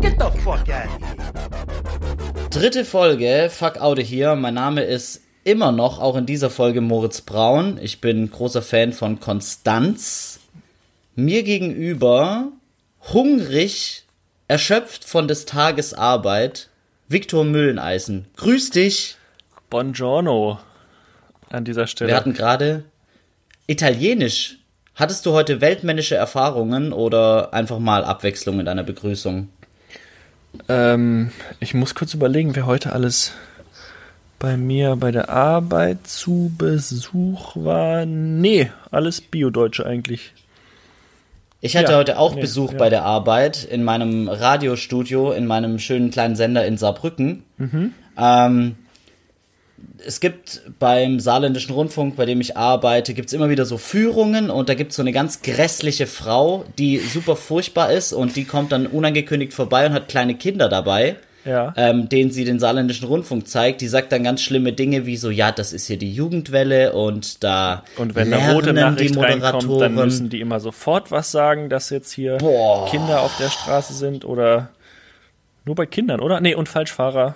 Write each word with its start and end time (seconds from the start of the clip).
Get 0.00 0.18
the 0.18 0.30
fuck 0.42 0.68
out 0.68 0.86
of 0.86 1.00
here. 1.00 2.48
Dritte 2.50 2.84
Folge, 2.84 3.50
Fuck 3.50 3.80
Aude 3.80 4.02
hier. 4.02 4.34
Mein 4.34 4.54
Name 4.54 4.82
ist 4.82 5.22
immer 5.44 5.70
noch, 5.70 6.00
auch 6.00 6.16
in 6.16 6.26
dieser 6.26 6.50
Folge, 6.50 6.80
Moritz 6.80 7.20
Braun. 7.20 7.78
Ich 7.80 8.00
bin 8.00 8.30
großer 8.30 8.62
Fan 8.62 8.92
von 8.92 9.20
Konstanz. 9.20 10.40
Mir 11.14 11.44
gegenüber, 11.44 12.48
hungrig, 13.12 14.04
erschöpft 14.48 15.04
von 15.04 15.28
des 15.28 15.46
Tages 15.46 15.94
Arbeit, 15.94 16.68
Viktor 17.08 17.44
Mülleneisen. 17.44 18.26
Grüß 18.36 18.70
dich. 18.70 19.16
Buongiorno 19.70 20.58
an 21.52 21.64
dieser 21.64 21.86
Stelle. 21.86 22.08
Wir 22.10 22.16
hatten 22.16 22.32
gerade 22.32 22.84
Italienisch. 23.66 24.58
Hattest 24.94 25.24
du 25.24 25.32
heute 25.32 25.60
weltmännische 25.60 26.16
Erfahrungen 26.16 26.92
oder 26.92 27.54
einfach 27.54 27.78
mal 27.78 28.04
Abwechslung 28.04 28.60
in 28.60 28.66
deiner 28.66 28.84
Begrüßung? 28.84 29.48
ähm, 30.68 31.30
ich 31.60 31.72
muss 31.72 31.94
kurz 31.94 32.12
überlegen, 32.12 32.54
wer 32.54 32.66
heute 32.66 32.92
alles 32.92 33.32
bei 34.38 34.56
mir 34.56 34.96
bei 34.96 35.12
der 35.12 35.28
Arbeit 35.30 36.06
zu 36.06 36.52
Besuch 36.58 37.56
war. 37.56 38.04
Nee, 38.04 38.70
alles 38.90 39.20
Bio-Deutsche 39.20 39.86
eigentlich. 39.86 40.32
Ich 41.60 41.76
hatte 41.76 41.92
Ja, 41.92 41.98
heute 41.98 42.18
auch 42.18 42.34
nee, 42.34 42.40
Besuch 42.40 42.72
ja. 42.72 42.78
bei 42.78 42.90
der 42.90 43.04
Arbeit 43.04 43.62
in 43.64 43.84
meinem 43.84 44.28
Radiostudio, 44.28 45.30
in 45.30 45.46
meinem 45.46 45.78
schönen 45.78 46.10
kleinen 46.10 46.34
Sender 46.34 46.66
in 46.66 46.76
Saarbrücken. 46.76 47.44
Mhm. 47.56 47.94
Ähm, 48.18 48.76
es 50.06 50.20
gibt 50.20 50.62
beim 50.78 51.20
Saarländischen 51.20 51.74
Rundfunk, 51.74 52.16
bei 52.16 52.26
dem 52.26 52.40
ich 52.40 52.56
arbeite, 52.56 53.14
gibt's 53.14 53.32
immer 53.32 53.48
wieder 53.48 53.64
so 53.64 53.78
Führungen 53.78 54.50
und 54.50 54.68
da 54.68 54.74
gibt's 54.74 54.96
so 54.96 55.02
eine 55.02 55.12
ganz 55.12 55.42
grässliche 55.42 56.06
Frau, 56.06 56.64
die 56.78 56.98
super 56.98 57.36
furchtbar 57.36 57.92
ist 57.92 58.12
und 58.12 58.36
die 58.36 58.44
kommt 58.44 58.72
dann 58.72 58.86
unangekündigt 58.86 59.52
vorbei 59.52 59.86
und 59.86 59.92
hat 59.92 60.08
kleine 60.08 60.34
Kinder 60.34 60.68
dabei. 60.68 61.16
Ja. 61.44 61.74
Ähm, 61.76 62.08
denen 62.08 62.30
sie 62.30 62.44
den 62.44 62.60
saarländischen 62.60 63.08
Rundfunk 63.08 63.48
zeigt, 63.48 63.80
die 63.80 63.88
sagt 63.88 64.12
dann 64.12 64.22
ganz 64.22 64.42
schlimme 64.42 64.72
Dinge 64.72 65.06
wie 65.06 65.16
so, 65.16 65.28
ja, 65.28 65.50
das 65.50 65.72
ist 65.72 65.88
hier 65.88 65.96
die 65.96 66.12
Jugendwelle 66.12 66.92
und 66.92 67.42
da 67.42 67.82
Und 67.96 68.14
wenn 68.14 68.32
eine 68.32 68.52
rote 68.52 68.72
Nachricht 68.72 69.16
reinkommt, 69.16 69.80
dann 69.80 69.96
müssen 69.96 70.30
die 70.30 70.40
immer 70.40 70.60
sofort 70.60 71.10
was 71.10 71.32
sagen, 71.32 71.68
dass 71.68 71.90
jetzt 71.90 72.12
hier 72.12 72.36
Boah. 72.36 72.88
Kinder 72.88 73.22
auf 73.22 73.36
der 73.38 73.48
Straße 73.48 73.92
sind 73.92 74.24
oder 74.24 74.68
nur 75.64 75.74
bei 75.74 75.86
Kindern, 75.86 76.20
oder? 76.20 76.40
Nee, 76.40 76.54
und 76.54 76.68
Falschfahrer. 76.68 77.34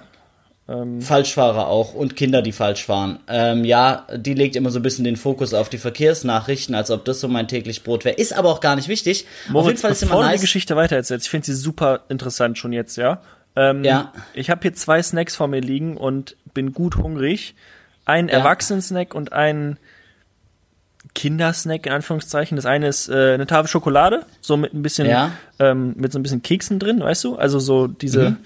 Falschfahrer 1.01 1.69
auch 1.69 1.95
und 1.95 2.17
Kinder, 2.17 2.43
die 2.43 2.51
falsch 2.51 2.85
fahren. 2.87 3.21
Ähm, 3.29 3.65
ja, 3.65 4.05
die 4.17 4.35
legt 4.35 4.57
immer 4.57 4.71
so 4.71 4.81
ein 4.81 4.83
bisschen 4.83 5.05
den 5.05 5.17
Fokus 5.17 5.55
auf 5.55 5.69
die 5.69 5.79
Verkehrsnachrichten, 5.79 6.75
als 6.75 6.91
ob 6.91 7.05
das 7.05 7.21
so 7.21 7.29
mein 7.29 7.47
täglich 7.47 7.85
Brot 7.85 8.05
wäre. 8.05 8.17
Ist 8.17 8.33
aber 8.37 8.51
auch 8.51 8.61
gar 8.61 8.75
nicht 8.75 8.89
wichtig. 8.89 9.27
auf 9.27 9.43
jeden 9.45 9.53
Moritz, 9.53 9.81
Fall 9.83 9.93
ist 9.93 10.01
bevor 10.01 10.17
immer 10.17 10.23
du 10.25 10.29
die 10.29 10.33
nice. 10.35 10.41
Geschichte 10.41 10.75
weitererzählst, 10.75 11.27
ich 11.27 11.31
finde 11.31 11.47
sie 11.47 11.55
super 11.55 12.01
interessant 12.09 12.59
schon 12.59 12.73
jetzt, 12.73 12.97
ja. 12.97 13.21
Ähm, 13.55 13.85
Ja. 13.85 14.13
Ich 14.35 14.51
habe 14.51 14.61
hier 14.63 14.75
zwei 14.75 15.01
Snacks 15.03 15.37
vor 15.37 15.47
mir 15.47 15.61
liegen 15.61 15.97
und 15.97 16.37
bin 16.53 16.73
gut 16.73 16.97
hungrig. 16.97 17.55
Ein 18.05 18.27
Ja. 18.29 18.35
Erwachsenen-Snack 18.39 19.15
und 19.15 19.33
ein 19.33 19.79
Kindersnack 21.15 21.87
in 21.87 21.93
Anführungszeichen. 21.93 22.57
Das 22.57 22.67
eine 22.67 22.89
ist 22.89 23.09
äh, 23.09 23.35
eine 23.35 23.47
Tafel 23.47 23.69
Schokolade, 23.69 24.27
so 24.41 24.57
mit 24.57 24.75
ein 24.75 24.83
bisschen, 24.83 25.09
Ja. 25.09 25.33
ähm, 25.59 25.95
mit 25.97 26.13
so 26.13 26.19
ein 26.19 26.23
bisschen 26.23 26.43
Keksen 26.43 26.79
drin, 26.79 27.01
weißt 27.01 27.25
du? 27.25 27.37
Also 27.37 27.59
so 27.61 27.87
diese, 27.87 28.31
Mhm. 28.31 28.37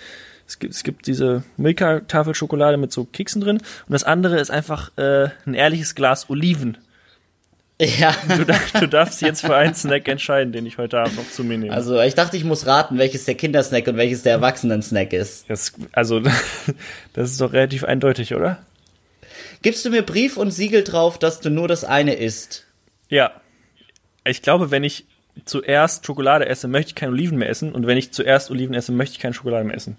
Es 0.50 0.58
gibt, 0.58 0.74
es 0.74 0.82
gibt 0.82 1.06
diese 1.06 1.44
Milka-Tafel 1.56 2.34
Schokolade 2.34 2.76
mit 2.76 2.92
so 2.92 3.04
Keksen 3.04 3.40
drin. 3.40 3.58
Und 3.58 3.92
das 3.92 4.02
andere 4.02 4.40
ist 4.40 4.50
einfach 4.50 4.90
äh, 4.98 5.28
ein 5.46 5.54
ehrliches 5.54 5.94
Glas 5.94 6.28
Oliven. 6.28 6.76
Ja, 7.80 8.14
Du, 8.28 8.44
du 8.80 8.88
darfst 8.88 9.22
jetzt 9.22 9.40
für 9.40 9.56
einen 9.56 9.74
Snack 9.74 10.06
entscheiden, 10.08 10.52
den 10.52 10.66
ich 10.66 10.76
heute 10.76 10.98
Abend 10.98 11.16
noch 11.16 11.30
zu 11.30 11.44
mir 11.44 11.56
nehme. 11.56 11.72
also 11.72 11.98
ich 12.00 12.14
dachte, 12.14 12.36
ich 12.36 12.44
muss 12.44 12.66
raten, 12.66 12.98
welches 12.98 13.24
der 13.24 13.36
Kindersnack 13.36 13.86
und 13.86 13.96
welches 13.96 14.22
der 14.22 14.32
Erwachsenen-Snack 14.32 15.12
ist. 15.14 15.48
Das, 15.48 15.72
also, 15.92 16.20
das 17.14 17.30
ist 17.30 17.40
doch 17.40 17.52
relativ 17.52 17.84
eindeutig, 17.84 18.34
oder? 18.34 18.58
Gibst 19.62 19.84
du 19.84 19.90
mir 19.90 20.02
Brief 20.02 20.36
und 20.36 20.50
Siegel 20.50 20.84
drauf, 20.84 21.18
dass 21.18 21.40
du 21.40 21.48
nur 21.48 21.68
das 21.68 21.84
eine 21.84 22.14
isst? 22.14 22.66
Ja. 23.08 23.30
Ich 24.24 24.42
glaube, 24.42 24.70
wenn 24.70 24.84
ich 24.84 25.06
zuerst 25.44 26.04
Schokolade 26.04 26.46
esse, 26.46 26.68
möchte 26.68 26.90
ich 26.90 26.94
keine 26.96 27.12
Oliven 27.12 27.38
mehr 27.38 27.48
essen. 27.48 27.72
Und 27.72 27.86
wenn 27.86 27.96
ich 27.96 28.12
zuerst 28.12 28.50
Oliven 28.50 28.74
esse, 28.74 28.92
möchte 28.92 29.14
ich 29.14 29.20
keine 29.20 29.32
Schokolade 29.32 29.64
mehr 29.64 29.76
essen. 29.76 29.96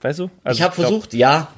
Weißt 0.00 0.18
du? 0.20 0.30
Also 0.44 0.58
ich 0.58 0.62
habe 0.62 0.74
versucht, 0.74 1.14
ja. 1.14 1.48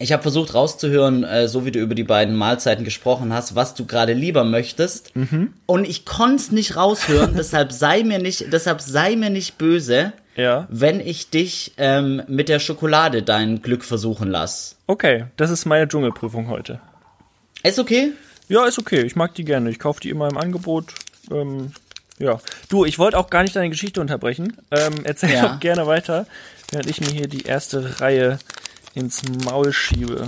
Ich 0.00 0.12
habe 0.12 0.22
versucht 0.22 0.54
rauszuhören, 0.54 1.22
äh, 1.22 1.46
so 1.46 1.64
wie 1.64 1.70
du 1.70 1.78
über 1.78 1.94
die 1.94 2.02
beiden 2.02 2.34
Mahlzeiten 2.34 2.84
gesprochen 2.84 3.32
hast, 3.32 3.54
was 3.54 3.74
du 3.76 3.86
gerade 3.86 4.12
lieber 4.12 4.42
möchtest. 4.42 5.14
Mhm. 5.14 5.54
Und 5.66 5.84
ich 5.88 6.04
konnte 6.04 6.36
es 6.36 6.50
nicht 6.50 6.74
raushören, 6.76 7.34
deshalb 7.38 7.70
sei 7.70 8.02
mir 8.02 8.18
nicht, 8.18 8.52
deshalb 8.52 8.80
sei 8.80 9.14
mir 9.14 9.30
nicht 9.30 9.56
böse, 9.56 10.12
Ja. 10.34 10.66
wenn 10.68 10.98
ich 10.98 11.30
dich 11.30 11.74
ähm, 11.76 12.22
mit 12.26 12.48
der 12.48 12.58
Schokolade 12.58 13.22
dein 13.22 13.62
Glück 13.62 13.84
versuchen 13.84 14.28
lass. 14.32 14.76
Okay, 14.88 15.26
das 15.36 15.50
ist 15.50 15.64
meine 15.64 15.86
Dschungelprüfung 15.86 16.48
heute. 16.48 16.80
Ist 17.62 17.78
okay? 17.78 18.10
Ja, 18.48 18.66
ist 18.66 18.80
okay. 18.80 19.02
Ich 19.02 19.14
mag 19.14 19.34
die 19.36 19.44
gerne. 19.44 19.70
Ich 19.70 19.78
kaufe 19.78 20.00
die 20.00 20.10
immer 20.10 20.28
im 20.28 20.36
Angebot. 20.36 20.92
Ähm, 21.30 21.70
ja. 22.18 22.40
Du, 22.68 22.84
ich 22.84 22.98
wollte 22.98 23.18
auch 23.18 23.30
gar 23.30 23.42
nicht 23.42 23.56
deine 23.56 23.70
Geschichte 23.70 24.00
unterbrechen. 24.00 24.56
Ähm, 24.70 24.94
erzähl 25.04 25.32
Ja. 25.32 25.48
doch 25.48 25.60
gerne 25.60 25.86
weiter, 25.86 26.26
während 26.70 26.88
ich 26.88 27.00
mir 27.00 27.10
hier 27.10 27.28
die 27.28 27.42
erste 27.42 28.00
Reihe 28.00 28.38
ins 28.94 29.22
Maul 29.44 29.72
schiebe. 29.72 30.26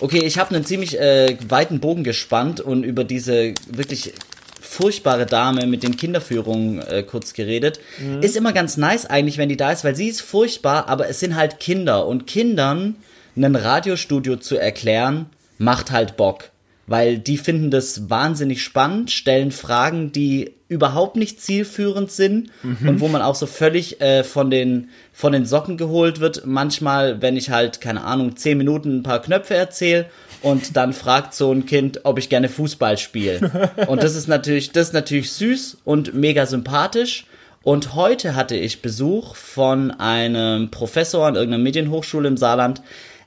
Okay, 0.00 0.24
ich 0.24 0.38
habe 0.38 0.54
einen 0.54 0.64
ziemlich 0.64 0.98
äh, 0.98 1.36
weiten 1.48 1.80
Bogen 1.80 2.02
gespannt 2.04 2.60
und 2.60 2.82
über 2.84 3.04
diese 3.04 3.54
wirklich 3.68 4.14
furchtbare 4.60 5.26
Dame 5.26 5.66
mit 5.66 5.82
den 5.82 5.96
Kinderführungen 5.96 6.80
äh, 6.80 7.02
kurz 7.02 7.34
geredet. 7.34 7.78
Ist 8.20 8.36
immer 8.36 8.52
ganz 8.52 8.76
nice 8.76 9.04
eigentlich, 9.06 9.36
wenn 9.38 9.48
die 9.50 9.56
da 9.56 9.70
ist, 9.70 9.84
weil 9.84 9.94
sie 9.94 10.08
ist 10.08 10.22
furchtbar, 10.22 10.88
aber 10.88 11.08
es 11.08 11.20
sind 11.20 11.36
halt 11.36 11.60
Kinder 11.60 12.06
und 12.06 12.26
Kindern 12.26 12.96
ein 13.36 13.54
Radiostudio 13.54 14.36
zu 14.36 14.56
erklären, 14.56 15.26
macht 15.58 15.90
halt 15.90 16.16
Bock. 16.16 16.50
Weil 16.86 17.18
die 17.18 17.38
finden 17.38 17.70
das 17.70 18.10
wahnsinnig 18.10 18.62
spannend, 18.62 19.10
stellen 19.10 19.52
Fragen, 19.52 20.10
die 20.12 20.54
überhaupt 20.68 21.16
nicht 21.16 21.40
zielführend 21.40 22.10
sind 22.10 22.50
und 22.62 23.00
wo 23.00 23.08
man 23.08 23.20
auch 23.20 23.34
so 23.34 23.46
völlig 23.46 24.00
äh, 24.00 24.24
von, 24.24 24.50
den, 24.50 24.88
von 25.12 25.32
den 25.32 25.44
Socken 25.44 25.76
geholt 25.76 26.18
wird. 26.18 26.46
Manchmal, 26.46 27.20
wenn 27.20 27.36
ich 27.36 27.50
halt, 27.50 27.80
keine 27.80 28.04
Ahnung, 28.04 28.36
zehn 28.36 28.56
Minuten 28.58 28.98
ein 28.98 29.02
paar 29.02 29.20
Knöpfe 29.20 29.54
erzähle 29.54 30.06
und 30.40 30.76
dann 30.76 30.92
fragt 30.92 31.34
so 31.34 31.52
ein 31.52 31.66
Kind, 31.66 32.00
ob 32.04 32.18
ich 32.18 32.28
gerne 32.28 32.48
Fußball 32.48 32.98
spiele. 32.98 33.70
Und 33.86 34.02
das 34.02 34.16
ist 34.16 34.26
natürlich, 34.26 34.72
das 34.72 34.88
ist 34.88 34.92
natürlich 34.92 35.30
süß 35.32 35.78
und 35.84 36.14
mega 36.14 36.46
sympathisch. 36.46 37.26
Und 37.62 37.94
heute 37.94 38.34
hatte 38.34 38.56
ich 38.56 38.82
Besuch 38.82 39.36
von 39.36 39.92
einem 39.92 40.70
Professor 40.72 41.26
an 41.26 41.36
irgendeiner 41.36 41.62
Medienhochschule 41.62 42.26
im 42.26 42.36
Saarland. 42.36 42.82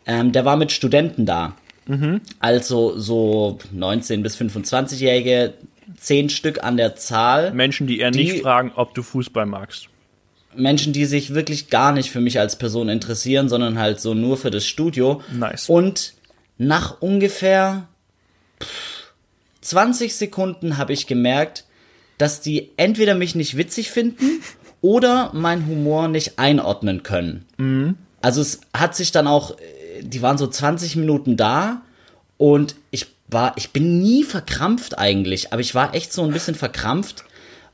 Ähm, 0.06 0.34
der 0.34 0.44
war 0.44 0.58
mit 0.58 0.74
Studenten 0.74 1.26
da. 1.26 1.56
Also 2.40 2.98
so 2.98 3.60
19 3.72 4.24
bis 4.24 4.36
25-Jährige, 4.38 5.54
zehn 5.98 6.30
Stück 6.30 6.64
an 6.64 6.78
der 6.78 6.96
Zahl. 6.96 7.52
Menschen, 7.54 7.86
die 7.88 8.00
eher 8.00 8.12
Die- 8.12 8.24
nicht 8.24 8.42
fragen, 8.42 8.72
ob 8.76 8.94
du 8.96 9.04
Fußball 9.04 9.46
magst. 9.46 9.88
Menschen, 10.56 10.94
die 10.94 11.06
sich 11.06 11.34
wirklich 11.34 11.70
gar 11.70 11.92
nicht 11.92 12.10
für 12.12 12.22
mich 12.22 12.40
als 12.40 12.56
Person 12.58 12.88
interessieren, 12.90 13.50
sondern 13.50 13.78
halt 13.78 14.00
so 14.00 14.14
nur 14.14 14.38
für 14.38 14.52
das 14.52 14.66
Studio. 14.66 15.22
Nice. 15.34 15.70
Und 15.70 16.14
nach 16.58 17.02
ungefähr 17.02 17.88
pff, 18.64 19.14
20 19.62 20.16
Sekunden 20.16 20.78
habe 20.78 20.94
ich 20.94 21.08
gemerkt, 21.08 21.66
dass 22.18 22.40
die 22.40 22.72
entweder 22.78 23.16
mich 23.16 23.36
nicht 23.36 23.58
witzig 23.58 23.92
finden 23.92 24.42
oder 24.82 25.32
meinen 25.34 25.68
Humor 25.68 26.08
nicht 26.08 26.40
einordnen 26.40 27.04
können. 27.04 27.46
Also 28.22 28.42
es 28.42 28.62
hat 28.74 28.96
sich 28.96 29.12
dann 29.12 29.28
auch, 29.28 29.58
die 30.02 30.22
waren 30.22 30.38
so 30.38 30.48
20 30.48 30.96
Minuten 30.96 31.38
da 31.38 31.82
und 32.38 32.76
ich 32.92 33.08
war, 33.28 33.54
ich 33.58 33.72
bin 33.72 34.02
nie 34.02 34.24
verkrampft 34.24 34.98
eigentlich, 34.98 35.52
aber 35.52 35.62
ich 35.62 35.74
war 35.74 35.96
echt 35.96 36.14
so 36.14 36.24
ein 36.24 36.32
bisschen 36.32 36.56
verkrampft, 36.56 37.24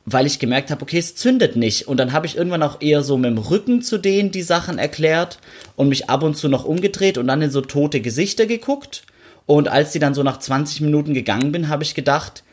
weil 0.06 0.26
ich 0.26 0.40
gemerkt 0.40 0.72
habe, 0.72 0.82
okay, 0.82 0.98
es 0.98 1.16
zündet 1.16 1.56
nicht. 1.56 1.88
Und 1.88 1.98
dann 1.98 2.12
habe 2.12 2.26
ich 2.26 2.38
irgendwann 2.38 2.64
auch 2.64 2.82
eher 2.82 3.04
so 3.04 3.18
mit 3.18 3.30
dem 3.30 3.38
Rücken 3.38 3.82
zu 3.82 3.98
denen 3.98 4.32
die 4.32 4.42
Sachen 4.42 4.80
erklärt 4.80 5.40
und 5.76 5.90
mich 5.90 6.10
ab 6.10 6.24
und 6.24 6.36
zu 6.36 6.48
noch 6.50 6.66
umgedreht 6.66 7.18
und 7.18 7.28
dann 7.28 7.42
in 7.42 7.52
so 7.52 7.62
tote 7.62 8.02
Gesichter 8.02 8.46
geguckt. 8.46 9.04
Und 9.46 9.68
als 9.68 9.92
die 9.92 10.00
dann 10.00 10.14
so 10.14 10.24
nach 10.24 10.40
20 10.40 10.82
Minuten 10.82 11.14
gegangen 11.14 11.52
bin, 11.52 11.68
habe 11.68 11.84
ich 11.84 11.94
gedacht, 11.94 12.44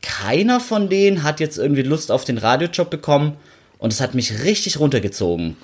keiner 0.00 0.58
von 0.58 0.88
denen 0.88 1.22
hat 1.22 1.40
jetzt 1.40 1.58
irgendwie 1.58 1.82
Lust 1.82 2.10
auf 2.10 2.24
den 2.24 2.38
Radiojob 2.38 2.90
bekommen 2.90 3.36
und 3.78 3.92
es 3.92 4.00
hat 4.00 4.14
mich 4.14 4.42
richtig 4.42 4.80
runtergezogen. 4.80 5.56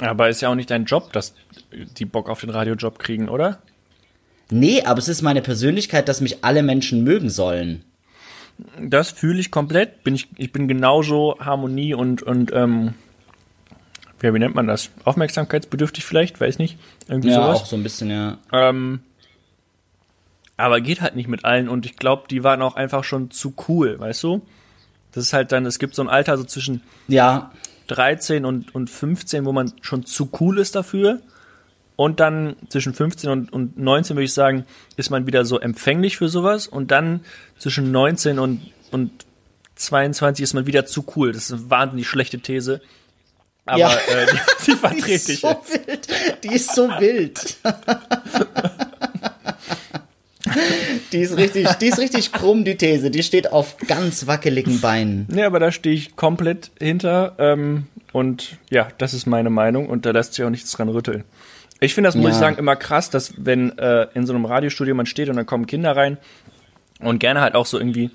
Aber 0.00 0.28
ist 0.28 0.40
ja 0.40 0.48
auch 0.48 0.54
nicht 0.54 0.70
dein 0.70 0.84
Job, 0.84 1.12
dass 1.12 1.34
die 1.98 2.04
Bock 2.04 2.28
auf 2.28 2.40
den 2.40 2.50
Radiojob 2.50 2.98
kriegen, 2.98 3.28
oder? 3.28 3.60
Nee, 4.50 4.82
aber 4.82 4.98
es 4.98 5.08
ist 5.08 5.22
meine 5.22 5.42
Persönlichkeit, 5.42 6.08
dass 6.08 6.20
mich 6.20 6.44
alle 6.44 6.62
Menschen 6.62 7.04
mögen 7.04 7.30
sollen. 7.30 7.84
Das 8.80 9.10
fühle 9.10 9.40
ich 9.40 9.50
komplett. 9.50 10.04
Bin 10.04 10.14
ich, 10.14 10.28
ich 10.36 10.52
bin 10.52 10.68
genauso 10.68 11.36
Harmonie 11.40 11.94
und, 11.94 12.22
und 12.22 12.52
ähm, 12.52 12.94
ja, 14.22 14.34
wie 14.34 14.38
nennt 14.38 14.54
man 14.54 14.66
das? 14.66 14.90
Aufmerksamkeitsbedürftig 15.04 16.04
vielleicht, 16.04 16.40
weiß 16.40 16.58
nicht. 16.58 16.78
Irgendwie 17.08 17.30
Ja, 17.30 17.36
sowas. 17.42 17.60
auch 17.62 17.66
so 17.66 17.76
ein 17.76 17.82
bisschen, 17.82 18.10
ja. 18.10 18.38
Ähm, 18.52 19.00
Aber 20.56 20.80
geht 20.80 21.00
halt 21.00 21.16
nicht 21.16 21.28
mit 21.28 21.44
allen 21.44 21.68
und 21.68 21.86
ich 21.86 21.96
glaube, 21.96 22.24
die 22.28 22.44
waren 22.44 22.62
auch 22.62 22.76
einfach 22.76 23.04
schon 23.04 23.30
zu 23.30 23.54
cool, 23.68 23.98
weißt 23.98 24.22
du? 24.22 24.42
Das 25.12 25.24
ist 25.24 25.32
halt 25.32 25.50
dann, 25.52 25.66
es 25.66 25.78
gibt 25.78 25.94
so 25.94 26.02
ein 26.02 26.08
Alter 26.08 26.36
so 26.38 26.44
zwischen 26.44 26.82
Ja, 27.08 27.52
13 27.88 28.44
und, 28.44 28.74
und 28.74 28.88
15, 28.90 29.44
wo 29.44 29.52
man 29.52 29.72
schon 29.82 30.04
zu 30.06 30.30
cool 30.40 30.58
ist 30.58 30.74
dafür. 30.74 31.20
Und 31.96 32.20
dann 32.20 32.56
zwischen 32.68 32.94
15 32.94 33.30
und, 33.30 33.52
und 33.52 33.78
19 33.78 34.16
würde 34.16 34.24
ich 34.24 34.32
sagen, 34.32 34.64
ist 34.96 35.10
man 35.10 35.26
wieder 35.26 35.44
so 35.44 35.60
empfänglich 35.60 36.16
für 36.16 36.28
sowas. 36.28 36.66
Und 36.66 36.90
dann 36.90 37.20
zwischen 37.58 37.92
19 37.92 38.38
und, 38.38 38.62
und 38.90 39.10
22 39.76 40.42
ist 40.42 40.54
man 40.54 40.66
wieder 40.66 40.86
zu 40.86 41.04
cool. 41.16 41.32
Das 41.32 41.44
ist 41.44 41.52
eine 41.52 41.70
wahnsinnig 41.70 42.08
schlechte 42.08 42.38
These. 42.40 42.80
Aber 43.66 43.78
Ja. 43.78 43.92
äh, 43.94 44.26
die, 44.26 44.70
die 44.72 44.76
vertrete 44.76 45.32
ich. 45.32 45.40
so 45.40 45.48
wild. 45.48 46.08
Die 46.44 46.48
ist 46.54 46.74
so 46.74 46.88
wild. 46.88 47.56
Die 51.12 51.20
ist 51.20 51.36
richtig, 51.36 51.68
die 51.74 51.86
ist 51.86 51.98
richtig 51.98 52.32
krumm, 52.32 52.64
die 52.64 52.76
These. 52.76 53.10
Die 53.10 53.22
steht 53.22 53.52
auf 53.52 53.76
ganz 53.86 54.26
wackeligen 54.26 54.80
Beinen. 54.80 55.26
Nee, 55.30 55.44
aber 55.44 55.60
da 55.60 55.70
stehe 55.72 55.94
ich 55.94 56.16
komplett 56.16 56.70
hinter. 56.80 57.34
Ähm, 57.38 57.86
und 58.12 58.58
ja, 58.70 58.88
das 58.98 59.14
ist 59.14 59.26
meine 59.26 59.50
Meinung 59.50 59.88
und 59.88 60.04
da 60.06 60.10
lässt 60.10 60.34
sich 60.34 60.44
auch 60.44 60.50
nichts 60.50 60.72
dran 60.72 60.88
rütteln. 60.88 61.24
Ich 61.80 61.94
finde 61.94 62.08
das, 62.08 62.14
muss 62.14 62.24
Ja. 62.26 62.30
ich 62.30 62.36
sagen, 62.36 62.56
immer 62.58 62.76
krass, 62.76 63.10
dass 63.10 63.34
wenn 63.36 63.76
äh, 63.78 64.06
in 64.14 64.26
so 64.26 64.32
einem 64.34 64.44
Radiostudio 64.44 64.94
man 64.94 65.06
steht 65.06 65.28
und 65.28 65.36
dann 65.36 65.46
kommen 65.46 65.66
Kinder 65.66 65.96
rein 65.96 66.18
und 67.00 67.18
gerne 67.18 67.40
halt 67.40 67.54
auch 67.54 67.66
so 67.66 67.78
irgendwie 67.78 68.10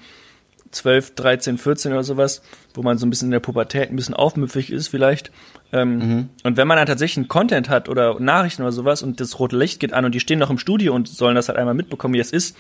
12, 0.72 1.16
13, 1.16 1.58
14 1.58 1.92
oder 1.94 2.04
sowas, 2.04 2.42
wo 2.74 2.82
man 2.84 2.98
so 2.98 3.06
ein 3.06 3.10
bisschen 3.10 3.28
in 3.28 3.32
der 3.32 3.40
Pubertät 3.40 3.90
ein 3.90 3.96
bisschen 3.96 4.14
aufmüpfig 4.14 4.72
ist 4.72 4.88
vielleicht. 4.90 5.32
Ähm, 5.74 6.30
Und 6.44 6.58
wenn 6.58 6.68
man 6.68 6.78
dann 6.78 6.88
tatsächlich 6.88 7.18
einen 7.18 7.28
Content 7.28 7.70
hat 7.70 7.90
oder 7.90 8.20
Nachrichten 8.20 8.62
oder 8.62 8.72
sowas 8.72 9.02
und 9.02 9.20
das 9.20 9.40
rote 9.40 9.58
Licht 9.58 9.80
geht 9.80 9.94
an 9.94 10.06
und 10.06 10.14
die 10.14 10.20
stehen 10.20 10.40
noch 10.40 10.50
im 10.50 10.58
Studio 10.58 10.94
und 10.94 11.08
sollen 11.08 11.36
das 11.36 11.48
halt 11.50 11.58
einmal 11.58 11.74
mitbekommen, 11.74 12.14
wie 12.14 12.20
es 12.20 12.32
ist. 12.32 12.56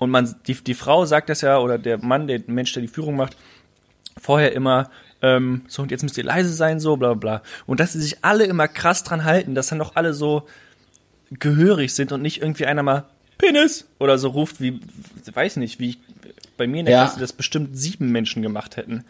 Und 0.00 0.08
man, 0.08 0.34
die, 0.46 0.54
die 0.54 0.72
Frau 0.72 1.04
sagt 1.04 1.28
das 1.28 1.42
ja, 1.42 1.58
oder 1.58 1.76
der 1.76 1.98
Mann, 1.98 2.26
der 2.26 2.40
Mensch, 2.46 2.72
der 2.72 2.80
die 2.80 2.88
Führung 2.88 3.16
macht, 3.16 3.36
vorher 4.18 4.52
immer, 4.52 4.88
ähm, 5.20 5.60
so 5.68 5.82
und 5.82 5.90
jetzt 5.90 6.02
müsst 6.02 6.16
ihr 6.16 6.24
leise 6.24 6.54
sein, 6.54 6.80
so, 6.80 6.96
bla 6.96 7.12
bla. 7.12 7.38
bla. 7.38 7.42
Und 7.66 7.80
dass 7.80 7.92
sie 7.92 8.00
sich 8.00 8.24
alle 8.24 8.44
immer 8.44 8.66
krass 8.66 9.04
dran 9.04 9.24
halten, 9.24 9.54
dass 9.54 9.68
dann 9.68 9.78
doch 9.78 9.96
alle 9.96 10.14
so 10.14 10.48
gehörig 11.30 11.94
sind 11.94 12.12
und 12.12 12.22
nicht 12.22 12.40
irgendwie 12.40 12.64
einer 12.64 12.82
mal 12.82 13.04
Penis 13.36 13.88
oder 13.98 14.16
so 14.16 14.28
ruft, 14.28 14.62
wie, 14.62 14.80
weiß 15.34 15.56
nicht, 15.56 15.78
wie 15.80 15.90
ich, 15.90 15.98
bei 16.56 16.66
mir 16.66 16.80
in 16.80 16.86
der 16.86 16.94
Ja. 16.94 17.04
Klasse 17.04 17.20
das 17.20 17.34
bestimmt 17.34 17.76
sieben 17.78 18.10
Menschen 18.10 18.40
gemacht 18.40 18.78
hätten. 18.78 19.04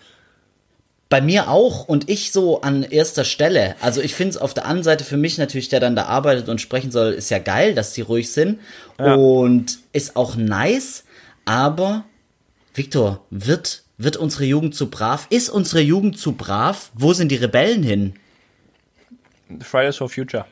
Bei 1.10 1.20
mir 1.20 1.48
auch 1.48 1.88
und 1.88 2.08
ich 2.08 2.30
so 2.30 2.60
an 2.60 2.84
erster 2.84 3.24
Stelle. 3.24 3.74
Also 3.80 4.00
ich 4.00 4.14
finde 4.14 4.30
es 4.30 4.36
auf 4.36 4.54
der 4.54 4.64
anderen 4.64 4.84
Seite 4.84 5.04
für 5.04 5.16
mich 5.16 5.38
natürlich, 5.38 5.68
der 5.68 5.80
dann 5.80 5.96
da 5.96 6.04
arbeitet 6.04 6.48
und 6.48 6.60
sprechen 6.60 6.92
soll, 6.92 7.12
ist 7.12 7.30
ja 7.30 7.40
geil, 7.40 7.74
dass 7.74 7.92
die 7.92 8.00
ruhig 8.00 8.30
sind. 8.30 8.60
Ja. 8.96 9.14
Und 9.14 9.80
ist 9.92 10.14
auch 10.14 10.36
nice. 10.36 11.02
Aber, 11.44 12.04
Victor, 12.74 13.26
wird, 13.30 13.82
wird 13.98 14.16
unsere 14.18 14.44
Jugend 14.44 14.76
zu 14.76 14.88
brav? 14.88 15.26
Ist 15.30 15.50
unsere 15.50 15.80
Jugend 15.80 16.16
zu 16.16 16.32
brav? 16.32 16.92
Wo 16.94 17.12
sind 17.12 17.32
die 17.32 17.36
Rebellen 17.36 17.82
hin? 17.82 18.14
Fridays 19.58 19.96
for 19.96 20.08
Future. 20.08 20.46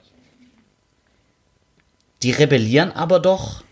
Die 2.25 2.33
rebellieren 2.33 2.91
aber 2.91 3.21
doch. 3.21 3.63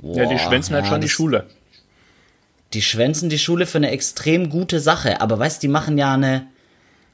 ja, 0.00 0.26
die 0.26 0.34
Boah, 0.34 0.38
schwänzen 0.38 0.76
halt 0.76 0.84
ja, 0.84 0.90
schon 0.92 1.00
die 1.00 1.08
Schule. 1.08 1.48
Die 2.74 2.82
schwänzen 2.82 3.28
die 3.28 3.38
Schule 3.38 3.66
für 3.66 3.78
eine 3.78 3.90
extrem 3.90 4.48
gute 4.48 4.80
Sache. 4.80 5.20
Aber 5.20 5.38
weißt, 5.38 5.62
die 5.62 5.68
machen 5.68 5.98
ja 5.98 6.14
eine 6.14 6.46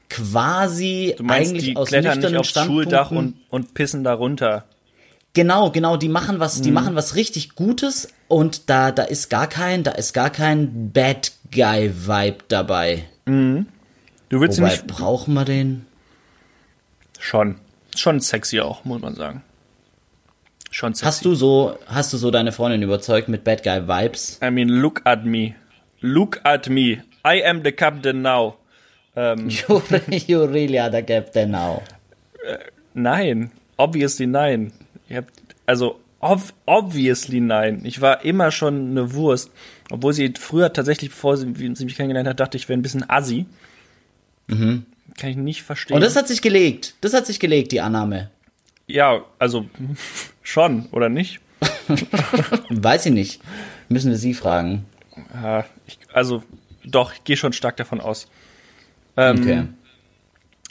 quasi 0.09 1.13
Du 1.17 1.23
meinst, 1.23 1.51
eigentlich 1.51 1.65
die 1.65 1.75
aus 1.75 1.87
klettern 1.89 2.05
nicht 2.19 2.31
nüchternen 2.31 2.39
aufs 2.39 2.49
Schuldach 2.53 3.07
Standpunkten- 3.07 3.41
und, 3.49 3.65
und 3.65 3.73
pissen 3.73 4.03
da 4.03 4.13
runter. 4.13 4.65
Genau, 5.33 5.69
genau, 5.71 5.95
die 5.97 6.09
machen 6.09 6.39
was, 6.39 6.59
Mhm. 6.59 6.63
die 6.63 6.71
machen 6.71 6.95
was 6.95 7.15
richtig 7.15 7.53
Gutes 7.55 8.07
und 8.27 8.69
da, 8.69 8.91
da 8.91 9.03
ist 9.03 9.29
gar 9.29 9.47
kein, 9.47 9.83
da 9.83 9.91
ist 9.91 10.13
gar 10.13 10.31
kein 10.31 10.91
Bad 10.91 11.31
Guy 11.51 11.91
Vibe 12.07 12.37
dabei. 12.47 13.05
Du 13.25 13.65
willst 14.29 14.57
Wobei, 14.59 14.69
nicht. 14.71 14.87
brauchen 14.87 15.35
wir 15.35 15.45
den? 15.45 15.85
Schon. 17.19 17.55
Schon 17.95 18.19
sexy 18.21 18.59
auch, 18.59 18.85
muss 18.85 19.01
man 19.01 19.13
sagen. 19.15 19.43
Schon 20.71 20.93
sexy. 20.93 21.05
Hast 21.05 21.25
du 21.25 21.35
so, 21.35 21.77
hast 21.87 22.13
du 22.13 22.17
so 22.17 22.31
deine 22.31 22.51
Freundin 22.51 22.81
überzeugt 22.83 23.27
mit 23.27 23.43
Bad 23.43 23.63
Guy 23.63 23.87
Vibes? 23.87 24.39
I 24.43 24.51
mean, 24.51 24.69
look 24.69 25.01
at 25.05 25.25
me. 25.25 25.55
Look 26.01 26.39
at 26.43 26.69
me. 26.69 27.03
I 27.25 27.43
am 27.43 27.63
the 27.63 27.71
captain 27.71 28.21
now. 28.21 28.55
Ähm, 29.15 29.49
You, 29.49 29.81
you 30.27 30.43
really 30.45 30.79
are 30.79 30.91
the 30.91 31.01
captain 31.01 31.51
now. 31.51 31.81
nein. 32.93 33.51
Obviously 33.77 34.27
nein. 34.27 34.71
Ich 35.09 35.15
hab, 35.17 35.25
also, 35.65 35.99
ob, 36.19 36.41
obviously 36.65 37.39
nein. 37.39 37.81
Ich 37.83 38.01
war 38.01 38.23
immer 38.23 38.51
schon 38.51 38.91
eine 38.91 39.13
Wurst. 39.13 39.51
Obwohl 39.89 40.13
sie 40.13 40.33
früher 40.37 40.71
tatsächlich, 40.71 41.09
bevor 41.09 41.37
sie, 41.37 41.51
sie 41.73 41.85
mich 41.85 41.95
kennengelernt 41.95 42.27
hat, 42.29 42.39
dachte 42.39 42.57
ich, 42.57 42.69
wäre 42.69 42.77
ein 42.77 42.83
bisschen 42.83 43.09
assi. 43.09 43.45
Kann 44.47 44.85
ich 45.21 45.35
nicht 45.37 45.63
verstehen. 45.63 45.95
Und 45.95 46.01
das 46.01 46.15
hat 46.15 46.27
sich 46.27 46.41
gelegt. 46.41 46.95
Das 47.01 47.13
hat 47.13 47.25
sich 47.25 47.39
gelegt, 47.39 47.71
die 47.71 47.81
Annahme. 47.81 48.29
Ja, 48.89 49.23
also, 49.37 49.65
schon, 50.41 50.87
oder 50.91 51.09
nicht? 51.09 51.39
Weiß 52.69 53.05
ich 53.05 53.13
nicht. 53.13 53.41
Müssen 53.87 54.11
wir 54.11 54.17
sie 54.17 54.33
fragen. 54.33 54.85
Ja, 55.33 55.65
ich, 55.87 55.99
also, 56.13 56.43
doch, 56.83 57.13
ich 57.13 57.23
gehe 57.23 57.37
schon 57.37 57.53
stark 57.53 57.77
davon 57.77 58.01
aus. 58.01 58.27
Ähm, 59.17 59.39
Okay. 59.39 59.63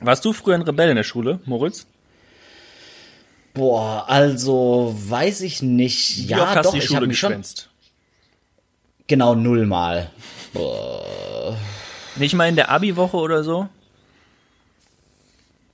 Warst 0.01 0.25
du 0.25 0.33
früher 0.33 0.55
ein 0.55 0.63
Rebell 0.63 0.91
in 0.91 0.97
der 0.97 1.03
Schule, 1.03 1.41
Moritz? 1.45 1.87
Boah, 3.53 4.05
also 4.09 4.95
weiß 4.97 5.41
ich 5.41 5.61
nicht. 5.61 6.19
Wie 6.19 6.27
ja, 6.33 6.43
oft 6.45 6.55
hast 6.57 6.67
doch, 6.67 6.73
die 6.73 6.79
ich 6.79 6.85
habe 6.85 6.95
Schule 6.99 7.07
mich 7.09 7.19
schon 7.19 7.31
geschwänzt? 7.31 7.69
genau 9.09 9.35
nullmal. 9.35 10.11
Nicht 12.15 12.35
mal 12.35 12.49
in 12.49 12.55
der 12.55 12.71
Abi-Woche 12.71 13.17
oder 13.17 13.43
so? 13.43 13.69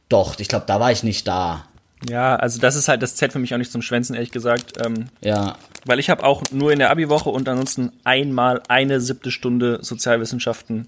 Doch, 0.09 0.39
ich 0.39 0.49
glaube, 0.49 0.65
da 0.67 0.81
war 0.81 0.91
ich 0.93 1.03
nicht 1.03 1.29
da. 1.29 1.67
Ja, 2.09 2.37
also 2.37 2.61
das 2.61 2.77
ist 2.77 2.89
halt, 2.89 3.03
das 3.03 3.15
zählt 3.17 3.33
für 3.33 3.39
mich 3.39 3.55
auch 3.55 3.59
nicht 3.59 3.73
zum 3.73 3.83
Schwänzen, 3.83 4.15
ehrlich 4.15 4.31
gesagt. 4.31 4.75
Ähm, 4.85 5.07
Ja, 5.23 5.57
weil 5.87 5.99
ich 5.99 6.11
habe 6.11 6.25
auch 6.25 6.43
nur 6.51 6.73
in 6.73 6.79
der 6.79 6.91
Abi-Woche 6.91 7.31
und 7.31 7.49
ansonsten 7.49 7.93
einmal 8.05 8.63
eine 8.69 9.01
siebte 9.01 9.31
Stunde 9.31 9.79
Sozialwissenschaften 9.83 10.87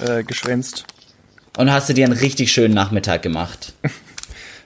äh, 0.00 0.22
geschwänzt. 0.22 0.84
Und 1.58 1.72
hast 1.72 1.88
du 1.88 1.94
dir 1.94 2.04
einen 2.04 2.16
richtig 2.16 2.52
schönen 2.52 2.74
Nachmittag 2.74 3.22
gemacht? 3.22 3.72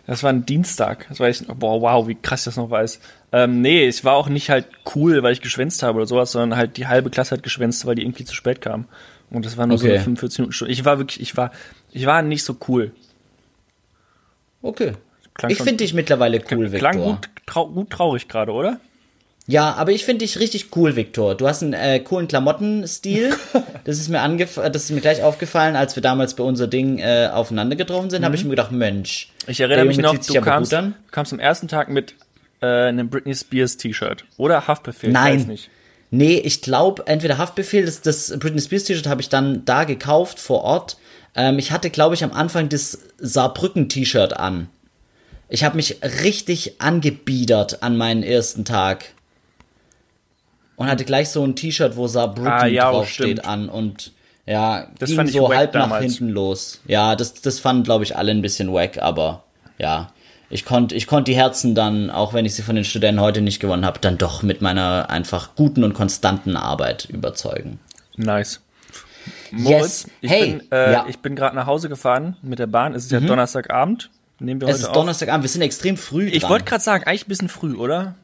Das 0.07 0.23
war 0.23 0.29
ein 0.29 0.45
Dienstag. 0.45 1.07
Das 1.09 1.19
weiß 1.19 1.41
ich, 1.41 1.47
boah, 1.49 1.81
wow, 1.81 2.07
wie 2.07 2.15
krass 2.15 2.41
ich 2.43 2.45
das 2.45 2.57
noch 2.59 2.69
weiß. 2.69 3.01
Ähm, 3.33 3.63
nee, 3.63 3.89
ich 3.89 4.05
war 4.05 4.13
auch 4.17 4.29
nicht 4.29 4.51
halt 4.51 4.67
cool, 4.95 5.23
weil 5.23 5.33
ich 5.33 5.41
geschwänzt 5.41 5.83
habe 5.83 5.97
oder 5.97 6.07
sowas, 6.07 6.31
sondern 6.33 6.59
halt 6.59 6.77
die 6.77 6.87
halbe 6.89 7.09
Klasse 7.09 7.31
hat 7.35 7.43
geschwänzt, 7.43 7.87
weil 7.87 7.95
die 7.95 8.03
irgendwie 8.03 8.27
zu 8.27 8.35
spät 8.35 8.61
kam. 8.61 8.85
Und 9.31 9.47
das 9.47 9.57
war 9.57 9.67
nur 9.67 9.79
so 9.79 9.87
Okay. 9.87 9.95
eine 9.95 10.05
45 10.05 10.39
Minuten 10.41 10.53
Stunde. 10.53 10.73
Ich 10.75 10.85
war 10.85 10.99
wirklich, 10.99 11.23
ich 11.23 11.39
war, 11.39 11.53
ich 11.91 12.05
war 12.05 12.21
nicht 12.21 12.45
so 12.45 12.55
cool. 12.69 12.93
Okay. 14.61 14.93
Klang 15.35 15.51
ich 15.51 15.59
finde 15.59 15.79
dich 15.79 15.95
mittlerweile 15.95 16.41
cool, 16.51 16.73
Victor. 16.73 16.91
Klang 16.91 17.03
gut, 17.03 17.29
trau 17.47 17.69
gut 17.69 17.91
traurig 17.91 18.29
gerade, 18.29 18.53
oder? 18.53 18.81
Ja, 19.47 19.75
aber 19.75 19.93
ich 19.93 20.05
finde 20.05 20.25
dich 20.25 20.39
richtig 20.39 20.75
cool, 20.75 20.97
Victor. 20.97 21.35
Du 21.35 21.47
hast 21.47 21.63
einen 21.63 21.75
äh, 21.75 22.01
coolen 22.01 22.29
Klamottenstil. 22.29 23.35
das 23.85 23.99
ist 23.99 24.09
mir 24.09 24.21
angef 24.21 24.55
das 24.55 24.85
ist 24.85 24.91
mir 24.91 25.03
gleich 25.03 25.23
aufgefallen, 25.23 25.77
als 25.77 25.97
wir 25.97 26.03
damals 26.03 26.35
bei 26.35 26.45
unser 26.45 26.67
Ding 26.67 26.99
äh, 26.99 27.29
aufeinander 27.31 27.77
getroffen 27.77 28.09
sind, 28.09 28.25
habe 28.25 28.37
ich 28.37 28.45
mir 28.45 28.51
gedacht, 28.51 28.73
Mensch. 28.73 29.29
Mhm. 29.45 29.51
Ich 29.51 29.61
erinnere 29.61 29.85
mich 29.85 29.99
noch, 29.99 30.17
du 30.17 30.41
kamst, 30.41 30.73
du 30.73 30.95
kamst 31.11 31.33
am 31.33 31.39
ersten 31.41 31.69
Tag 31.69 31.91
mit 31.91 32.15
äh, 32.63 32.67
einem 32.67 33.11
Britney 33.11 33.35
Spears 33.35 33.77
T-Shirt 33.77 34.25
oder 34.39 34.67
Haftbefehl, 34.67 35.11
ich 35.11 35.15
Nein. 35.15 35.41
weiß 35.41 35.47
nicht. 35.47 35.71
Nee, 36.11 36.39
ich 36.39 36.63
glaube, 36.63 37.07
entweder 37.07 37.39
Haftbefehl, 37.39 37.85
das, 37.85 38.01
das 38.01 38.39
Britney 38.39 38.61
Spears 38.61 38.85
T-Shirt 38.85 39.09
habe 39.09 39.21
ich 39.21 39.29
dann 39.29 39.65
da 39.65 39.85
gekauft 39.85 40.39
vor 40.39 40.63
Ort. 40.63 40.97
Ähm, 41.35 41.59
ich 41.59 41.71
hatte, 41.71 41.91
glaube 41.91 42.15
ich, 42.15 42.25
am 42.25 42.33
Anfang 42.33 42.69
das 42.71 43.01
Saarbrücken-T-Shirt 43.19 44.35
an. 44.37 44.69
Ich 45.49 45.65
habe 45.65 45.77
mich 45.77 45.99
richtig 46.23 46.81
angebiedert 46.81 47.83
an 47.83 47.97
meinen 47.97 48.23
ersten 48.23 48.65
Tag. 48.65 49.07
Und 50.77 50.89
hatte 50.89 51.05
gleich 51.05 51.29
so 51.29 51.45
ein 51.45 51.55
T-Shirt, 51.55 51.97
wo 51.97 52.09
Saarbrücken 52.09 52.51
Ah, 52.51 52.67
ja, 52.67 52.91
draufsteht 52.91 53.45
an 53.45 53.69
und 53.69 54.13
ja, 54.47 54.89
Das 54.99 55.09
ging 55.11 55.27
so 55.29 55.55
halb 55.55 55.73
nach 55.75 55.83
damals. 55.83 56.05
hinten 56.05 56.29
los. 56.31 56.81
Ja, 56.87 57.15
das, 57.17 57.35
das 57.35 57.61
fanden, 57.61 57.85
glaube 57.85 58.05
ich, 58.05 58.17
alle 58.17 58.33
ein 58.33 58.43
bisschen 58.43 58.73
wack, 58.73 58.99
aber 59.01 59.45
ja. 59.79 60.11
Ich 60.51 60.65
konnte 60.65 60.95
ich 60.95 61.07
konnt 61.07 61.27
die 61.29 61.35
Herzen 61.37 61.75
dann, 61.75 62.11
auch 62.11 62.35
wenn 62.35 62.45
ich 62.45 62.55
sie 62.55 62.63
von 62.63 62.75
den 62.77 62.85
Studenten 62.85 63.21
heute 63.21 63.41
nicht 63.41 63.61
gewonnen 63.61 63.85
habe, 63.85 63.99
dann 64.01 64.19
doch 64.19 64.43
mit 64.43 64.61
meiner 64.63 65.09
einfach 65.11 65.55
guten 65.57 65.83
und 65.85 65.95
konstanten 65.95 66.57
Arbeit 66.57 67.07
überzeugen. 67.07 67.79
Nice. 68.17 68.61
Moritz, 69.51 70.07
ich 70.21 70.31
Hey, 70.31 70.53
bin, 70.57 70.73
äh, 70.73 70.93
ja. 70.93 71.03
Mhm. 71.05 71.11
ich 71.11 71.19
bin 71.21 71.35
gerade 71.37 71.57
nach 71.57 71.67
Hause 71.67 71.89
gefahren 71.89 72.37
mit 72.43 72.59
der 72.59 72.67
Bahn. 72.67 72.95
Es 72.95 73.05
ist 73.05 73.13
ja 73.13 73.21
Donnerstagabend. 73.21 74.11
Nehmen 74.41 74.61
wir 74.61 74.69
Es 74.69 74.75
heute 74.75 74.83
ist 74.83 74.89
auf. 74.89 74.95
Donnerstagabend, 74.95 75.45
wir 75.45 75.49
sind 75.49 75.63
extrem 75.63 75.97
früh 75.97 76.29
Ich 76.29 76.41
dran. 76.41 76.51
wollte 76.51 76.65
gerade 76.65 76.83
sagen, 76.83 77.05
eigentlich 77.05 77.27
ein 77.27 77.29
bisschen 77.29 77.49
früh, 77.49 77.75
oder? 77.77 78.15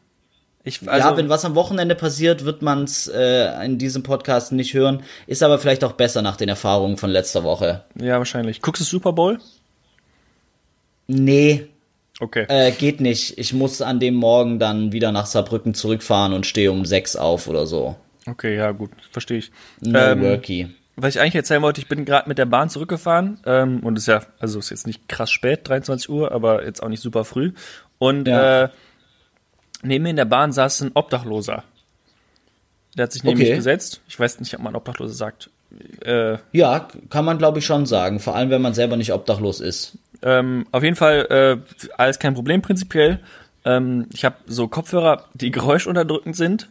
Ich, 0.62 0.86
also, 0.88 1.08
ja, 1.08 1.16
wenn 1.16 1.28
was 1.30 1.44
am 1.46 1.54
Wochenende 1.54 1.94
passiert, 1.94 2.44
wird 2.44 2.60
man 2.60 2.84
es 2.84 3.08
äh, 3.08 3.64
in 3.64 3.78
diesem 3.78 4.02
Podcast 4.02 4.52
nicht 4.52 4.74
hören. 4.74 5.02
Ist 5.26 5.42
aber 5.42 5.58
vielleicht 5.58 5.84
auch 5.84 5.92
besser 5.92 6.20
nach 6.20 6.36
den 6.36 6.50
Erfahrungen 6.50 6.98
von 6.98 7.08
letzter 7.10 7.44
Woche. 7.44 7.84
ja, 7.94 8.18
wahrscheinlich. 8.18 8.60
Guckst 8.60 8.80
du 8.82 8.84
Super 8.84 9.12
Bowl? 9.12 9.38
Nee, 11.06 11.66
Okay. 12.22 12.44
Äh, 12.48 12.72
geht 12.72 13.00
nicht. 13.00 13.38
Ich 13.38 13.54
muss 13.54 13.80
an 13.80 13.98
dem 13.98 14.14
Morgen 14.14 14.58
dann 14.58 14.92
wieder 14.92 15.10
nach 15.10 15.24
Saarbrücken 15.24 15.72
zurückfahren 15.72 16.34
und 16.34 16.44
stehe 16.44 16.70
um 16.70 16.84
sechs 16.84 17.16
auf 17.16 17.48
oder 17.48 17.66
so. 17.66 17.96
Okay, 18.26 18.56
ja, 18.56 18.72
gut, 18.72 18.90
verstehe 19.10 19.38
ich. 19.38 19.50
No 19.80 19.98
Ähm, 19.98 20.20
worky. 20.22 20.68
Was 20.96 21.14
ich 21.14 21.20
eigentlich 21.20 21.34
erzählen 21.36 21.62
wollte, 21.62 21.80
ich 21.80 21.88
bin 21.88 22.04
gerade 22.04 22.28
mit 22.28 22.36
der 22.38 22.46
Bahn 22.46 22.68
zurückgefahren 22.68 23.40
ähm, 23.46 23.80
und 23.80 23.96
ist 23.96 24.06
ja, 24.06 24.22
also 24.38 24.58
ist 24.58 24.70
jetzt 24.70 24.86
nicht 24.86 25.08
krass 25.08 25.30
spät, 25.30 25.66
23 25.68 26.10
Uhr, 26.10 26.32
aber 26.32 26.64
jetzt 26.64 26.82
auch 26.82 26.88
nicht 26.88 27.00
super 27.02 27.24
früh. 27.24 27.52
Und 27.98 28.28
Ja. 28.28 28.64
äh, 28.64 28.68
neben 29.82 30.02
mir 30.02 30.10
in 30.10 30.16
der 30.16 30.24
Bahn 30.26 30.52
saß 30.52 30.82
ein 30.82 30.90
Obdachloser. 30.94 31.64
Der 32.96 33.04
hat 33.04 33.12
sich 33.12 33.22
neben 33.24 33.36
Okay. 33.38 33.48
mich 33.50 33.56
gesetzt. 33.56 34.00
Ich 34.08 34.18
weiß 34.18 34.40
nicht, 34.40 34.54
ob 34.54 34.60
man 34.62 34.74
Obdachloser 34.76 35.14
sagt. 35.14 35.48
Äh, 36.04 36.38
Ja, 36.52 36.88
kann 37.08 37.24
man 37.24 37.38
glaube 37.38 37.60
ich 37.60 37.66
schon 37.66 37.86
sagen. 37.86 38.18
Vor 38.20 38.34
allem, 38.34 38.50
wenn 38.50 38.60
man 38.62 38.74
selber 38.74 38.96
nicht 38.96 39.12
obdachlos 39.12 39.60
ist. 39.60 39.96
ähm, 40.22 40.66
auf 40.72 40.82
jeden 40.82 40.96
Fall 40.96 41.26
äh, 41.30 41.86
alles 41.96 42.18
kein 42.18 42.34
Problem 42.34 42.60
prinzipiell. 42.60 43.20
Ähm, 43.64 44.06
ich 44.12 44.24
habe 44.24 44.36
so 44.46 44.68
Kopfhörer, 44.68 45.26
die 45.34 45.50
geräuschunterdrückend 45.52 46.36
sind. 46.36 46.68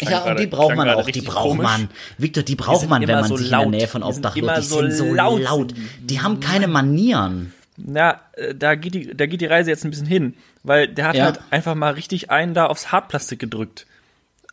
Ja, 0.00 0.24
und 0.24 0.38
die 0.40 0.46
braucht 0.46 0.76
man 0.76 0.88
auch. 0.90 1.08
Die 1.10 1.20
braucht 1.20 1.42
komisch. 1.48 1.62
man. 1.62 1.88
Victor, 2.18 2.42
die 2.42 2.54
braucht 2.56 2.88
man, 2.88 3.06
wenn 3.06 3.14
man 3.20 3.24
so 3.28 3.36
sich 3.36 3.46
in 3.46 3.52
laut. 3.52 3.62
der 3.64 3.70
Nähe 3.70 3.88
von 3.88 4.02
Obdachlosen. 4.02 4.54
Die 4.56 4.62
sind 4.62 4.92
so 4.92 5.12
laut, 5.14 5.40
laut. 5.42 5.74
Die 6.00 6.20
haben 6.20 6.40
keine 6.40 6.68
Manieren. 6.68 7.52
Na, 7.76 8.20
äh, 8.34 8.54
da 8.54 8.74
geht 8.76 8.94
die, 8.94 9.16
da 9.16 9.26
geht 9.26 9.40
die 9.40 9.46
Reise 9.46 9.70
jetzt 9.70 9.84
ein 9.84 9.90
bisschen 9.90 10.06
hin, 10.06 10.34
weil 10.62 10.86
der 10.88 11.08
hat 11.08 11.16
Ja. 11.16 11.24
halt 11.24 11.40
einfach 11.50 11.74
mal 11.74 11.94
richtig 11.94 12.30
einen 12.30 12.54
da 12.54 12.66
aufs 12.66 12.92
Hartplastik 12.92 13.38
gedrückt. 13.40 13.86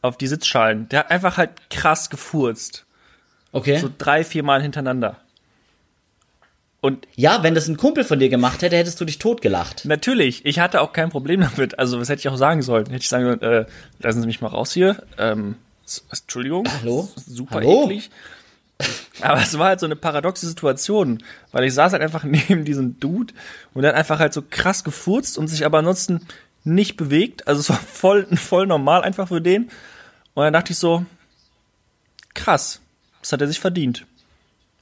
Auf 0.01 0.17
die 0.17 0.25
Sitzschalen. 0.27 0.89
Der 0.89 0.99
hat 0.99 1.11
einfach 1.11 1.37
halt 1.37 1.51
krass 1.69 2.09
gefurzt. 2.09 2.85
Okay. 3.51 3.77
So 3.77 3.91
drei, 3.95 4.23
vier 4.23 4.41
Mal 4.41 4.61
hintereinander. 4.61 5.17
Und 6.81 7.07
ja, 7.15 7.43
wenn 7.43 7.53
das 7.53 7.67
ein 7.67 7.77
Kumpel 7.77 8.03
von 8.03 8.17
dir 8.17 8.29
gemacht 8.29 8.63
hätte, 8.63 8.75
hättest 8.75 8.99
du 8.99 9.05
dich 9.05 9.19
totgelacht. 9.19 9.85
natürlich, 9.85 10.45
ich 10.45 10.59
hatte 10.59 10.81
auch 10.81 10.93
kein 10.93 11.09
Problem 11.11 11.41
damit. 11.41 11.77
Also, 11.77 11.99
was 11.99 12.09
hätte 12.09 12.21
ich 12.21 12.29
auch 12.29 12.37
sagen 12.37 12.63
sollen? 12.63 12.87
Hätte 12.87 13.03
ich 13.03 13.07
sagen 13.07 13.25
sollen, 13.25 13.41
äh, 13.41 13.65
lassen 13.99 14.21
Sie 14.21 14.27
mich 14.27 14.41
mal 14.41 14.47
raus 14.47 14.73
hier. 14.73 15.03
Ähm, 15.19 15.55
Entschuldigung. 16.09 16.67
Hallo? 16.81 17.07
Super 17.15 17.55
Hallo? 17.55 17.83
eklig. 17.85 18.09
Aber 19.21 19.41
es 19.41 19.55
war 19.59 19.67
halt 19.67 19.79
so 19.79 19.85
eine 19.85 19.95
paradoxe 19.95 20.47
Situation, 20.47 21.23
weil 21.51 21.65
ich 21.65 21.73
saß 21.75 21.93
halt 21.93 22.01
einfach 22.01 22.23
neben 22.49 22.65
diesem 22.65 22.99
Dude 22.99 23.33
und 23.75 23.85
hat 23.85 23.93
einfach 23.93 24.19
halt 24.19 24.33
so 24.33 24.41
krass 24.41 24.83
gefurzt 24.83 25.37
und 25.37 25.47
sich 25.47 25.65
aber 25.65 25.79
ansonsten 25.79 26.25
nicht 26.63 26.97
bewegt. 26.97 27.47
Also 27.47 27.59
es 27.59 27.69
war 27.69 27.77
voll, 27.77 28.25
voll 28.37 28.65
normal 28.65 29.03
einfach 29.03 29.27
für 29.27 29.41
den. 29.41 29.65
Und 30.33 30.43
dann 30.43 30.53
dachte 30.53 30.71
ich 30.71 30.79
so, 30.79 31.05
krass, 32.33 32.81
das 33.19 33.33
hat 33.33 33.41
er 33.41 33.47
sich 33.47 33.59
verdient. 33.59 34.07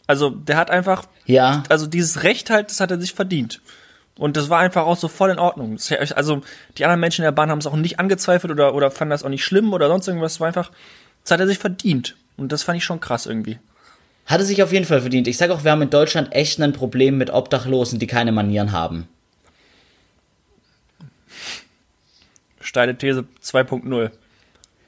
Also 0.09 0.31
der 0.31 0.57
hat 0.57 0.71
einfach, 0.71 1.05
Ja. 1.27 1.61
also 1.69 1.85
dieses 1.85 2.23
Recht 2.23 2.49
halt, 2.49 2.71
das 2.71 2.79
hat 2.79 2.89
er 2.89 2.99
sich 2.99 3.13
verdient. 3.13 3.61
Und 4.17 4.37
das 4.37 4.49
war 4.49 4.57
einfach 4.57 4.87
auch 4.87 4.97
so 4.97 5.07
voll 5.07 5.29
in 5.29 5.37
Ordnung. 5.37 5.75
Das- 5.75 6.11
Also 6.13 6.41
die 6.79 6.83
anderen 6.83 6.99
Menschen 6.99 7.21
in 7.21 7.25
der 7.27 7.31
Bahn 7.31 7.51
haben 7.51 7.59
es 7.59 7.67
auch 7.67 7.75
nicht 7.75 7.99
angezweifelt 7.99 8.49
oder, 8.51 8.73
oder 8.73 8.89
fanden 8.89 9.11
das 9.11 9.23
auch 9.23 9.29
nicht 9.29 9.45
schlimm 9.45 9.71
oder 9.71 9.87
sonst 9.87 10.07
irgendwas. 10.07 10.33
Es 10.33 10.39
war 10.39 10.47
einfach, 10.47 10.71
das 11.23 11.29
hat 11.29 11.39
er 11.39 11.45
sich 11.45 11.59
verdient. 11.59 12.15
Und 12.37 12.51
das 12.51 12.63
fand 12.63 12.77
ich 12.79 12.83
schon 12.83 12.99
krass 12.99 13.27
irgendwie. 13.27 13.59
Hatte 14.25 14.45
sich 14.45 14.63
auf 14.63 14.73
jeden 14.73 14.85
Fall 14.85 15.01
verdient. 15.01 15.27
Ich 15.27 15.37
sage 15.37 15.53
auch, 15.53 15.63
wir 15.63 15.69
haben 15.71 15.83
in 15.83 15.91
Deutschland 15.91 16.33
echt 16.33 16.59
ein 16.59 16.73
Problem 16.73 17.19
mit 17.19 17.29
Obdachlosen, 17.29 17.99
die 17.99 18.07
keine 18.07 18.31
Manieren 18.31 18.71
haben. 18.71 19.07
Steile 22.59 22.97
These 22.97 23.25
2.0. 23.43 24.09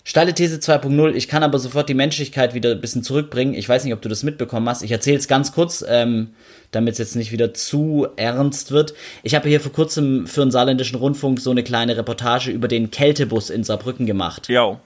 Steile 0.03 0.34
These 0.34 0.58
2.0. 0.58 1.13
Ich 1.13 1.27
kann 1.27 1.43
aber 1.43 1.60
sofort 1.60 1.88
die 1.88 1.93
Menschlichkeit 1.93 2.53
wieder 2.53 2.72
ein 2.72 2.81
bisschen 2.81 3.03
zurückbringen. 3.03 3.53
Ich 3.53 3.70
weiß 3.70 3.84
nicht, 3.84 3.93
ob 3.93 4.01
du 4.01 4.10
das 4.10 4.24
mitbekommen 4.24 4.67
hast. 4.67 4.81
Ich 4.81 4.91
erzähle 4.91 5.17
es 5.17 5.27
ganz 5.27 5.51
kurz, 5.51 5.86
ähm, 5.88 6.29
damit 6.72 6.93
es 6.93 6.98
jetzt 7.00 7.15
nicht 7.15 7.31
wieder 7.31 7.53
zu 7.53 8.08
ernst 8.15 8.72
wird. 8.72 8.93
Ich 9.22 9.36
habe 9.36 9.48
hier 9.48 9.62
vor 9.62 9.72
kurzem 9.72 10.25
für 10.25 10.41
den 10.41 10.51
saarländischen 10.51 10.98
Rundfunk 10.98 11.39
so 11.39 11.51
eine 11.51 11.63
kleine 11.63 11.98
Reportage 11.98 12.50
über 12.51 12.67
den 12.67 12.89
Kältebus 12.89 13.50
in 13.50 13.63
Saarbrücken 13.63 14.05
gemacht. 14.05 14.50
Ja. 14.50 14.79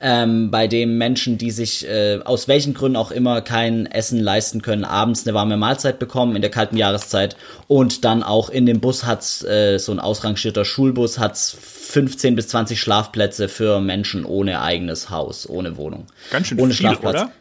Ähm, 0.00 0.50
bei 0.50 0.66
dem 0.66 0.98
Menschen, 0.98 1.38
die 1.38 1.50
sich 1.50 1.88
äh, 1.88 2.20
aus 2.24 2.48
welchen 2.48 2.74
Gründen 2.74 2.96
auch 2.96 3.10
immer 3.10 3.40
kein 3.40 3.86
Essen 3.86 4.20
leisten 4.20 4.62
können, 4.62 4.84
abends 4.84 5.26
eine 5.26 5.34
warme 5.34 5.56
Mahlzeit 5.56 5.98
bekommen 5.98 6.36
in 6.36 6.42
der 6.42 6.50
kalten 6.50 6.76
Jahreszeit 6.76 7.36
und 7.66 8.04
dann 8.04 8.22
auch 8.22 8.50
in 8.50 8.66
dem 8.66 8.80
Bus 8.80 9.04
hat's 9.04 9.42
äh, 9.44 9.78
so 9.78 9.92
ein 9.92 10.00
ausrangierter 10.00 10.64
Schulbus 10.64 11.18
hat's 11.18 11.56
15 11.60 12.36
bis 12.36 12.48
20 12.48 12.80
Schlafplätze 12.80 13.48
für 13.48 13.80
Menschen 13.80 14.24
ohne 14.24 14.60
eigenes 14.60 15.10
Haus, 15.10 15.48
ohne 15.48 15.76
Wohnung. 15.76 16.06
Ganz 16.30 16.48
schön 16.48 16.60
ohne 16.60 16.74
viel, 16.74 16.86
Schlafplatz. 16.86 17.14
oder? 17.14 17.32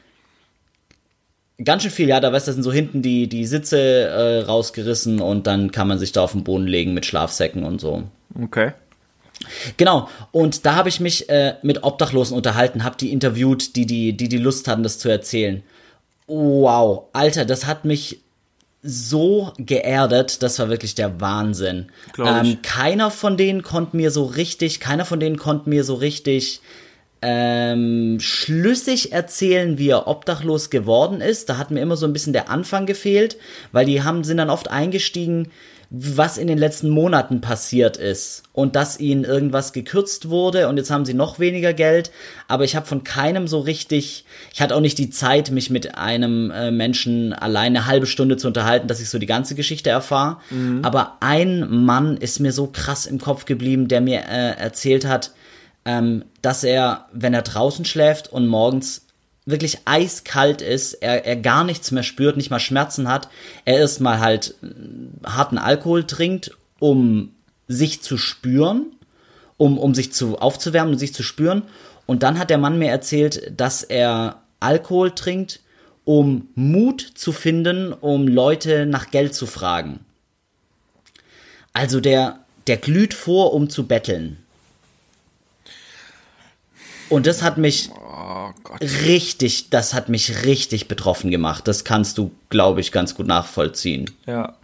Ganz 1.63 1.81
schön 1.81 1.91
viel, 1.91 2.07
ja, 2.07 2.19
da 2.19 2.31
weißt 2.31 2.47
du, 2.47 2.53
sind 2.53 2.63
so 2.63 2.71
hinten 2.71 3.01
die, 3.01 3.27
die 3.27 3.45
Sitze 3.45 3.79
äh, 3.79 4.41
rausgerissen 4.41 5.19
und 5.21 5.47
dann 5.47 5.71
kann 5.71 5.87
man 5.87 5.97
sich 5.99 6.11
da 6.11 6.21
auf 6.23 6.31
den 6.31 6.43
Boden 6.43 6.67
legen 6.67 6.93
mit 6.93 7.05
Schlafsäcken 7.05 7.63
und 7.63 7.81
so. 7.81 8.03
Okay. 8.39 8.73
Genau, 9.77 10.09
und 10.31 10.65
da 10.65 10.75
habe 10.75 10.89
ich 10.89 10.99
mich 10.99 11.29
äh, 11.29 11.55
mit 11.61 11.83
Obdachlosen 11.83 12.35
unterhalten, 12.35 12.83
habe 12.83 12.97
die 12.97 13.11
interviewt, 13.11 13.75
die, 13.75 13.85
die, 13.85 14.13
die 14.15 14.29
die 14.29 14.37
Lust 14.37 14.67
hatten, 14.67 14.83
das 14.83 14.99
zu 14.99 15.09
erzählen. 15.09 15.63
Wow, 16.27 17.05
Alter, 17.13 17.45
das 17.45 17.65
hat 17.65 17.85
mich 17.85 18.19
so 18.83 19.53
geerdet, 19.57 20.43
das 20.43 20.59
war 20.59 20.69
wirklich 20.69 20.95
der 20.95 21.19
Wahnsinn. 21.19 21.87
Ähm, 22.23 22.59
keiner 22.61 23.11
von 23.11 23.37
denen 23.37 23.63
konnte 23.63 23.97
mir 23.97 24.11
so 24.11 24.25
richtig, 24.25 24.79
keiner 24.79 25.05
von 25.05 25.19
denen 25.19 25.37
konnte 25.37 25.69
mir 25.69 25.83
so 25.83 25.95
richtig 25.95 26.61
ähm, 27.21 28.19
schlüssig 28.19 29.11
erzählen, 29.11 29.77
wie 29.77 29.89
er 29.89 30.07
obdachlos 30.07 30.69
geworden 30.69 31.21
ist. 31.21 31.49
Da 31.49 31.57
hat 31.57 31.71
mir 31.71 31.81
immer 31.81 31.97
so 31.97 32.05
ein 32.05 32.13
bisschen 32.13 32.33
der 32.33 32.49
Anfang 32.49 32.85
gefehlt, 32.85 33.37
weil 33.71 33.85
die 33.85 34.03
haben, 34.03 34.23
sind 34.23 34.37
dann 34.37 34.49
oft 34.49 34.69
eingestiegen, 34.69 35.49
was 35.89 36.37
in 36.37 36.47
den 36.47 36.57
letzten 36.57 36.89
Monaten 36.89 37.39
passiert 37.39 37.95
ist 37.95 38.43
und 38.51 38.75
dass 38.75 38.99
ihnen 38.99 39.23
irgendwas 39.23 39.71
gekürzt 39.71 40.29
wurde 40.29 40.67
und 40.67 40.77
jetzt 40.77 40.91
haben 40.91 41.05
sie 41.05 41.13
noch 41.13 41.39
weniger 41.39 41.73
Geld. 41.73 42.11
Aber 42.49 42.65
ich 42.65 42.75
habe 42.75 42.85
von 42.85 43.03
keinem 43.03 43.47
so 43.47 43.59
richtig, 43.59 44.25
ich 44.53 44.61
hatte 44.61 44.75
auch 44.75 44.81
nicht 44.81 44.97
die 44.97 45.09
Zeit, 45.09 45.51
mich 45.51 45.69
mit 45.69 45.97
einem 45.97 46.51
äh, 46.51 46.71
Menschen 46.71 47.33
alleine 47.33 47.67
eine 47.67 47.85
halbe 47.85 48.05
Stunde 48.05 48.37
zu 48.37 48.47
unterhalten, 48.47 48.87
dass 48.87 48.99
ich 48.99 49.09
so 49.09 49.19
die 49.19 49.25
ganze 49.25 49.55
Geschichte 49.55 49.89
erfahre. 49.89 50.37
Aber 50.83 51.17
ein 51.21 51.85
Mann 51.85 52.17
ist 52.17 52.39
mir 52.39 52.51
so 52.51 52.67
krass 52.67 53.05
im 53.05 53.19
Kopf 53.19 53.45
geblieben, 53.45 53.87
der 53.87 54.01
mir 54.01 54.19
äh, 54.19 54.57
erzählt 54.57 55.05
hat, 55.05 55.31
ähm, 55.85 56.25
dass 56.41 56.63
er, 56.63 57.07
wenn 57.13 57.33
er 57.33 57.43
draußen 57.43 57.85
schläft 57.85 58.31
und 58.31 58.47
morgens 58.47 59.06
wirklich 59.47 59.79
eiskalt 59.85 60.61
ist, 60.61 60.93
er, 60.95 61.25
er 61.25 61.37
gar 61.37 61.63
nichts 61.63 61.91
mehr 61.91 62.03
spürt, 62.03 62.37
nicht 62.37 62.51
mal 62.51 62.59
Schmerzen 62.59 63.07
hat, 63.07 63.29
er 63.65 63.79
erstmal 63.79 64.19
halt 64.19 64.55
äh, 64.61 64.67
harten 65.27 65.57
Alkohol 65.57 66.05
trinkt, 66.05 66.51
um 66.79 67.31
sich 67.67 68.03
zu 68.03 68.17
spüren, 68.17 68.85
um, 69.55 69.79
um 69.79 69.95
sich 69.95 70.13
zu 70.13 70.37
aufzuwärmen 70.37 70.93
und 70.93 70.99
sich 70.99 71.13
zu 71.13 71.23
spüren. 71.23 71.63
Und 72.05 72.23
dann 72.23 72.37
hat 72.37 72.49
der 72.49 72.57
Mann 72.57 72.77
mir 72.77 72.91
erzählt, 72.91 73.53
dass 73.55 73.83
er 73.83 74.41
Alkohol 74.59 75.11
trinkt, 75.11 75.61
um 76.03 76.49
Mut 76.55 77.01
zu 77.15 77.31
finden, 77.31 77.93
um 77.93 78.27
Leute 78.27 78.85
nach 78.85 79.11
Geld 79.11 79.33
zu 79.33 79.45
fragen. 79.45 80.01
Also 81.73 81.99
der, 81.99 82.39
der 82.67 82.77
glüht 82.77 83.13
vor, 83.13 83.53
um 83.53 83.69
zu 83.69 83.87
betteln. 83.87 84.37
Und 87.09 87.25
das 87.25 87.41
hat 87.41 87.57
mich 87.57 87.89
Oh 88.29 88.51
richtig, 88.81 89.69
das 89.69 89.93
hat 89.93 90.09
mich 90.09 90.43
richtig 90.45 90.87
betroffen 90.87 91.31
gemacht. 91.31 91.67
Das 91.67 91.83
kannst 91.83 92.17
du, 92.17 92.31
glaube 92.49 92.81
ich, 92.81 92.91
ganz 92.91 93.15
gut 93.15 93.27
nachvollziehen. 93.27 94.09
Ja. 94.25 94.55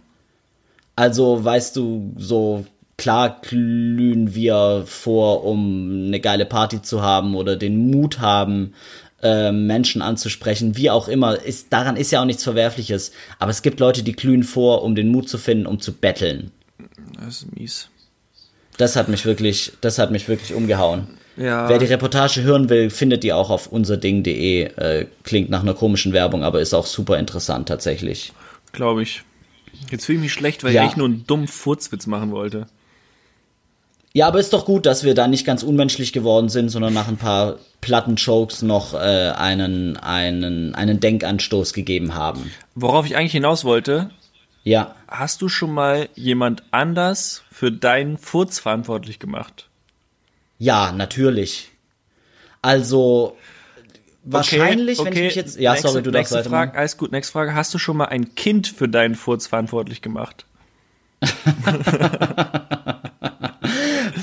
Also, 0.96 1.44
weißt 1.44 1.76
du, 1.76 2.12
so 2.16 2.66
klar 2.96 3.40
glühen 3.40 4.34
wir 4.34 4.84
vor, 4.86 5.44
um 5.44 6.06
eine 6.06 6.20
geile 6.20 6.46
Party 6.46 6.82
zu 6.82 7.02
haben 7.02 7.34
oder 7.34 7.56
den 7.56 7.90
Mut 7.90 8.20
haben, 8.20 8.74
äh, 9.22 9.50
Menschen 9.50 10.02
anzusprechen, 10.02 10.76
wie 10.76 10.90
auch 10.90 11.08
immer. 11.08 11.40
Ist, 11.42 11.72
daran 11.72 11.96
ist 11.96 12.12
ja 12.12 12.20
auch 12.20 12.26
nichts 12.26 12.44
Verwerfliches. 12.44 13.12
Aber 13.38 13.50
es 13.50 13.62
gibt 13.62 13.80
Leute, 13.80 14.02
die 14.02 14.12
glühen 14.12 14.44
vor, 14.44 14.82
um 14.82 14.94
den 14.94 15.08
Mut 15.08 15.28
zu 15.28 15.38
finden, 15.38 15.66
um 15.66 15.80
zu 15.80 15.92
betteln. 15.92 16.50
Das 17.16 17.42
ist 17.42 17.56
mies. 17.56 17.88
Das 18.76 18.96
hat 18.96 19.08
mich 19.08 19.24
wirklich, 19.24 19.72
das 19.80 19.98
hat 19.98 20.10
mich 20.10 20.28
wirklich 20.28 20.54
umgehauen. 20.54 21.06
Ja. 21.36 21.68
Wer 21.68 21.78
die 21.78 21.86
Reportage 21.86 22.42
hören 22.42 22.68
will, 22.68 22.90
findet 22.90 23.22
die 23.24 23.32
auch 23.32 23.50
auf 23.50 23.66
unserding.de. 23.66 24.62
Äh, 24.64 25.06
klingt 25.24 25.50
nach 25.50 25.62
einer 25.62 25.74
komischen 25.74 26.12
Werbung, 26.12 26.44
aber 26.44 26.60
ist 26.60 26.74
auch 26.74 26.86
super 26.86 27.18
interessant 27.18 27.68
tatsächlich. 27.68 28.32
Glaube 28.72 29.02
ich. 29.02 29.22
Jetzt 29.90 30.06
fühle 30.06 30.16
ich 30.18 30.22
mich 30.22 30.32
schlecht, 30.32 30.62
weil 30.64 30.72
Ja. 30.72 30.82
ich 30.82 30.84
eigentlich 30.86 30.96
nur 30.96 31.08
einen 31.08 31.26
dummen 31.26 31.48
Furzwitz 31.48 32.06
machen 32.06 32.30
wollte. 32.30 32.66
Ja, 34.16 34.28
aber 34.28 34.38
ist 34.38 34.52
doch 34.52 34.64
gut, 34.64 34.86
dass 34.86 35.02
wir 35.02 35.14
da 35.14 35.26
nicht 35.26 35.44
ganz 35.44 35.64
unmenschlich 35.64 36.12
geworden 36.12 36.48
sind, 36.48 36.68
sondern 36.68 36.94
nach 36.94 37.08
ein 37.08 37.16
paar 37.16 37.56
platten 37.80 38.14
Jokes 38.14 38.62
noch 38.62 38.94
äh, 38.94 38.96
einen, 39.36 39.96
einen, 39.96 40.74
einen 40.76 41.00
Denkanstoß 41.00 41.72
gegeben 41.72 42.14
haben. 42.14 42.52
Worauf 42.76 43.06
ich 43.06 43.16
eigentlich 43.16 43.32
hinaus 43.32 43.64
wollte, 43.64 44.10
Ja. 44.62 44.94
hast 45.08 45.42
du 45.42 45.48
schon 45.48 45.72
mal 45.72 46.08
jemand 46.14 46.62
anders 46.70 47.42
für 47.50 47.72
deinen 47.72 48.16
Furz 48.16 48.60
verantwortlich 48.60 49.18
gemacht? 49.18 49.68
Ja, 50.58 50.92
natürlich. 50.92 51.70
Also, 52.62 53.36
wahrscheinlich, 54.24 54.98
wenn 54.98 55.06
ich 55.06 55.12
okay, 55.12 55.24
mich 55.24 55.34
jetzt. 55.34 55.58
Ja, 55.58 55.72
nächste, 55.72 55.88
sorry, 55.88 56.02
du 56.02 56.10
darfst 56.10 56.32
weitermachen. 56.32 56.68
Frage, 56.68 56.78
alles 56.78 56.96
gut, 56.96 57.12
nächste 57.12 57.32
Frage. 57.32 57.54
Hast 57.54 57.74
du 57.74 57.78
schon 57.78 57.96
mal 57.96 58.06
ein 58.06 58.34
Kind 58.34 58.68
für 58.68 58.88
deinen 58.88 59.14
Furz 59.14 59.46
verantwortlich 59.46 60.02
gemacht? 60.02 60.46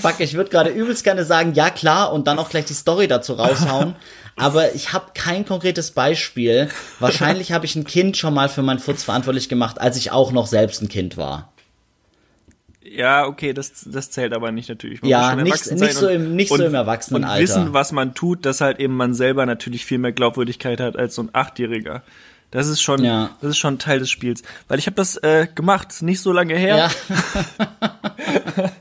Fuck, 0.01 0.19
ich 0.19 0.33
würde 0.33 0.49
gerade 0.49 0.71
übelst 0.71 1.03
gerne 1.03 1.25
sagen, 1.25 1.53
ja 1.53 1.69
klar, 1.69 2.11
und 2.11 2.25
dann 2.27 2.39
auch 2.39 2.49
gleich 2.49 2.65
die 2.65 2.73
Story 2.73 3.07
dazu 3.07 3.33
raushauen. 3.33 3.95
Aber 4.35 4.73
ich 4.73 4.93
habe 4.93 5.11
kein 5.13 5.45
konkretes 5.45 5.91
Beispiel. 5.91 6.69
Wahrscheinlich 6.99 7.51
habe 7.51 7.65
ich 7.65 7.75
ein 7.75 7.83
Kind 7.83 8.17
schon 8.17 8.33
mal 8.33 8.49
für 8.49 8.63
meinen 8.63 8.79
Furz 8.79 9.03
verantwortlich 9.03 9.49
gemacht, 9.49 9.79
als 9.79 9.97
ich 9.97 10.11
auch 10.11 10.31
noch 10.31 10.47
selbst 10.47 10.81
ein 10.81 10.89
Kind 10.89 11.17
war. 11.17 11.50
Ja, 12.83 13.27
okay, 13.27 13.53
das, 13.53 13.83
das 13.85 14.09
zählt 14.09 14.33
aber 14.33 14.51
nicht 14.51 14.67
natürlich. 14.69 15.01
Man 15.01 15.09
Ja, 15.11 15.35
nicht- 15.35 15.71
nicht 15.71 15.93
so 15.93 16.07
im- 16.07 16.35
nicht 16.35 16.49
so 16.49 16.55
und, 16.55 16.61
im 16.61 16.73
Erwachsenenalter. 16.73 17.35
Und 17.35 17.41
wissen, 17.43 17.73
was 17.73 17.91
man 17.91 18.15
tut, 18.15 18.45
dass 18.45 18.59
halt 18.61 18.79
eben 18.79 18.95
man 18.97 19.13
selber 19.13 19.45
natürlich 19.45 19.85
viel 19.85 19.99
mehr 19.99 20.11
Glaubwürdigkeit 20.11 20.79
hat 20.79 20.97
als 20.97 21.13
so 21.15 21.21
ein 21.23 21.29
Achtjähriger. 21.33 22.01
Das 22.49 22.67
ist 22.67 22.81
schon, 22.81 23.03
Ja. 23.03 23.29
das 23.39 23.51
ist 23.51 23.59
schon 23.59 23.77
Teil 23.79 23.99
des 23.99 24.09
Spiels. 24.09 24.41
Weil 24.67 24.79
ich 24.79 24.87
habe 24.87 24.95
das 24.95 25.15
äh, 25.17 25.47
gemacht, 25.53 26.01
nicht 26.01 26.21
so 26.21 26.31
lange 26.33 26.55
her. 26.55 26.89
Ja, 26.89 26.89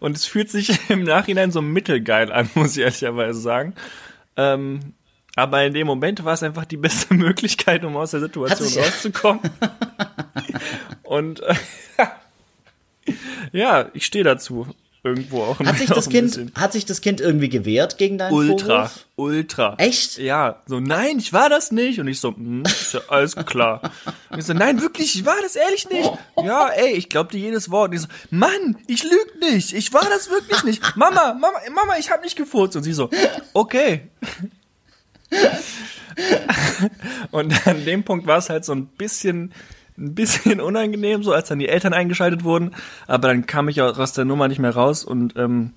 Und 0.00 0.16
es 0.16 0.24
fühlt 0.24 0.50
sich 0.50 0.78
im 0.90 1.04
Nachhinein 1.04 1.52
so 1.52 1.60
mittelgeil 1.62 2.32
an, 2.32 2.48
muss 2.54 2.76
ich 2.76 2.82
ehrlicherweise 2.82 3.38
sagen. 3.40 3.74
Ähm, 4.36 4.94
aber 5.36 5.64
in 5.64 5.74
dem 5.74 5.86
Moment 5.86 6.24
war 6.24 6.32
es 6.34 6.42
einfach 6.42 6.64
die 6.64 6.76
beste 6.76 7.14
Möglichkeit, 7.14 7.84
um 7.84 7.96
aus 7.96 8.10
der 8.12 8.20
Situation 8.20 8.82
rauszukommen. 8.82 9.40
Und 11.02 11.40
äh, 11.40 11.54
ja, 13.52 13.88
ich 13.94 14.06
stehe 14.06 14.24
dazu. 14.24 14.66
Irgendwo 15.04 15.42
auch. 15.42 15.60
hat 15.60 15.78
sich 15.78 15.88
das 15.88 16.08
Kind, 16.08 16.26
bisschen. 16.26 16.52
hat 16.56 16.72
sich 16.72 16.84
das 16.84 17.00
Kind 17.00 17.20
irgendwie 17.20 17.48
gewehrt 17.48 17.98
gegen 17.98 18.18
deinen 18.18 18.32
Ultra, 18.32 18.86
Vorwurf? 18.86 19.06
ultra. 19.14 19.74
Echt? 19.78 20.18
Ja, 20.18 20.60
so, 20.66 20.80
nein, 20.80 21.18
ich 21.18 21.32
war 21.32 21.48
das 21.48 21.70
nicht. 21.70 22.00
Und 22.00 22.08
ich 22.08 22.18
so, 22.18 22.34
hm, 22.34 22.64
ist 22.64 22.94
ja 22.94 23.00
alles 23.06 23.36
klar. 23.36 23.80
Und 24.30 24.40
ich 24.40 24.44
so, 24.44 24.54
nein, 24.54 24.82
wirklich, 24.82 25.14
ich 25.14 25.24
war 25.24 25.36
das 25.40 25.54
ehrlich 25.54 25.88
nicht. 25.88 26.10
Ja, 26.42 26.68
ey, 26.70 26.94
ich 26.94 27.08
glaub 27.08 27.30
dir 27.30 27.38
jedes 27.38 27.70
Wort. 27.70 27.90
Und 27.90 27.96
ich 27.96 28.02
so, 28.02 28.08
Mann, 28.30 28.76
ich 28.88 29.04
lüg 29.04 29.40
nicht. 29.40 29.72
Ich 29.72 29.92
war 29.92 30.04
das 30.04 30.30
wirklich 30.30 30.64
nicht. 30.64 30.82
Mama, 30.96 31.32
Mama, 31.34 31.58
Mama, 31.72 31.94
ich 31.98 32.10
hab 32.10 32.24
nicht 32.24 32.36
gefurzt. 32.36 32.76
Und 32.76 32.82
sie 32.82 32.92
so, 32.92 33.08
okay. 33.54 34.08
Und 37.30 37.66
an 37.68 37.84
dem 37.84 38.02
Punkt 38.02 38.26
war 38.26 38.38
es 38.38 38.50
halt 38.50 38.64
so 38.64 38.74
ein 38.74 38.86
bisschen, 38.86 39.52
ein 39.98 40.14
bisschen 40.14 40.60
unangenehm, 40.60 41.22
so 41.22 41.32
als 41.32 41.48
dann 41.48 41.58
die 41.58 41.68
Eltern 41.68 41.92
eingeschaltet 41.92 42.44
wurden. 42.44 42.74
Aber 43.06 43.28
dann 43.28 43.46
kam 43.46 43.68
ich 43.68 43.80
aus 43.82 44.12
der 44.12 44.24
Nummer 44.24 44.48
nicht 44.48 44.58
mehr 44.60 44.74
raus 44.74 45.04
und 45.04 45.36
ähm, 45.36 45.72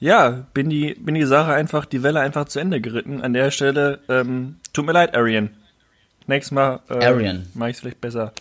ja, 0.00 0.46
bin 0.52 0.70
die, 0.70 0.94
bin 0.94 1.14
die 1.14 1.24
Sache 1.24 1.52
einfach, 1.52 1.84
die 1.84 2.02
Welle 2.02 2.20
einfach 2.20 2.46
zu 2.46 2.58
Ende 2.58 2.80
geritten. 2.80 3.20
An 3.22 3.32
der 3.32 3.50
Stelle, 3.50 4.00
ähm, 4.08 4.56
tut 4.72 4.86
mir 4.86 4.92
leid, 4.92 5.16
Arian. 5.16 5.50
Nächstes 6.26 6.52
Mal 6.52 6.80
äh, 6.88 7.04
Arian. 7.04 7.46
mache 7.54 7.70
ich 7.70 7.76
vielleicht 7.76 8.00
besser. 8.00 8.32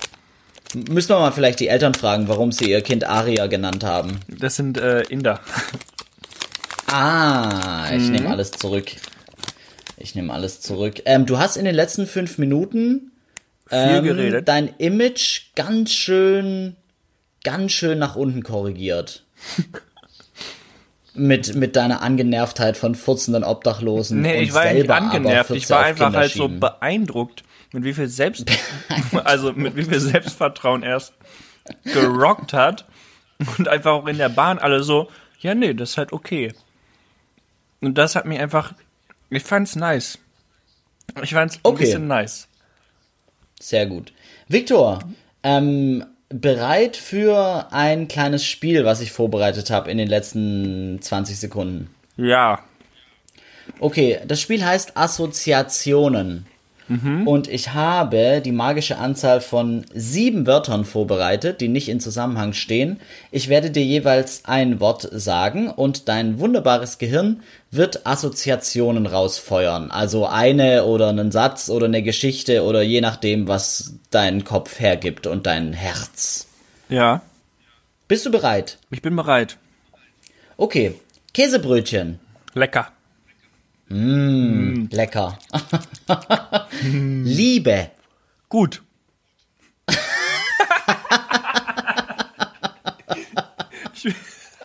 Müssen 0.73 1.09
wir 1.09 1.19
mal 1.19 1.31
vielleicht 1.31 1.59
die 1.59 1.67
Eltern 1.67 1.93
fragen, 1.93 2.27
warum 2.27 2.51
sie 2.51 2.69
ihr 2.69 2.81
Kind 2.81 3.07
Aria 3.07 3.47
genannt 3.47 3.83
haben. 3.83 4.19
Das 4.27 4.55
sind 4.55 4.77
äh, 4.77 5.03
Inder. 5.03 5.39
Ah, 6.87 7.91
ich 7.95 8.09
nehme 8.09 8.29
alles 8.29 8.51
zurück. 8.51 8.91
Ich 9.97 10.15
nehme 10.15 10.33
alles 10.33 10.61
zurück. 10.61 11.01
Ähm, 11.05 11.25
du 11.25 11.37
hast 11.37 11.57
in 11.57 11.65
den 11.65 11.75
letzten 11.75 12.07
fünf 12.07 12.37
Minuten 12.37 13.12
ähm, 13.71 14.03
geredet. 14.03 14.47
dein 14.47 14.69
Image 14.77 15.53
ganz 15.55 15.91
schön, 15.93 16.75
ganz 17.43 17.71
schön 17.71 17.99
nach 17.99 18.15
unten 18.15 18.43
korrigiert. 18.43 19.23
mit, 21.13 21.55
mit 21.55 21.75
deiner 21.75 22.01
Angenervtheit 22.01 22.77
von 22.77 22.95
furzenden 22.95 23.43
Obdachlosen. 23.43 24.21
Nee, 24.21 24.37
und 24.37 24.43
ich 24.43 24.53
war 24.53 24.65
ja 24.65 24.73
nicht 24.73 24.89
angenervt. 24.89 25.47
14 25.47 25.55
Ich 25.55 25.69
war 25.69 25.83
einfach 25.83 26.13
halt 26.13 26.31
so 26.31 26.47
beeindruckt, 26.49 27.43
mit 27.71 27.83
wie 27.83 27.93
viel 27.93 28.07
Selbst, 28.07 28.45
also 29.23 29.53
mit 29.53 29.75
wie 29.75 29.83
viel 29.83 29.99
Selbstvertrauen 29.99 30.83
er 30.83 30.97
es 30.97 31.13
gerockt 31.85 32.53
hat 32.53 32.85
und 33.57 33.67
einfach 33.67 33.91
auch 33.91 34.07
in 34.07 34.17
der 34.17 34.29
Bahn 34.29 34.59
alle 34.59 34.83
so, 34.83 35.09
ja, 35.39 35.53
nee, 35.55 35.73
das 35.73 35.91
ist 35.91 35.97
halt 35.97 36.13
okay. 36.13 36.53
Und 37.81 37.97
das 37.97 38.15
hat 38.15 38.25
mich 38.25 38.39
einfach, 38.39 38.73
ich 39.29 39.43
fand's 39.43 39.75
nice. 39.75 40.17
Ich 41.21 41.33
fand's 41.33 41.57
ein 41.57 41.61
Okay. 41.63 41.83
bisschen 41.83 42.07
nice. 42.07 42.47
Sehr 43.63 43.85
gut. 43.85 44.11
Viktor, 44.49 44.99
ähm, 45.41 46.03
bereit 46.27 46.97
für 46.97 47.67
ein 47.71 48.09
kleines 48.09 48.45
Spiel, 48.45 48.83
was 48.83 48.99
ich 48.99 49.13
vorbereitet 49.13 49.69
habe 49.69 49.89
in 49.89 49.97
den 49.97 50.09
letzten 50.09 50.99
20 51.01 51.39
Sekunden? 51.39 51.89
Ja. 52.17 52.59
Okay, 53.79 54.19
das 54.27 54.41
Spiel 54.41 54.65
heißt 54.65 54.97
Assoziationen. 54.97 56.45
Und 57.25 57.47
ich 57.47 57.73
habe 57.73 58.41
die 58.43 58.51
magische 58.51 58.97
Anzahl 58.97 59.39
von 59.39 59.85
sieben 59.93 60.45
Wörtern 60.45 60.83
vorbereitet, 60.83 61.61
die 61.61 61.69
nicht 61.69 61.87
in 61.87 62.01
Zusammenhang 62.01 62.51
stehen. 62.51 62.99
Ich 63.31 63.47
werde 63.47 63.71
dir 63.71 63.83
jeweils 63.83 64.43
ein 64.43 64.81
Wort 64.81 65.07
sagen 65.11 65.69
und 65.69 66.09
dein 66.09 66.39
wunderbares 66.39 66.97
Gehirn 66.97 67.41
wird 67.75 68.05
Assoziationen 68.05 69.05
rausfeuern. 69.07 69.91
Also 69.91 70.27
eine 70.27 70.85
oder 70.85 71.09
einen 71.09 71.31
Satz 71.31 71.69
oder 71.69 71.87
eine 71.87 72.03
Geschichte 72.03 72.63
oder 72.63 72.81
je 72.81 73.01
nachdem, 73.01 73.47
was 73.47 73.95
dein 74.11 74.43
Kopf 74.43 74.79
hergibt 74.79 75.27
und 75.27 75.45
dein 75.47 75.73
Herz. 75.73 76.47
Ja. 76.89 77.21
Bist 78.07 78.25
du 78.25 78.31
bereit? 78.31 78.77
Ich 78.91 79.01
bin 79.01 79.15
bereit. 79.15 79.57
Okay, 80.57 80.99
Käsebrötchen. 81.33 82.19
Lecker. 82.53 82.91
Lecker. 83.89 85.39
Liebe. 86.81 87.91
Gut. 88.49 88.81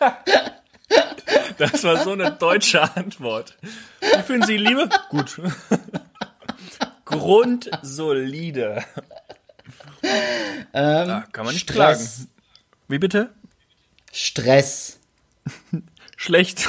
Das 1.59 1.83
war 1.83 2.03
so 2.03 2.13
eine 2.13 2.31
deutsche 2.31 2.81
Antwort. 2.95 3.57
Wie 3.99 4.23
finden 4.23 4.47
Sie 4.47 4.57
Liebe? 4.57 4.89
Gut. 5.09 5.39
Grundsolide. 7.05 8.83
da 10.71 11.25
kann 11.31 11.45
man 11.45 11.53
nicht 11.53 11.67
klagen. 11.67 11.99
Stress. 11.99 12.27
Wie 12.87 12.97
bitte? 12.97 13.29
Stress. 14.11 14.99
Schlecht. 16.17 16.67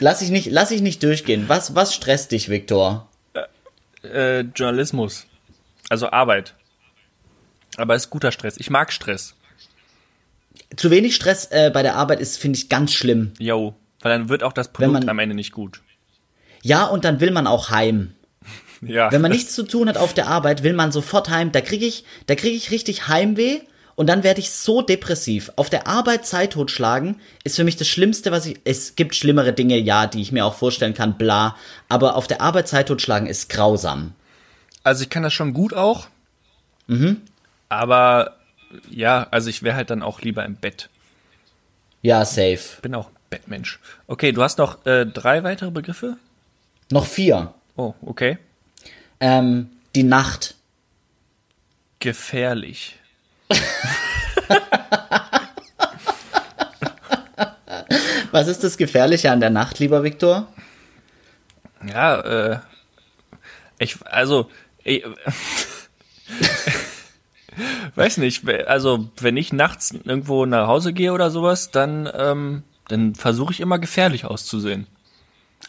Lass 0.00 0.22
ich 0.22 0.30
nicht, 0.30 0.46
lass 0.50 0.70
ich 0.70 0.80
nicht 0.80 1.02
durchgehen. 1.02 1.48
Was, 1.48 1.74
was 1.74 1.94
stresst 1.94 2.32
dich, 2.32 2.48
Viktor? 2.48 3.08
Äh, 4.02 4.40
Journalismus. 4.40 5.26
Also 5.90 6.10
Arbeit. 6.10 6.54
Aber 7.76 7.94
es 7.94 8.04
ist 8.04 8.10
guter 8.10 8.32
Stress. 8.32 8.56
Ich 8.56 8.70
mag 8.70 8.92
Stress. 8.92 9.34
Zu 10.76 10.90
wenig 10.90 11.14
Stress 11.14 11.46
äh, 11.50 11.70
bei 11.72 11.82
der 11.82 11.96
Arbeit 11.96 12.20
ist, 12.20 12.36
finde 12.38 12.58
ich, 12.58 12.68
ganz 12.68 12.92
schlimm. 12.92 13.32
Yo. 13.38 13.74
Weil 14.00 14.12
dann 14.18 14.28
wird 14.28 14.42
auch 14.42 14.52
das 14.52 14.68
Produkt 14.68 14.92
man- 14.92 15.08
am 15.08 15.18
Ende 15.18 15.34
nicht 15.34 15.52
gut. 15.52 15.80
Ja, 16.62 16.84
und 16.86 17.04
dann 17.04 17.20
will 17.20 17.30
man 17.30 17.46
auch 17.46 17.70
heim. 17.70 18.14
Ja. 18.80 19.10
Wenn 19.10 19.20
man 19.22 19.32
nichts 19.32 19.56
zu 19.56 19.64
tun 19.64 19.88
hat 19.88 19.96
auf 19.96 20.14
der 20.14 20.28
Arbeit, 20.28 20.62
will 20.62 20.72
man 20.72 20.92
sofort 20.92 21.30
heim. 21.30 21.50
Da 21.50 21.60
kriege 21.60 21.84
ich, 21.84 22.04
da 22.26 22.36
kriege 22.36 22.54
ich 22.56 22.70
richtig 22.70 23.08
Heimweh 23.08 23.58
und 23.96 24.06
dann 24.06 24.22
werde 24.22 24.38
ich 24.38 24.52
so 24.52 24.82
depressiv. 24.82 25.50
Auf 25.56 25.68
der 25.68 25.88
Arbeit 25.88 26.24
Zeit 26.26 26.52
totschlagen 26.52 27.16
ist 27.42 27.56
für 27.56 27.64
mich 27.64 27.74
das 27.76 27.88
Schlimmste, 27.88 28.30
was 28.30 28.46
ich. 28.46 28.60
Es 28.62 28.94
gibt 28.94 29.16
schlimmere 29.16 29.52
Dinge, 29.52 29.76
ja, 29.78 30.06
die 30.06 30.22
ich 30.22 30.30
mir 30.30 30.44
auch 30.46 30.54
vorstellen 30.54 30.94
kann, 30.94 31.18
bla. 31.18 31.56
Aber 31.88 32.14
auf 32.14 32.28
der 32.28 32.40
Arbeit 32.40 32.68
Zeit 32.68 32.86
totschlagen 32.86 33.26
ist 33.26 33.48
grausam. 33.48 34.12
Also 34.84 35.02
ich 35.02 35.10
kann 35.10 35.24
das 35.24 35.32
schon 35.32 35.54
gut 35.54 35.74
auch. 35.74 36.06
Mhm. 36.86 37.22
Aber 37.68 38.36
ja, 38.90 39.26
also 39.30 39.48
ich 39.50 39.62
wäre 39.62 39.76
halt 39.76 39.90
dann 39.90 40.02
auch 40.02 40.20
lieber 40.20 40.44
im 40.44 40.56
Bett. 40.56 40.88
Ja, 42.02 42.24
safe. 42.24 42.80
Bin 42.82 42.94
auch 42.94 43.10
Bettmensch. 43.30 43.78
Okay, 44.06 44.32
du 44.32 44.42
hast 44.42 44.58
noch 44.58 44.84
äh, 44.86 45.04
drei 45.06 45.42
weitere 45.44 45.70
Begriffe? 45.70 46.16
Noch 46.90 47.06
vier. 47.06 47.54
Oh, 47.76 47.94
okay. 48.02 48.38
Ähm, 49.20 49.70
die 49.94 50.02
Nacht. 50.04 50.54
Gefährlich. 52.00 52.96
Was 58.30 58.46
ist 58.46 58.62
das 58.62 58.76
Gefährliche 58.76 59.30
an 59.32 59.40
der 59.40 59.50
Nacht, 59.50 59.78
lieber 59.78 60.04
Viktor? 60.04 60.46
Ja, 61.86 62.20
äh, 62.20 62.58
ich, 63.78 63.96
also, 64.06 64.50
ich, 64.84 65.04
weiß 67.94 68.18
nicht, 68.18 68.48
also, 68.66 69.08
wenn 69.20 69.36
ich 69.36 69.52
nachts 69.52 69.92
irgendwo 70.04 70.46
nach 70.46 70.66
Hause 70.68 70.92
gehe 70.92 71.12
oder 71.12 71.30
sowas, 71.30 71.70
dann, 71.70 72.08
ähm, 72.14 72.62
dann 72.88 73.14
versuche 73.14 73.52
ich 73.52 73.60
immer 73.60 73.78
gefährlich 73.78 74.24
auszusehen. 74.24 74.86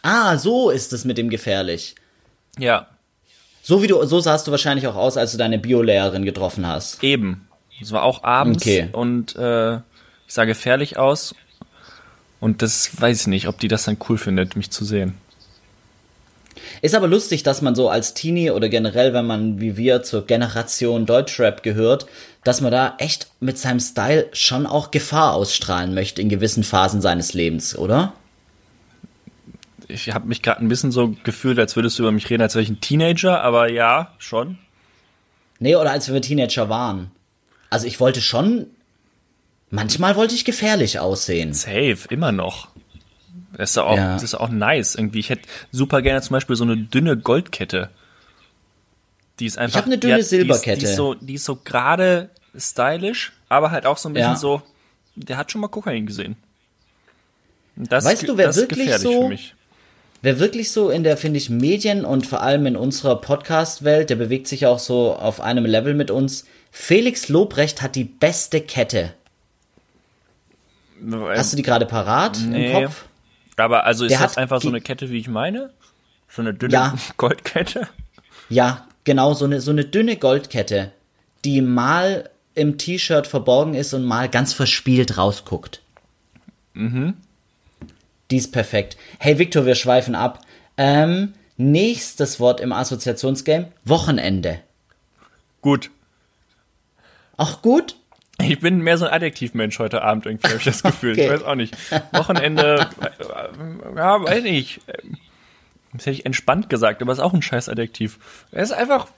Ah, 0.02 0.36
so 0.38 0.70
ist 0.70 0.92
es 0.92 1.04
mit 1.04 1.18
dem 1.18 1.28
gefährlich. 1.30 1.94
Ja, 2.58 2.86
So 3.62 3.82
wie 3.82 3.86
du, 3.86 4.04
so 4.06 4.20
sahst 4.20 4.46
du 4.46 4.50
wahrscheinlich 4.50 4.86
auch 4.86 4.96
aus, 4.96 5.16
als 5.16 5.32
du 5.32 5.38
deine 5.38 5.58
Biolehrerin 5.58 6.24
getroffen 6.24 6.66
hast. 6.66 7.02
eben. 7.04 7.46
Es 7.82 7.92
war 7.92 8.02
auch 8.02 8.24
abends 8.24 8.62
Okay. 8.62 8.88
und 8.92 9.36
äh, 9.36 9.76
ich 9.76 10.34
sah 10.34 10.44
gefährlich 10.44 10.98
aus. 10.98 11.34
Und 12.40 12.62
das 12.62 13.00
weiß 13.00 13.22
ich 13.22 13.26
nicht, 13.26 13.48
ob 13.48 13.58
die 13.58 13.68
das 13.68 13.84
dann 13.84 13.96
cool 14.08 14.18
findet, 14.18 14.54
mich 14.56 14.70
zu 14.70 14.84
sehen. 14.84 15.14
Ist 16.82 16.94
aber 16.94 17.08
lustig, 17.08 17.42
dass 17.42 17.62
man 17.62 17.74
so 17.74 17.88
als 17.88 18.14
Teenie 18.14 18.50
oder 18.50 18.68
generell, 18.68 19.12
wenn 19.12 19.26
man 19.26 19.60
wie 19.60 19.76
wir 19.76 20.02
zur 20.02 20.26
Generation 20.26 21.06
Deutschrap 21.06 21.62
gehört, 21.62 22.06
dass 22.44 22.60
man 22.60 22.72
da 22.72 22.94
echt 22.98 23.28
mit 23.40 23.58
seinem 23.58 23.80
Style 23.80 24.28
schon 24.32 24.66
auch 24.66 24.90
Gefahr 24.90 25.34
ausstrahlen 25.34 25.94
möchte 25.94 26.22
in 26.22 26.28
gewissen 26.28 26.64
Phasen 26.64 27.00
seines 27.00 27.34
Lebens, 27.34 27.76
oder? 27.76 28.14
Ich 29.88 30.12
habe 30.12 30.28
mich 30.28 30.42
gerade 30.42 30.64
ein 30.64 30.68
bisschen 30.68 30.92
so 30.92 31.14
gefühlt, 31.24 31.58
als 31.58 31.76
würdest 31.76 31.98
du 31.98 32.04
über 32.04 32.12
mich 32.12 32.30
reden, 32.30 32.42
als 32.42 32.54
wäre 32.54 32.62
ich 32.62 32.70
ein 32.70 32.80
Teenager, 32.80 33.42
aber 33.42 33.70
ja, 33.70 34.14
schon. 34.18 34.58
Nee, 35.58 35.76
oder 35.76 35.90
als 35.90 36.10
wir 36.12 36.22
Teenager 36.22 36.68
waren. 36.68 37.10
Also 37.68 37.86
ich 37.86 38.00
wollte 38.00 38.20
schon, 38.22 38.66
manchmal 39.68 40.16
wollte 40.16 40.34
ich 40.34 40.44
gefährlich 40.44 40.98
aussehen. 40.98 41.52
Safe, 41.52 41.98
immer 42.08 42.32
noch. 42.32 42.68
Das 43.56 43.70
ist 43.70 43.78
auch, 43.78 43.96
Ja. 43.96 44.14
das 44.14 44.22
ist 44.22 44.34
auch 44.34 44.48
nice. 44.48 44.94
Irgendwie, 44.94 45.18
ich 45.18 45.30
hätte 45.30 45.42
super 45.72 46.02
gerne 46.02 46.22
zum 46.22 46.34
Beispiel 46.34 46.56
so 46.56 46.64
eine 46.64 46.76
dünne 46.76 47.16
Goldkette. 47.16 47.90
Die 49.40 49.46
ist 49.46 49.58
einfach. 49.58 49.78
hab 49.80 49.86
eine 49.86 49.96
die 49.96 50.00
dünne 50.00 50.14
hat- 50.14 50.20
Die 50.20 50.24
Silberkette. 50.24 50.72
ist, 50.72 50.80
die 50.82 50.86
ist 50.86 50.96
so, 50.96 51.14
die 51.14 51.34
ist 51.34 51.44
so 51.44 51.56
gerade 51.56 52.30
stylisch, 52.56 53.32
aber 53.48 53.70
halt 53.70 53.86
auch 53.86 53.96
so 53.98 54.08
ein 54.08 54.12
bisschen 54.12 54.32
Ja. 54.32 54.36
so. 54.36 54.62
Der 55.16 55.36
hat 55.36 55.50
schon 55.50 55.60
mal 55.60 55.68
Kokain 55.68 56.06
gesehen. 56.06 56.36
Das, 57.76 58.04
Weißt 58.04 58.28
du, 58.28 58.36
wer 58.36 58.54
wirklich 58.54 58.86
gefährlich 58.86 59.02
so- 59.02 59.22
für 59.22 59.28
mich. 59.28 59.54
Wer 60.22 60.38
wirklich 60.38 60.70
so 60.70 60.90
in 60.90 61.02
der, 61.02 61.16
finde 61.16 61.38
ich, 61.38 61.48
Medien 61.48 62.04
und 62.04 62.26
vor 62.26 62.42
allem 62.42 62.66
in 62.66 62.76
unserer 62.76 63.16
Podcast-Welt, 63.20 64.10
der 64.10 64.16
bewegt 64.16 64.48
sich 64.48 64.66
auch 64.66 64.78
so 64.78 65.14
auf 65.14 65.40
einem 65.40 65.64
Level 65.64 65.94
mit 65.94 66.10
uns. 66.10 66.44
Felix 66.70 67.28
Lobrecht 67.30 67.80
hat 67.80 67.96
die 67.96 68.04
beste 68.04 68.60
Kette. 68.60 69.14
Hast 71.10 71.52
du 71.52 71.56
die 71.56 71.62
gerade 71.62 71.86
parat 71.86 72.38
Nee. 72.46 72.66
im 72.76 72.84
Kopf? 72.84 73.04
Aber 73.64 73.84
also 73.84 74.04
ist 74.04 74.12
das 74.12 74.20
hat 74.20 74.38
einfach 74.38 74.60
so 74.60 74.68
eine 74.68 74.80
Kette, 74.80 75.10
wie 75.10 75.18
ich 75.18 75.28
meine? 75.28 75.70
So 76.28 76.42
eine 76.42 76.54
dünne 76.54 76.72
Ja. 76.72 76.94
Goldkette? 77.16 77.88
Ja, 78.48 78.86
genau, 79.04 79.34
so 79.34 79.44
eine, 79.44 79.60
so 79.60 79.70
eine 79.70 79.84
dünne 79.84 80.16
Goldkette, 80.16 80.92
die 81.44 81.60
mal 81.60 82.30
im 82.54 82.78
T-Shirt 82.78 83.26
verborgen 83.26 83.74
ist 83.74 83.94
und 83.94 84.04
mal 84.04 84.28
ganz 84.28 84.52
verspielt 84.52 85.16
rausguckt. 85.16 85.80
Mhm. 86.74 87.14
Die 88.30 88.36
ist 88.36 88.52
perfekt. 88.52 88.96
Hey 89.18 89.38
Victor, 89.38 89.66
wir 89.66 89.74
schweifen 89.74 90.14
ab. 90.14 90.40
Ähm, 90.76 91.34
nächstes 91.56 92.40
Wort 92.40 92.60
im 92.60 92.72
Assoziationsgame, 92.72 93.72
Wochenende. 93.84 94.60
Gut. 95.62 95.90
Auch 97.36 97.62
gut? 97.62 97.96
Ich 98.48 98.60
bin 98.60 98.78
mehr 98.80 98.98
so 98.98 99.06
ein 99.06 99.12
Adjektivmensch 99.12 99.78
heute 99.78 100.02
Abend 100.02 100.26
irgendwie, 100.26 100.48
habe 100.48 100.58
ich 100.58 100.64
das 100.64 100.82
Gefühl. 100.84 101.12
Okay. 101.12 101.24
Ich 101.26 101.30
weiß 101.30 101.42
auch 101.44 101.54
nicht. 101.54 101.76
Wochenende, 102.12 102.88
äh, 103.00 103.96
ja, 103.96 104.22
weiß 104.22 104.42
nicht. 104.42 104.80
Das 105.92 106.02
hätte 106.06 106.10
ich 106.10 106.26
entspannt 106.26 106.68
gesagt, 106.68 107.02
aber 107.02 107.12
ist 107.12 107.18
auch 107.20 107.34
ein 107.34 107.42
scheiß 107.42 107.68
Adjektiv. 107.68 108.18
Es 108.52 108.70
ist 108.70 108.76
einfach, 108.76 109.08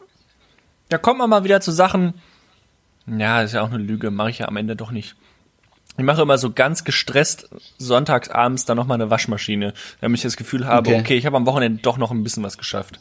da 0.89 0.99
kommt 0.99 1.19
man 1.19 1.29
mal 1.31 1.45
wieder 1.45 1.61
zu 1.61 1.71
Sachen, 1.71 2.15
ja, 3.07 3.43
ist 3.43 3.53
ja 3.53 3.63
auch 3.63 3.69
eine 3.73 3.79
Lüge, 3.83 4.11
mache 4.11 4.31
ich 4.31 4.39
ja 4.39 4.49
am 4.49 4.57
Ende 4.57 4.77
doch 4.77 4.91
nicht. 4.91 5.17
Ich 5.99 6.05
mache 6.05 6.23
immer 6.23 6.39
so 6.39 6.51
ganz 6.53 6.85
gestresst 6.85 7.51
sonntags 7.77 8.31
abends 8.31 8.65
dann 8.65 8.79
nochmal 8.79 8.95
eine 8.95 9.11
Waschmaschine, 9.11 9.75
damit 10.01 10.19
ich 10.21 10.23
das 10.23 10.39
Gefühl 10.39 10.67
habe, 10.67 10.89
Okay. 10.89 11.01
okay, 11.01 11.17
ich 11.17 11.27
habe 11.27 11.37
am 11.37 11.45
Wochenende 11.45 11.83
doch 11.83 11.99
noch 11.99 12.11
ein 12.11 12.23
bisschen 12.23 12.43
was 12.43 12.57
geschafft. 12.57 12.99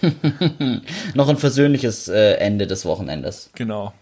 Noch 1.14 1.28
ein 1.28 1.36
versöhnliches 1.38 2.06
äh, 2.06 2.34
Ende 2.34 2.68
des 2.68 2.84
Wochenendes. 2.84 3.50
Genau. 3.56 3.92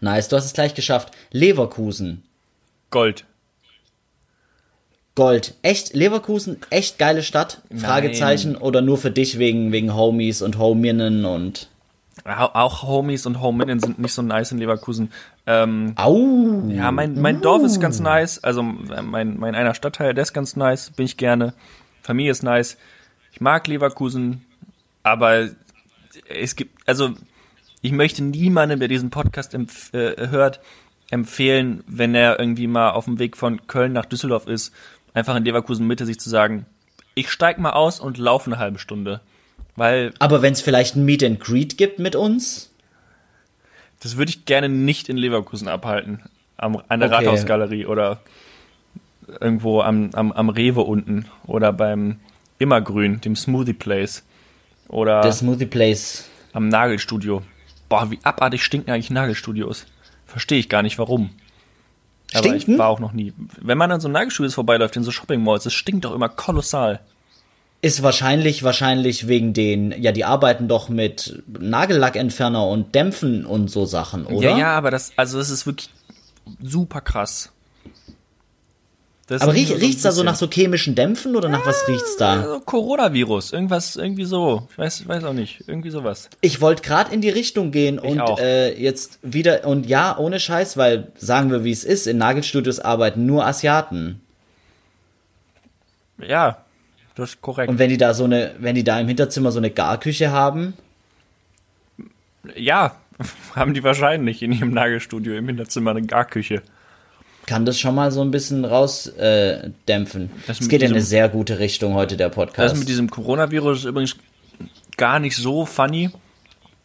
Nice, 0.00 0.28
du 0.28 0.36
hast 0.36 0.46
es 0.46 0.52
gleich 0.52 0.74
geschafft. 0.74 1.12
Leverkusen. 1.30 2.22
Gold. 2.90 3.24
Gold. 5.14 5.54
Echt, 5.62 5.94
Leverkusen, 5.94 6.58
echt 6.70 6.98
geile 6.98 7.22
Stadt? 7.22 7.60
Fragezeichen. 7.76 8.56
Oder 8.56 8.80
nur 8.80 8.96
für 8.96 9.10
dich 9.10 9.38
wegen, 9.38 9.72
wegen 9.72 9.94
Homies 9.94 10.40
und 10.40 10.58
Hominnen 10.58 11.24
und. 11.24 11.68
Auch 12.24 12.54
auch 12.54 12.82
Homies 12.82 13.26
und 13.26 13.40
Homininnen 13.40 13.80
sind 13.80 13.98
nicht 13.98 14.12
so 14.12 14.22
nice 14.22 14.52
in 14.52 14.58
Leverkusen. 14.58 15.12
Ähm, 15.46 15.94
Au! 15.96 16.62
Ja, 16.68 16.92
mein, 16.92 17.20
mein 17.20 17.40
Dorf 17.40 17.62
ist 17.64 17.80
ganz 17.80 18.00
nice. 18.00 18.42
Also 18.44 18.62
mein, 18.62 19.38
mein 19.38 19.54
einer 19.54 19.74
Stadtteil, 19.74 20.14
der 20.14 20.22
ist 20.22 20.32
ganz 20.32 20.54
nice. 20.54 20.90
Bin 20.90 21.04
ich 21.04 21.16
gerne. 21.16 21.54
Familie 22.02 22.30
ist 22.30 22.42
nice. 22.42 22.76
Ich 23.32 23.40
mag 23.40 23.66
Leverkusen. 23.66 24.44
Aber 25.02 25.48
es 26.28 26.54
gibt, 26.54 26.78
also 26.86 27.14
ich 27.82 27.92
möchte 27.92 28.22
niemandem, 28.22 28.78
der 28.78 28.88
diesen 28.88 29.10
Podcast 29.10 29.54
empf 29.54 29.92
äh, 29.92 30.28
hört, 30.28 30.60
empfehlen, 31.10 31.84
wenn 31.86 32.14
er 32.14 32.38
irgendwie 32.38 32.66
mal 32.66 32.90
auf 32.90 33.04
dem 33.04 33.18
Weg 33.18 33.36
von 33.36 33.66
Köln 33.66 33.92
nach 33.92 34.06
Düsseldorf 34.06 34.46
ist, 34.46 34.72
einfach 35.12 35.36
in 35.36 35.44
Leverkusen 35.44 35.86
Mitte 35.86 36.06
sich 36.06 36.18
zu 36.18 36.30
sagen, 36.30 36.64
ich 37.14 37.30
steig 37.30 37.58
mal 37.58 37.72
aus 37.72 38.00
und 38.00 38.16
laufe 38.16 38.50
eine 38.50 38.58
halbe 38.58 38.78
Stunde. 38.78 39.20
Weil 39.76 40.14
Aber 40.18 40.40
wenn 40.42 40.52
es 40.54 40.62
vielleicht 40.62 40.96
ein 40.96 41.04
Meet 41.04 41.24
and 41.24 41.40
Greet 41.40 41.76
gibt 41.76 41.98
mit 41.98 42.16
uns? 42.16 42.70
Das 44.00 44.16
würde 44.16 44.30
ich 44.30 44.44
gerne 44.46 44.68
nicht 44.68 45.08
in 45.08 45.16
Leverkusen 45.16 45.68
abhalten. 45.68 46.20
Am, 46.56 46.80
an 46.88 47.00
der 47.00 47.08
Okay. 47.10 47.24
Rathausgalerie 47.26 47.86
oder 47.86 48.20
irgendwo 49.40 49.80
am, 49.80 50.10
am, 50.14 50.32
am 50.32 50.48
Rewe 50.48 50.80
unten 50.82 51.26
oder 51.46 51.72
beim 51.72 52.20
Immergrün, 52.58 53.20
dem 53.20 53.36
Smoothie 53.36 53.72
Place 53.72 54.22
oder 54.88 55.20
Der 55.22 55.32
Smoothie 55.32 55.66
Place. 55.66 56.28
am 56.52 56.68
Nagelstudio. 56.68 57.42
Boah, 57.92 58.10
wie 58.10 58.18
abartig 58.22 58.64
stinken 58.64 58.90
eigentlich 58.90 59.10
Nagelstudios. 59.10 59.84
Verstehe 60.24 60.58
ich 60.58 60.70
gar 60.70 60.82
nicht, 60.82 60.98
warum. 60.98 61.28
Aber 62.32 62.48
Stinken? 62.48 62.72
ich 62.72 62.78
war 62.78 62.88
auch 62.88 63.00
noch 63.00 63.12
nie. 63.12 63.34
Wenn 63.60 63.76
man 63.76 63.92
an 63.92 64.00
so 64.00 64.08
Nagelstudios 64.08 64.54
vorbeiläuft, 64.54 64.96
in 64.96 65.04
so 65.04 65.10
Shopping 65.10 65.44
Malls, 65.44 65.64
das 65.64 65.74
stinkt 65.74 66.06
doch 66.06 66.14
immer 66.14 66.30
kolossal. 66.30 67.00
Ist 67.82 68.02
wahrscheinlich, 68.02 68.62
wahrscheinlich 68.62 69.28
wegen 69.28 69.52
den, 69.52 69.92
ja, 70.00 70.10
die 70.10 70.24
arbeiten 70.24 70.68
doch 70.68 70.88
mit 70.88 71.42
Nagellackentferner 71.46 72.66
und 72.66 72.94
Dämpfen 72.94 73.44
und 73.44 73.68
so 73.68 73.84
Sachen, 73.84 74.24
oder? 74.24 74.52
Ja, 74.52 74.56
ja, 74.56 74.68
aber 74.74 74.90
das, 74.90 75.12
also 75.16 75.36
das 75.36 75.50
ist 75.50 75.66
wirklich 75.66 75.90
super 76.62 77.02
krass. 77.02 77.51
Das 79.26 79.40
Aber 79.42 79.52
ist 79.52 79.58
riech, 79.58 79.68
nur 79.68 79.78
so 79.78 79.84
riecht's 79.84 80.02
da 80.02 80.12
so 80.12 80.22
nach 80.24 80.34
so 80.34 80.48
chemischen 80.48 80.94
Dämpfen 80.94 81.36
oder 81.36 81.48
nach 81.48 81.64
was 81.64 81.86
riecht's 81.86 82.16
da? 82.16 82.40
Also 82.40 82.60
Coronavirus, 82.60 83.52
irgendwas, 83.52 83.94
irgendwie 83.96 84.24
so. 84.24 84.66
Ich 84.72 84.78
weiß, 84.78 85.08
weiß 85.08 85.24
auch 85.24 85.32
nicht, 85.32 85.64
irgendwie 85.68 85.90
sowas. 85.90 86.28
Ich 86.40 86.60
wollte 86.60 86.82
gerade 86.82 87.14
in 87.14 87.20
die 87.20 87.30
Richtung 87.30 87.70
gehen 87.70 87.98
und 87.98 88.20
auch. 88.20 88.38
äh, 88.40 88.74
jetzt 88.80 89.20
wieder 89.22 89.64
und 89.64 89.86
ja, 89.86 90.18
ohne 90.18 90.40
Scheiß, 90.40 90.76
weil 90.76 91.12
sagen 91.16 91.50
wir, 91.50 91.62
wie 91.62 91.70
es 91.70 91.84
ist, 91.84 92.06
in 92.06 92.18
Nagelstudios 92.18 92.80
arbeiten 92.80 93.24
nur 93.24 93.46
Asiaten. 93.46 94.20
Ja, 96.18 96.64
das 97.14 97.30
ist 97.30 97.42
korrekt. 97.42 97.68
Und 97.70 97.78
wenn 97.78 97.90
die 97.90 97.98
da 97.98 98.14
so 98.14 98.24
eine, 98.24 98.54
wenn 98.58 98.74
die 98.74 98.84
da 98.84 98.98
im 98.98 99.06
Hinterzimmer 99.06 99.52
so 99.52 99.58
eine 99.58 99.70
Garküche 99.70 100.32
haben, 100.32 100.74
ja, 102.56 102.96
haben 103.54 103.74
die 103.74 103.84
wahrscheinlich 103.84 104.42
in 104.42 104.52
ihrem 104.52 104.72
Nagelstudio 104.72 105.36
im 105.36 105.46
Hinterzimmer 105.46 105.92
eine 105.92 106.02
Garküche. 106.02 106.62
Kann 107.46 107.64
das 107.66 107.78
schon 107.78 107.94
mal 107.94 108.10
so 108.12 108.22
ein 108.22 108.30
bisschen 108.30 108.64
rausdämpfen. 108.64 110.24
Äh. 110.24 110.28
Das 110.46 110.60
Es 110.60 110.68
geht 110.68 110.82
in 110.82 110.86
diesem- 110.88 110.96
eine 110.96 111.04
sehr 111.04 111.28
gute 111.28 111.58
Richtung 111.58 111.94
heute 111.94 112.16
der 112.16 112.28
Das 112.28 112.34
Podcast. 112.36 112.76
mit 112.76 112.88
diesem 112.88 113.10
Coronavirus 113.10 113.80
ist 113.80 113.84
übrigens 113.84 114.16
gar 114.96 115.18
nicht 115.18 115.36
so 115.36 115.64
funny. 115.66 116.10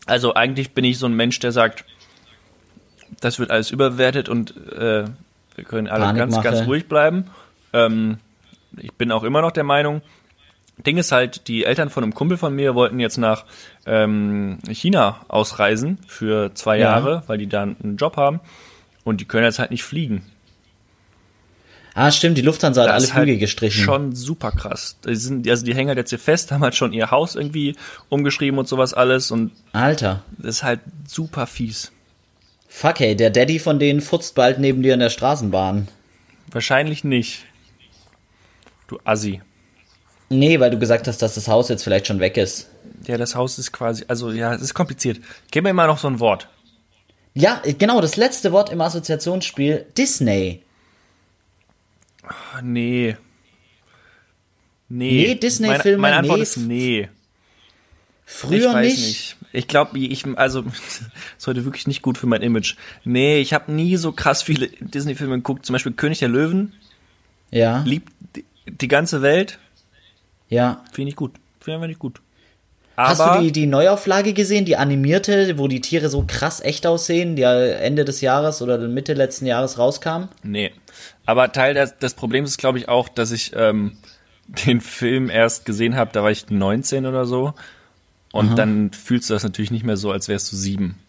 Also 0.06 0.34
eigentlich 0.36 0.72
bin 0.72 0.86
ich 0.86 0.98
so 0.98 1.06
ein 1.06 1.14
Mensch, 1.14 1.40
der 1.40 1.52
sagt, 1.52 1.86
das 3.22 3.40
wird 3.40 3.52
alles 3.52 3.72
überwertet 3.72 4.30
und 4.30 4.56
äh, 4.72 5.06
wir 5.56 5.64
können 5.64 5.88
alle 5.88 6.14
ganz, 6.18 6.42
ganz 6.42 6.66
ruhig 6.68 6.88
bleiben. 6.88 7.26
Ähm, 7.74 8.18
ich 8.78 8.94
bin 8.94 9.12
auch 9.12 9.24
immer 9.24 9.42
noch 9.42 9.52
der 9.52 9.64
Meinung, 9.64 10.02
Ding 10.86 10.98
ist 10.98 11.12
halt, 11.12 11.48
die 11.48 11.66
Eltern 11.66 11.90
von 11.90 12.04
einem 12.04 12.14
Kumpel 12.14 12.38
von 12.38 12.54
mir 12.56 12.76
wollten 12.76 13.00
jetzt 13.00 13.18
nach 13.18 13.46
ähm, 13.88 14.60
China 14.70 15.22
ausreisen 15.28 15.98
für 16.08 16.54
zwei 16.54 16.78
Ja. 16.78 16.92
Jahre, 16.92 17.24
weil 17.26 17.40
die 17.40 17.48
da 17.48 17.64
einen 17.64 17.98
Job 17.98 18.16
haben 18.16 18.40
und 19.04 19.20
die 19.20 19.26
können 19.26 19.46
jetzt 19.46 19.58
halt 19.58 19.72
nicht 19.72 19.84
fliegen. 19.84 20.22
Ah, 21.98 22.12
stimmt, 22.12 22.38
die 22.38 22.42
Lufthansa 22.42 22.82
hat 22.82 22.90
Das 22.90 22.96
alle 22.96 23.04
ist 23.04 23.14
halt 23.14 23.24
Flüge 23.24 23.40
gestrichen. 23.40 23.84
Schon 23.84 24.16
super 24.16 24.52
krass. 24.52 24.98
Die 25.06 25.16
sind, 25.16 25.50
also 25.50 25.66
die 25.66 25.76
hängen 25.76 25.90
halt 25.90 25.98
jetzt 25.98 26.10
hier 26.10 26.20
fest, 26.20 26.52
haben 26.54 26.62
halt 26.62 26.76
schon 26.76 26.94
ihr 26.94 27.12
Haus 27.12 27.36
irgendwie 27.36 27.76
umgeschrieben 28.10 28.60
und 28.60 28.68
sowas 28.68 28.94
alles 28.94 29.32
und 29.32 29.52
Alter. 29.74 30.24
das 30.38 30.58
ist 30.58 30.64
halt 30.64 30.80
super 31.08 31.48
fies. 31.48 31.92
Fuck, 32.70 33.00
hey, 33.00 33.16
der 33.16 33.30
Daddy 33.30 33.60
von 33.60 33.80
denen 33.80 34.02
futzt 34.02 34.36
bald 34.36 34.60
neben 34.60 34.84
dir 34.84 34.94
in 34.94 35.00
der 35.00 35.10
Straßenbahn. 35.10 35.88
Wahrscheinlich 36.52 37.04
nicht. 37.04 37.46
Du 38.88 39.00
Assi. 39.04 39.42
Nee, 40.30 40.60
weil 40.60 40.72
du 40.72 40.78
gesagt 40.78 41.08
hast, 41.08 41.22
dass 41.22 41.36
das 41.36 41.48
Haus 41.48 41.70
jetzt 41.70 41.84
vielleicht 41.84 42.08
schon 42.08 42.20
weg 42.20 42.38
ist. 42.38 42.70
Ja, 43.06 43.18
das 43.18 43.36
Haus 43.36 43.58
ist 43.58 43.72
quasi, 43.72 44.04
also 44.08 44.32
ja, 44.32 44.54
es 44.54 44.62
ist 44.62 44.74
kompliziert. 44.74 45.20
Gib 45.52 45.64
mir 45.64 45.74
mal 45.74 45.88
noch 45.88 45.98
so 45.98 46.08
ein 46.08 46.20
Wort. 46.20 46.50
Ja, 47.34 47.62
genau, 47.78 48.02
das 48.02 48.18
letzte 48.18 48.52
Wort 48.52 48.72
im 48.72 48.82
Assoziationsspiel, 48.82 49.86
Disney. 49.98 50.64
Ah, 52.28 52.62
Nee. 52.62 53.18
Nee. 54.90 55.28
Nee, 55.28 55.36
Disney-Filme, 55.36 55.98
Meine, 56.02 56.16
meine 56.16 56.18
Antwort 56.18 56.38
nee. 56.38 56.44
ist 56.44 56.58
nee. 56.58 57.10
Früher 58.26 58.58
ich 58.70 58.74
weiß 58.74 58.86
nicht. 58.86 59.08
nicht. 59.08 59.38
Ich 59.54 59.68
glaube, 59.68 59.98
ich, 60.00 60.26
also, 60.38 60.62
ist 61.38 61.48
heute 61.48 61.66
wirklich 61.66 61.88
nicht 61.88 62.02
gut 62.02 62.18
für 62.18 62.28
mein 62.28 62.42
Image. 62.42 62.76
Nee, 63.04 63.40
ich 63.40 63.54
habe 63.54 63.72
nie 63.72 63.96
so 63.98 64.12
krass 64.12 64.44
viele 64.44 64.68
Disney-Filme 64.80 65.36
geguckt. 65.38 65.66
Zum 65.66 65.74
Beispiel 65.74 65.94
König 65.94 66.20
der 66.20 66.30
Löwen. 66.30 66.74
Ja, 67.52 67.82
Liebt 67.86 68.12
die, 68.66 68.88
ganze 68.90 69.22
Welt. 69.22 69.58
ja. 70.50 70.84
Finde 70.92 71.10
ich 71.10 71.16
gut. 71.16 71.32
Finde 71.62 71.82
ich 71.82 71.88
nicht 71.88 72.00
gut. 72.00 72.22
Hast 72.98 73.22
Aber 73.22 73.38
du 73.38 73.44
die, 73.46 73.52
die 73.52 73.68
Neuauflage 73.68 74.34
gesehen, 74.34 74.66
die 74.66 74.76
animierte, 74.76 75.58
wo 75.58 75.68
die 75.68 75.82
Tiere 75.82 76.10
so 76.10 76.26
krass 76.28 76.62
echt 76.62 76.88
aussehen, 76.88 77.36
die 77.36 77.44
Ende 77.44 78.04
des 78.06 78.22
Jahres 78.22 78.62
oder 78.62 78.80
Mitte 78.80 79.14
letzten 79.14 79.46
Jahres 79.46 79.78
rauskam? 79.78 80.30
Nee. 80.44 80.72
Aber 81.26 81.52
Teil 81.52 81.74
des, 81.74 81.98
des 81.98 82.14
Problems 82.14 82.52
ist, 82.52 82.58
glaube 82.58 82.78
ich, 82.78 82.90
auch, 82.90 83.10
dass 83.10 83.32
ich 83.32 83.52
ähm, 83.56 83.98
den 84.48 84.82
Film 84.82 85.30
erst 85.30 85.66
gesehen 85.66 85.96
habe, 85.96 86.12
da 86.14 86.24
war 86.24 86.32
ich 86.32 86.50
19 86.50 87.06
oder 87.06 87.26
so. 87.26 87.54
Und 88.32 88.56
dann 88.58 88.92
fühlst 88.92 89.30
du 89.30 89.34
das 89.34 89.44
natürlich 89.44 89.72
nicht 89.72 89.86
mehr 89.86 89.98
so, 89.98 90.12
als 90.12 90.28
wärst 90.28 90.52
du 90.52 90.56
sieben. 90.56 91.00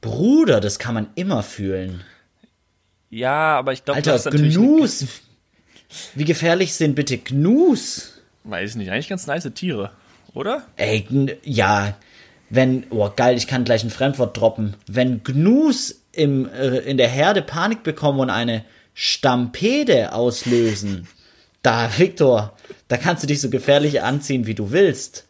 Bruder, 0.00 0.60
das 0.60 0.78
kann 0.78 0.94
man 0.94 1.08
immer 1.14 1.42
fühlen. 1.42 2.02
Ja, 3.10 3.58
aber 3.58 3.72
ich 3.72 3.84
glaube, 3.84 3.96
Alter, 3.96 4.12
das 4.12 4.26
ist. 4.26 4.54
Gnus. 4.54 5.06
Wie 6.14 6.24
gefährlich 6.24 6.72
sind 6.74 6.94
bitte 6.94 7.18
Gnus? 7.18 8.20
Weiß 8.44 8.70
ich 8.70 8.76
nicht, 8.76 8.90
eigentlich 8.90 9.08
ganz 9.08 9.26
nice 9.26 9.50
Tiere, 9.54 9.90
oder? 10.32 10.62
Ey, 10.76 11.06
ja, 11.42 11.96
wenn, 12.48 12.84
oh 12.90 13.10
geil, 13.14 13.36
ich 13.36 13.46
kann 13.46 13.64
gleich 13.64 13.84
ein 13.84 13.90
Fremdwort 13.90 14.36
droppen. 14.36 14.76
Wenn 14.86 15.22
Gnus 15.24 16.02
im, 16.12 16.48
äh, 16.48 16.78
in 16.78 16.96
der 16.96 17.08
Herde 17.08 17.42
Panik 17.42 17.82
bekommen 17.82 18.20
und 18.20 18.30
eine 18.30 18.64
Stampede 19.02 20.12
auslösen, 20.12 21.08
da, 21.62 21.90
Viktor, 21.96 22.54
da 22.88 22.98
kannst 22.98 23.22
du 23.22 23.26
dich 23.26 23.40
so 23.40 23.48
gefährlich 23.48 24.02
anziehen, 24.02 24.46
wie 24.46 24.54
du 24.54 24.72
willst. 24.72 25.26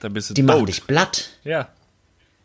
Da 0.00 0.10
bist 0.10 0.28
du 0.28 0.34
Die 0.34 0.42
tot. 0.42 0.46
machen 0.48 0.66
dich 0.66 0.86
platt. 0.86 1.30
Ja. 1.44 1.68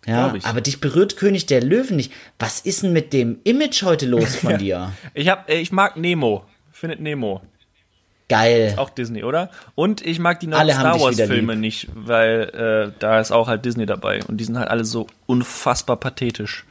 Ja, 0.05 0.33
aber 0.43 0.62
dich 0.62 0.79
berührt 0.79 1.17
König 1.17 1.45
der 1.45 1.62
Löwen 1.62 1.97
nicht. 1.97 2.13
Was 2.39 2.62
ist 2.62 2.83
denn 2.83 2.93
mit 2.93 3.12
dem 3.12 3.39
Image 3.43 3.83
heute 3.83 4.05
los 4.05 4.36
von 4.38 4.57
dir? 4.57 4.93
Ich 5.13 5.27
hab, 5.27 5.49
äh, 5.49 5.59
ich 5.59 5.73
mag 5.73 5.97
Nemo. 5.97 6.45
Findet 6.71 7.01
Nemo. 7.01 7.41
Geil. 8.29 8.75
Auch 8.77 8.89
Disney, 8.91 9.23
oder? 9.25 9.49
Und 9.75 10.05
ich 10.05 10.19
mag 10.19 10.39
die 10.39 10.47
neuen 10.47 10.62
Alle 10.62 10.73
Star 10.73 10.99
Wars 11.01 11.17
Filme 11.17 11.53
lieb. 11.53 11.62
nicht, 11.62 11.88
weil 11.93 12.91
äh, 12.95 12.97
da 12.99 13.19
ist 13.19 13.31
auch 13.31 13.49
halt 13.49 13.65
Disney 13.65 13.86
dabei 13.86 14.21
und 14.25 14.38
die 14.38 14.45
sind 14.45 14.57
halt 14.57 14.69
alle 14.69 14.86
so 14.86 15.07
unfassbar 15.25 15.97
pathetisch. 15.97 16.63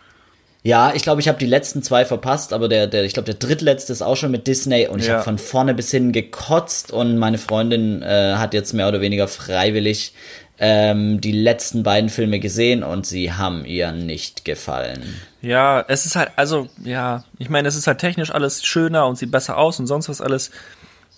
Ja, 0.64 0.92
ich 0.94 1.02
glaube, 1.02 1.20
ich 1.20 1.26
habe 1.28 1.38
die 1.38 1.46
letzten 1.46 1.82
zwei 1.82 2.04
verpasst, 2.04 2.52
aber 2.52 2.68
der, 2.68 2.86
der 2.86 3.04
ich 3.04 3.14
glaube, 3.14 3.26
der 3.26 3.34
drittletzte 3.34 3.92
ist 3.92 4.00
auch 4.02 4.16
schon 4.16 4.30
mit 4.30 4.46
Disney 4.46 4.86
und 4.86 5.00
ich 5.00 5.06
Ja. 5.08 5.14
habe 5.14 5.24
von 5.24 5.38
vorne 5.38 5.74
bis 5.74 5.90
hin 5.90 6.12
gekotzt 6.12 6.92
und 6.92 7.18
meine 7.18 7.38
Freundin 7.38 8.00
äh, 8.02 8.34
hat 8.36 8.54
jetzt 8.54 8.72
mehr 8.72 8.86
oder 8.86 9.00
weniger 9.00 9.26
freiwillig 9.26 10.14
ähm, 10.58 11.20
die 11.20 11.32
letzten 11.32 11.82
beiden 11.82 12.08
Filme 12.10 12.38
gesehen 12.38 12.84
und 12.84 13.06
sie 13.06 13.32
haben 13.32 13.64
ihr 13.64 13.90
nicht 13.90 14.44
gefallen. 14.44 15.02
Ja, 15.40 15.84
es 15.88 16.06
ist 16.06 16.14
halt, 16.14 16.30
also, 16.36 16.68
ja, 16.84 17.24
ich 17.38 17.48
meine, 17.50 17.66
es 17.66 17.74
ist 17.74 17.88
halt 17.88 17.98
technisch 17.98 18.30
alles 18.30 18.64
schöner 18.64 19.06
und 19.08 19.18
sieht 19.18 19.32
besser 19.32 19.58
aus 19.58 19.80
und 19.80 19.88
sonst 19.88 20.08
was 20.08 20.20
alles. 20.20 20.52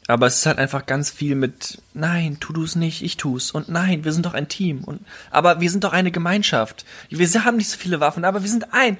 Aber 0.06 0.26
es 0.26 0.36
ist 0.36 0.46
halt 0.46 0.58
einfach 0.58 0.86
ganz 0.86 1.10
viel 1.10 1.34
mit, 1.34 1.78
nein, 1.92 2.38
tu 2.40 2.52
du's 2.54 2.76
nicht, 2.76 3.02
ich 3.02 3.18
tu's. 3.18 3.50
Und 3.50 3.68
nein, 3.68 4.04
wir 4.04 4.12
sind 4.12 4.24
doch 4.24 4.34
ein 4.34 4.48
Team. 4.48 4.84
Und, 4.84 5.00
aber 5.30 5.60
wir 5.60 5.70
sind 5.70 5.84
doch 5.84 5.92
eine 5.92 6.10
Gemeinschaft. 6.10 6.84
Wir 7.10 7.26
haben 7.44 7.56
nicht 7.56 7.70
so 7.70 7.76
viele 7.78 8.00
Waffen, 8.00 8.24
aber 8.24 8.42
wir 8.42 8.50
sind 8.50 8.72
ein 8.72 8.96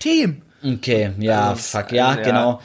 Team. 0.00 0.42
Okay, 0.62 1.12
ja, 1.20 1.50
Also, 1.50 1.78
fuck, 1.78 1.92
ja, 1.92 2.16
ja. 2.16 2.22
genau. 2.22 2.60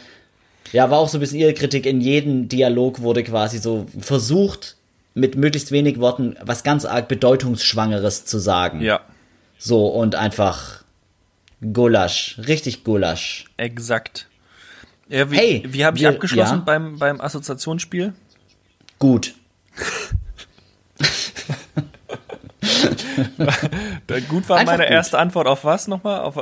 Ja, 0.73 0.89
war 0.89 0.97
auch 0.99 1.07
so 1.07 1.17
ein 1.17 1.21
bisschen 1.21 1.39
ihre 1.39 1.53
Kritik. 1.53 1.85
In 1.85 2.01
jedem 2.01 2.49
Dialog 2.49 3.01
wurde 3.01 3.23
quasi 3.23 3.59
so 3.59 3.85
versucht, 3.99 4.75
mit 5.13 5.35
möglichst 5.35 5.71
wenig 5.71 5.99
Worten 5.99 6.35
was 6.41 6.63
ganz 6.63 6.83
arg 6.83 7.07
Bedeutungsschwangeres 7.07 8.25
zu 8.25 8.39
sagen. 8.39 8.81
Ja, 8.81 8.99
So, 9.57 9.87
und 9.87 10.15
einfach 10.15 10.83
Gulasch, 11.71 12.37
richtig 12.47 12.83
Gulasch. 12.83 13.45
exakt. 13.57 14.27
Ja, 15.07 15.31
wie 15.31 15.37
Hey, 15.37 15.63
wie 15.67 15.85
habe 15.85 15.97
ich 15.97 16.05
abgeschlossen 16.07 16.57
ja? 16.57 16.63
beim, 16.65 16.97
beim 16.99 17.21
Assoziationsspiel? 17.21 18.13
Gut. 18.99 19.35
Gut 24.29 24.49
war 24.49 24.63
meine 24.63 24.83
gut. 24.83 24.91
erste 24.91 25.19
Antwort 25.19 25.47
auf 25.47 25.63
was 25.63 25.87
nochmal? 25.87 26.21
Auf, 26.21 26.37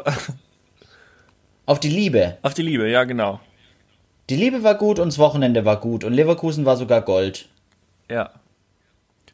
Auf 1.65 1.79
die 1.79 1.89
Liebe. 1.89 2.37
auf 2.41 2.53
die 2.53 2.61
Liebe, 2.61 2.89
ja, 2.89 3.03
genau. 3.05 3.39
Die 4.29 4.35
Liebe 4.35 4.63
war 4.63 4.75
gut 4.75 4.99
und 4.99 5.07
das 5.09 5.17
Wochenende 5.17 5.65
war 5.65 5.79
gut 5.79 6.03
und 6.03 6.13
Leverkusen 6.13 6.65
war 6.65 6.77
sogar 6.77 7.01
Gold. 7.01 7.47
Ja. 8.09 8.31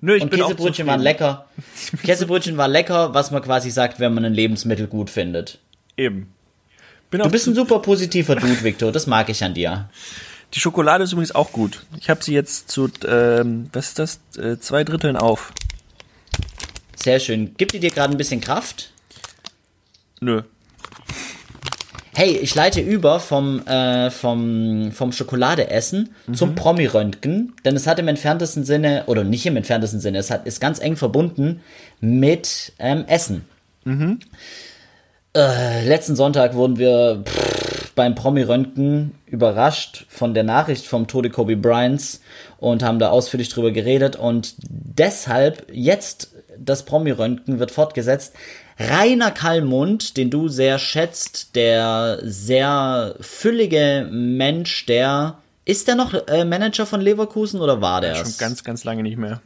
Nö, 0.02 0.16
ich 0.16 0.24
Und 0.24 0.32
bin 0.32 0.42
auch 0.42 0.48
Käsebrötchen 0.50 0.88
waren 0.88 1.02
lecker. 1.02 1.48
Käsebrötchen 2.04 2.58
war 2.58 2.68
lecker, 2.68 3.14
was 3.14 3.32
man 3.32 3.42
quasi 3.42 3.70
sagt, 3.70 4.00
wenn 4.00 4.14
man 4.14 4.26
ein 4.26 4.34
Lebensmittel 4.34 4.88
gut 4.88 5.10
findet. 5.10 5.60
Eben. 5.98 6.34
Bin 7.12 7.22
Du 7.22 7.30
bist 7.30 7.48
ein 7.48 7.56
super 7.56 7.80
positiver 7.80 8.36
Dude, 8.36 8.64
Victor. 8.64 8.92
Das 8.92 9.08
mag 9.08 9.30
ich 9.30 9.44
an 9.44 9.54
dir. 9.54 9.90
Die 10.54 10.60
Schokolade 10.60 11.04
ist 11.04 11.12
übrigens 11.12 11.36
auch 11.36 11.52
gut. 11.52 11.86
Ich 12.00 12.10
habe 12.10 12.24
sie 12.24 12.34
jetzt 12.34 12.70
zu, 12.70 12.90
ähm, 13.08 13.70
was 13.74 13.90
ist 13.90 14.00
das, 14.00 14.20
äh, 14.38 14.60
zwei 14.60 14.84
Dritteln 14.84 15.18
auf. 15.18 15.52
Sehr 16.96 17.20
schön. 17.20 17.56
Gibt 17.58 17.74
die 17.74 17.80
dir 17.80 17.92
gerade 17.92 18.14
ein 18.14 18.18
bisschen 18.18 18.42
Kraft? 18.42 18.92
Nö. 20.22 20.44
Hey, 22.20 22.36
ich 22.36 22.54
leite 22.54 22.82
über 22.82 23.22
vom, 23.22 23.66
äh, 23.66 24.12
vom, 24.12 24.92
vom 24.92 25.14
Schokoladeessen 25.14 26.14
Mhm. 26.28 26.34
zum 26.34 26.54
Promi-Röntgen, 26.54 27.54
denn 27.64 27.78
es 27.78 27.88
hat 27.88 27.98
im 27.98 28.10
entferntesten 28.10 28.66
Sinne, 28.66 29.06
oder 29.06 29.24
nicht 29.24 29.46
im 29.46 29.56
entferntesten 29.56 30.02
Sinne, 30.02 30.18
es 30.18 30.30
hat, 30.30 30.46
ist 30.46 30.60
ganz 30.60 30.82
eng 30.82 30.98
verbunden 30.98 31.62
mit 32.02 32.74
ähm, 32.78 33.06
Essen. 33.08 33.46
Mhm. 33.86 34.20
Äh, 35.34 35.88
letzten 35.88 36.18
Sonntag 36.18 36.56
wurden 36.56 36.78
wir 36.78 37.24
pff, 37.24 37.92
beim 37.96 38.16
Promi-Röntgen 38.16 39.14
überrascht 39.26 40.06
von 40.10 40.34
der 40.34 40.44
Nachricht 40.44 40.88
vom 40.88 41.08
Tode 41.08 41.30
Kobe 41.30 41.56
Bryants 41.56 42.20
und 42.58 42.84
haben 42.84 43.00
da 43.00 43.12
ausführlich 43.12 43.48
drüber 43.48 43.72
geredet 43.72 44.18
und 44.18 44.56
deshalb 44.68 45.68
jetzt 45.72 46.36
das 46.58 46.84
Promi-Röntgen 46.84 47.60
wird 47.60 47.72
fortgesetzt. 47.72 48.36
Rainer 48.80 49.32
Kallmund, 49.32 50.16
den 50.16 50.30
du 50.30 50.48
sehr 50.48 50.80
schätzt, 50.80 51.56
der 51.56 52.20
sehr 52.24 53.16
füllige 53.20 54.08
Mensch, 54.10 54.86
der 54.86 55.38
ist 55.66 55.88
der 55.88 55.96
noch 55.96 56.14
äh, 56.14 56.46
Manager 56.46 56.86
von 56.86 57.02
Leverkusen 57.02 57.60
oder 57.60 57.82
war 57.82 58.02
der? 58.02 58.16
Schon 58.16 58.34
ganz, 58.40 58.64
ganz 58.64 58.86
lange 58.86 59.04
nicht 59.04 59.18
mehr. 59.18 59.42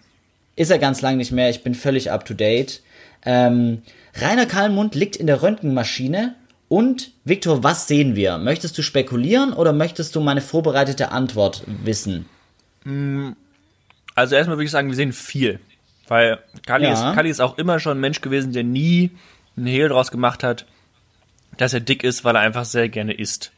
Ist 0.56 0.70
er 0.70 0.78
ganz 0.78 1.02
lang 1.02 1.18
nicht 1.18 1.32
mehr. 1.32 1.50
Ich 1.50 1.64
bin 1.64 1.74
völlig 1.74 2.12
up 2.12 2.26
to 2.26 2.34
date. 2.34 2.82
Ähm, 3.26 3.82
Rainer 4.16 4.46
Kallmund 4.46 4.94
liegt 4.94 5.16
in 5.16 5.28
der 5.28 5.42
Röntgenmaschine. 5.42 6.36
Und, 6.70 7.12
Viktor, 7.26 7.64
was 7.64 7.88
sehen 7.88 8.16
wir? 8.16 8.38
Möchtest 8.38 8.78
du 8.78 8.84
spekulieren 8.84 9.52
oder 9.54 9.74
möchtest 9.74 10.16
du 10.16 10.22
meine 10.22 10.42
vorbereitete 10.42 11.12
Antwort 11.12 11.64
wissen? 11.84 12.26
Also 14.16 14.36
erstmal 14.36 14.58
würde 14.58 14.66
ich 14.66 14.72
sagen, 14.72 14.90
wir 14.90 14.96
sehen 14.96 15.14
viel. 15.14 15.60
Weil 16.08 16.40
Kali, 16.66 16.86
Ja. 16.86 16.94
ist, 16.94 17.16
Kali 17.16 17.30
ist 17.30 17.40
auch 17.40 17.58
immer 17.58 17.80
schon 17.80 17.98
ein 17.98 18.02
Mensch 18.02 18.22
gewesen, 18.22 18.52
der 18.54 18.64
nie 18.64 19.12
einen 19.56 19.68
Hehl 19.68 19.90
draus 19.90 20.12
gemacht 20.12 20.44
hat, 20.44 20.66
dass 21.58 21.74
er 21.74 21.80
dick 21.80 22.04
ist, 22.04 22.24
weil 22.26 22.36
er 22.36 22.42
einfach 22.42 22.66
sehr 22.66 22.90
gerne 22.90 23.14
isst. 23.14 23.52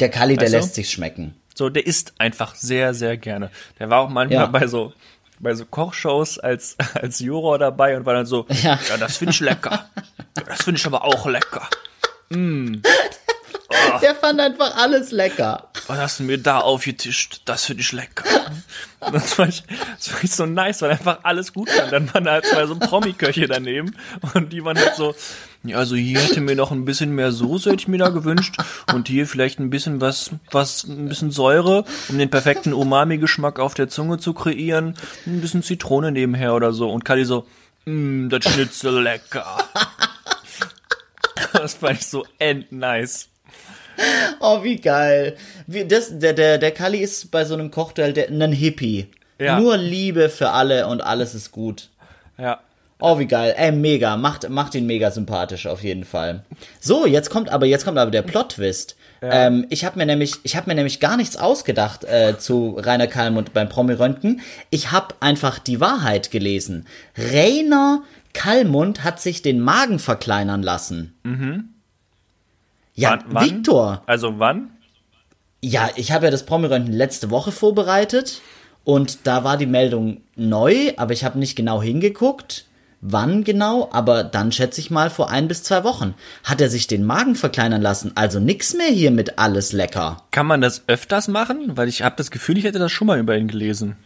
Der 0.00 0.08
Kalli, 0.08 0.34
der 0.36 0.44
Weißt 0.46 0.54
du? 0.54 0.56
lässt 0.58 0.74
sich 0.74 0.90
schmecken. 0.90 1.34
So, 1.54 1.68
der 1.68 1.86
isst 1.86 2.14
einfach 2.18 2.54
sehr, 2.54 2.94
sehr 2.94 3.16
gerne. 3.18 3.50
Der 3.78 3.90
war 3.90 4.00
auch 4.00 4.08
manchmal 4.08 4.44
Ja. 4.44 4.46
bei 4.46 4.66
so 4.66 4.92
bei 5.38 5.54
so 5.54 5.64
Kochshows 5.66 6.38
als 6.38 6.76
als 6.94 7.18
Juror 7.18 7.58
dabei 7.58 7.96
und 7.96 8.06
war 8.06 8.14
dann 8.14 8.26
so, 8.26 8.46
Ja. 8.62 8.78
ja, 8.88 8.96
das 8.96 9.16
finde 9.18 9.32
ich 9.32 9.40
lecker. 9.40 9.88
Das 10.46 10.62
finde 10.62 10.78
ich 10.78 10.86
aber 10.86 11.04
auch 11.04 11.26
lecker. 11.26 11.68
Der 14.00 14.14
fand 14.14 14.40
einfach 14.40 14.76
alles 14.76 15.10
lecker. 15.10 15.68
Was 15.86 15.98
hast 15.98 16.20
du 16.20 16.24
mir 16.24 16.38
da 16.38 16.58
aufgetischt? 16.58 17.42
Das 17.44 17.64
finde 17.64 17.82
ich 17.82 17.92
lecker. 17.92 18.24
Das 19.12 19.38
war, 19.38 19.48
ich, 19.48 19.64
das 19.96 20.12
war 20.12 20.24
ich 20.24 20.30
so 20.30 20.46
nice, 20.46 20.82
weil 20.82 20.92
einfach 20.92 21.20
alles 21.24 21.52
gut 21.52 21.68
war. 21.76 21.88
Dann 21.88 22.12
waren 22.14 22.28
halt 22.28 22.46
zwei 22.46 22.66
so 22.66 22.76
Promi-Köche 22.76 23.48
daneben 23.48 23.96
und 24.34 24.52
die 24.52 24.64
waren 24.64 24.78
halt 24.78 24.94
so, 24.94 25.14
ja, 25.64 25.76
also 25.76 25.96
hier 25.96 26.20
hätte 26.20 26.40
mir 26.40 26.56
noch 26.56 26.70
ein 26.72 26.84
bisschen 26.84 27.14
mehr 27.14 27.32
Soße, 27.32 27.70
hätte 27.70 27.82
ich 27.82 27.88
mir 27.88 27.98
da 27.98 28.08
gewünscht 28.08 28.56
und 28.92 29.08
hier 29.08 29.26
vielleicht 29.26 29.58
ein 29.58 29.70
bisschen 29.70 30.00
was, 30.00 30.30
was, 30.50 30.84
ein 30.84 31.08
bisschen 31.08 31.30
Säure, 31.30 31.84
um 32.08 32.18
den 32.18 32.30
perfekten 32.30 32.72
Umami-Geschmack 32.72 33.58
auf 33.58 33.74
der 33.74 33.88
Zunge 33.88 34.18
zu 34.18 34.34
kreieren, 34.34 34.96
ein 35.26 35.40
bisschen 35.40 35.62
Zitrone 35.62 36.12
nebenher 36.12 36.54
oder 36.54 36.72
so. 36.72 36.90
Und 36.90 37.04
Kali 37.04 37.24
so, 37.24 37.46
mmm, 37.84 38.28
das 38.28 38.44
Schnitzel 38.44 39.02
lecker. 39.02 39.58
Das 41.52 41.74
fand 41.74 42.00
ich 42.00 42.06
so 42.06 42.24
endnice. 42.38 43.28
Oh, 44.40 44.64
wie 44.64 44.76
geil. 44.76 45.36
Wie, 45.66 45.84
das, 45.84 46.18
der, 46.18 46.32
der, 46.32 46.58
der 46.58 46.72
Kalli 46.72 46.98
ist 46.98 47.30
bei 47.30 47.44
so 47.44 47.54
einem 47.54 47.70
Cocktail 47.70 48.12
der, 48.12 48.28
ein 48.28 48.52
Hippie. 48.52 49.06
Ja. 49.38 49.60
Nur 49.60 49.76
Liebe 49.76 50.28
für 50.28 50.50
alle 50.50 50.88
und 50.88 51.00
alles 51.00 51.34
ist 51.34 51.52
gut. 51.52 51.90
Ja. 52.38 52.60
Oh, 52.98 53.18
wie 53.18 53.26
geil. 53.26 53.54
Ey, 53.56 53.72
mega. 53.72 54.16
Macht, 54.16 54.48
macht 54.48 54.74
ihn 54.74 54.86
mega 54.86 55.10
sympathisch, 55.10 55.66
auf 55.66 55.82
jeden 55.82 56.04
Fall. 56.04 56.44
So, 56.80 57.06
jetzt 57.06 57.30
kommt 57.30 57.50
aber, 57.50 57.66
jetzt 57.66 57.84
kommt 57.84 57.98
aber 57.98 58.10
der 58.10 58.22
Plot-Twist. 58.22 58.96
Ähm, 59.22 59.66
ich 59.70 59.84
habe 59.84 59.98
mir 59.98 60.06
nämlich, 60.06 60.34
ich 60.42 60.56
habe 60.56 60.68
mir 60.68 60.74
nämlich 60.74 60.98
gar 60.98 61.16
nichts 61.16 61.36
ausgedacht 61.36 62.04
äh, 62.04 62.38
zu 62.38 62.76
Rainer 62.78 63.06
Kallmund 63.06 63.52
beim 63.52 63.68
Promi-Röntgen. 63.68 64.40
Ich 64.70 64.90
habe 64.90 65.14
einfach 65.20 65.60
die 65.60 65.80
Wahrheit 65.80 66.32
gelesen. 66.32 66.86
Rainer 67.16 68.02
Kallmund 68.32 69.04
hat 69.04 69.20
sich 69.20 69.42
den 69.42 69.60
Magen 69.60 69.98
verkleinern 70.00 70.62
lassen. 70.62 71.14
Ja, 72.94 73.18
Wann-? 73.26 73.44
Viktor. 73.44 74.02
Also 74.06 74.38
wann? 74.38 74.70
Ja, 75.64 75.90
ich 75.96 76.12
habe 76.12 76.24
ja 76.26 76.30
das 76.30 76.44
Promi-Röntgen 76.44 76.92
letzte 76.92 77.30
Woche 77.30 77.52
vorbereitet 77.52 78.42
Und 78.84 79.26
da 79.26 79.44
war 79.44 79.56
die 79.56 79.66
Meldung 79.66 80.22
neu, 80.34 80.92
aber 80.96 81.12
ich 81.12 81.24
habe 81.24 81.38
nicht 81.38 81.54
genau 81.54 81.80
hingeguckt, 81.80 82.66
wann 83.00 83.44
genau, 83.44 83.88
aber 83.92 84.24
dann 84.24 84.50
schätze 84.50 84.80
ich 84.80 84.90
mal 84.90 85.08
vor 85.08 85.30
ein 85.30 85.46
bis 85.48 85.62
zwei 85.62 85.84
Wochen. 85.84 86.14
Hat 86.42 86.60
er 86.60 86.68
sich 86.68 86.88
den 86.88 87.04
Magen 87.04 87.36
verkleinern 87.36 87.82
lassen, 87.82 88.12
also 88.16 88.40
nix 88.40 88.74
mehr 88.74 88.88
hier 88.88 89.12
mit 89.12 89.38
alles 89.38 89.72
lecker. 89.72 90.24
Kann 90.32 90.46
man 90.46 90.60
das 90.60 90.82
öfters 90.88 91.28
machen? 91.28 91.76
Weil 91.76 91.88
ich 91.88 92.02
habe 92.02 92.16
das 92.16 92.30
Gefühl, 92.30 92.58
ich 92.58 92.64
hätte 92.64 92.80
das 92.80 92.90
schon 92.90 93.06
mal 93.06 93.20
über 93.20 93.36
ihn 93.36 93.48
gelesen. 93.48 93.96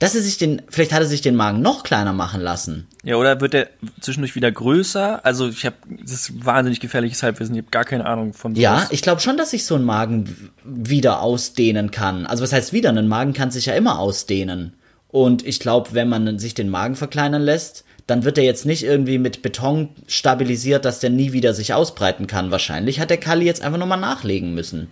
Dass 0.00 0.14
er 0.14 0.22
sich 0.22 0.38
den, 0.38 0.62
vielleicht 0.70 0.92
hat 0.92 1.00
er 1.00 1.06
sich 1.06 1.20
den 1.20 1.36
Magen 1.36 1.60
noch 1.60 1.82
kleiner 1.82 2.14
machen 2.14 2.40
lassen. 2.40 2.88
Ja, 3.04 3.16
oder 3.16 3.40
wird 3.42 3.52
er 3.52 3.68
zwischendurch 4.00 4.34
wieder 4.34 4.50
größer? 4.50 5.24
Also 5.26 5.48
ich 5.50 5.66
habe, 5.66 5.76
das 6.02 6.12
ist 6.12 6.44
wahnsinnig 6.44 6.80
gefährliches 6.80 7.22
Halbwissen, 7.22 7.54
ich 7.54 7.60
habe 7.60 7.70
gar 7.70 7.84
keine 7.84 8.06
Ahnung 8.06 8.32
von 8.32 8.54
sowas. 8.54 8.62
Ja, 8.62 8.88
ich 8.90 9.02
glaube 9.02 9.20
schon, 9.20 9.36
dass 9.36 9.50
sich 9.50 9.66
so 9.66 9.74
ein 9.74 9.84
Magen 9.84 10.50
wieder 10.64 11.20
ausdehnen 11.20 11.90
kann. 11.90 12.24
Also 12.24 12.42
was 12.42 12.52
heißt 12.54 12.72
wieder? 12.72 12.88
Ein 12.88 13.08
Magen 13.08 13.34
kann 13.34 13.50
sich 13.50 13.66
ja 13.66 13.74
immer 13.74 13.98
ausdehnen. 13.98 14.72
Und 15.08 15.46
ich 15.46 15.60
glaube, 15.60 15.90
wenn 15.92 16.08
man 16.08 16.38
sich 16.38 16.54
den 16.54 16.70
Magen 16.70 16.96
verkleinern 16.96 17.42
lässt, 17.42 17.84
dann 18.06 18.24
wird 18.24 18.38
er 18.38 18.44
jetzt 18.44 18.64
nicht 18.64 18.82
irgendwie 18.82 19.18
mit 19.18 19.42
Beton 19.42 19.90
stabilisiert, 20.06 20.86
dass 20.86 21.00
der 21.00 21.10
nie 21.10 21.32
wieder 21.32 21.52
sich 21.52 21.74
ausbreiten 21.74 22.26
kann. 22.26 22.50
Wahrscheinlich 22.50 23.00
hat 23.00 23.10
der 23.10 23.18
Kali 23.18 23.44
jetzt 23.44 23.62
einfach 23.62 23.78
nochmal 23.78 24.00
nachlegen 24.00 24.54
müssen. 24.54 24.90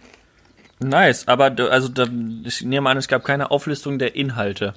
Nice, 0.80 1.26
aber 1.26 1.56
also 1.70 1.88
da, 1.88 2.06
ich 2.44 2.62
nehme 2.62 2.90
an, 2.90 2.98
es 2.98 3.08
gab 3.08 3.24
keine 3.24 3.50
Auflistung 3.50 3.98
der 3.98 4.14
Inhalte. 4.14 4.74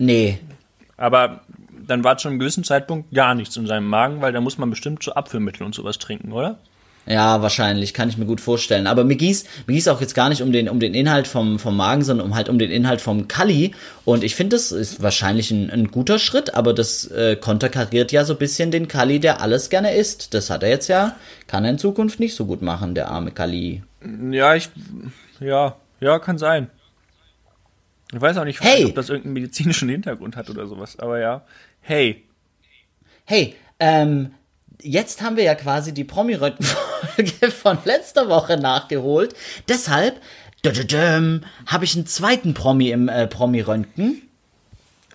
Nee, 0.00 0.38
Aber 0.96 1.42
dann 1.86 2.04
war 2.04 2.16
zu 2.16 2.28
einem 2.28 2.38
gewissen 2.38 2.64
Zeitpunkt 2.64 3.12
gar 3.12 3.34
nichts 3.34 3.56
in 3.56 3.66
seinem 3.66 3.86
Magen, 3.86 4.22
weil 4.22 4.32
da 4.32 4.40
muss 4.40 4.56
man 4.56 4.70
bestimmt 4.70 5.02
so 5.02 5.12
Apfelmittel 5.12 5.64
und 5.66 5.74
sowas 5.74 5.98
trinken, 5.98 6.32
oder? 6.32 6.58
Ja, 7.06 7.42
wahrscheinlich, 7.42 7.92
kann 7.92 8.08
ich 8.08 8.16
mir 8.16 8.24
gut 8.24 8.40
vorstellen. 8.40 8.86
Aber 8.86 9.04
mir 9.04 9.16
gieß, 9.16 9.44
mir 9.66 9.74
gieß 9.74 9.88
auch 9.88 10.00
jetzt 10.00 10.14
gar 10.14 10.28
nicht 10.30 10.42
um 10.42 10.52
den, 10.52 10.68
um 10.68 10.80
den 10.80 10.94
Inhalt 10.94 11.26
vom, 11.26 11.58
vom 11.58 11.76
Magen, 11.76 12.02
sondern 12.02 12.28
um 12.28 12.34
halt 12.34 12.48
um 12.48 12.58
den 12.58 12.70
Inhalt 12.70 13.00
vom 13.00 13.28
Kali. 13.28 13.74
Und 14.06 14.24
ich 14.24 14.34
finde, 14.34 14.56
das 14.56 14.72
ist 14.72 15.02
wahrscheinlich 15.02 15.50
ein, 15.50 15.70
ein 15.70 15.90
guter 15.90 16.18
Schritt, 16.18 16.54
aber 16.54 16.72
das 16.72 17.06
äh, 17.08 17.36
konterkariert 17.36 18.12
ja 18.12 18.24
so 18.24 18.34
ein 18.34 18.38
bisschen 18.38 18.70
den 18.70 18.88
Kali, 18.88 19.20
der 19.20 19.42
alles 19.42 19.68
gerne 19.68 19.94
isst. 19.94 20.32
Das 20.32 20.48
hat 20.48 20.62
er 20.62 20.70
jetzt 20.70 20.88
ja, 20.88 21.16
kann 21.46 21.64
er 21.64 21.70
in 21.70 21.78
Zukunft 21.78 22.20
nicht 22.20 22.36
so 22.36 22.46
gut 22.46 22.62
machen, 22.62 22.94
der 22.94 23.10
arme 23.10 23.32
Kali. 23.32 23.82
Ja, 24.30 24.54
ich, 24.54 24.70
ja, 25.40 25.76
ja, 26.00 26.18
kann 26.18 26.38
sein. 26.38 26.70
Ich 28.12 28.20
weiß 28.20 28.36
auch 28.38 28.44
nicht, 28.44 28.60
Hey! 28.60 28.84
ob 28.86 28.94
das 28.94 29.08
irgendeinen 29.08 29.34
medizinischen 29.34 29.88
Hintergrund 29.88 30.36
hat 30.36 30.50
oder 30.50 30.66
sowas, 30.66 30.98
aber 30.98 31.20
ja. 31.20 31.44
Hey, 31.80 32.24
Hey, 33.30 33.54
ähm, 33.78 34.34
jetzt 34.82 35.22
haben 35.22 35.36
wir 35.36 35.44
ja 35.44 35.54
quasi 35.54 35.94
die 35.94 36.02
Promi-Röntgen-Folge 36.02 37.50
von 37.56 37.78
letzter 37.84 38.28
Woche 38.28 38.56
nachgeholt. 38.56 39.36
Deshalb 39.68 40.20
habe 41.66 41.84
ich 41.84 41.94
einen 41.94 42.06
zweiten 42.06 42.54
Promi 42.54 42.90
im 42.90 43.08
äh, 43.08 43.28
Promi-Röntgen. 43.28 44.22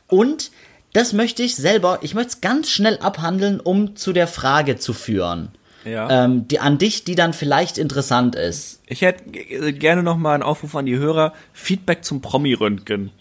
Und 0.07 0.51
das 0.93 1.11
möchte 1.11 1.43
ich 1.43 1.57
selber, 1.57 1.99
ich 2.03 2.13
möchte 2.13 2.29
es 2.29 2.41
ganz 2.41 2.69
schnell 2.69 2.97
abhandeln, 2.99 3.59
um 3.59 3.97
zu 3.97 4.13
der 4.13 4.27
Frage 4.27 4.77
zu 4.77 4.93
führen. 4.93 5.49
Ja. 5.85 6.25
Ähm, 6.25 6.47
die 6.47 6.59
an 6.59 6.77
dich, 6.77 7.03
die 7.03 7.15
dann 7.15 7.33
vielleicht 7.33 7.77
interessant 7.77 8.35
ist. 8.35 8.81
Ich 8.87 9.01
hätte 9.01 9.23
gerne 9.73 10.03
noch 10.03 10.17
mal 10.17 10.33
einen 10.33 10.43
Aufruf 10.43 10.75
an 10.75 10.85
die 10.85 10.97
Hörer. 10.97 11.33
Feedback 11.53 12.03
zum 12.03 12.21
Promi-Röntgen. 12.21 13.11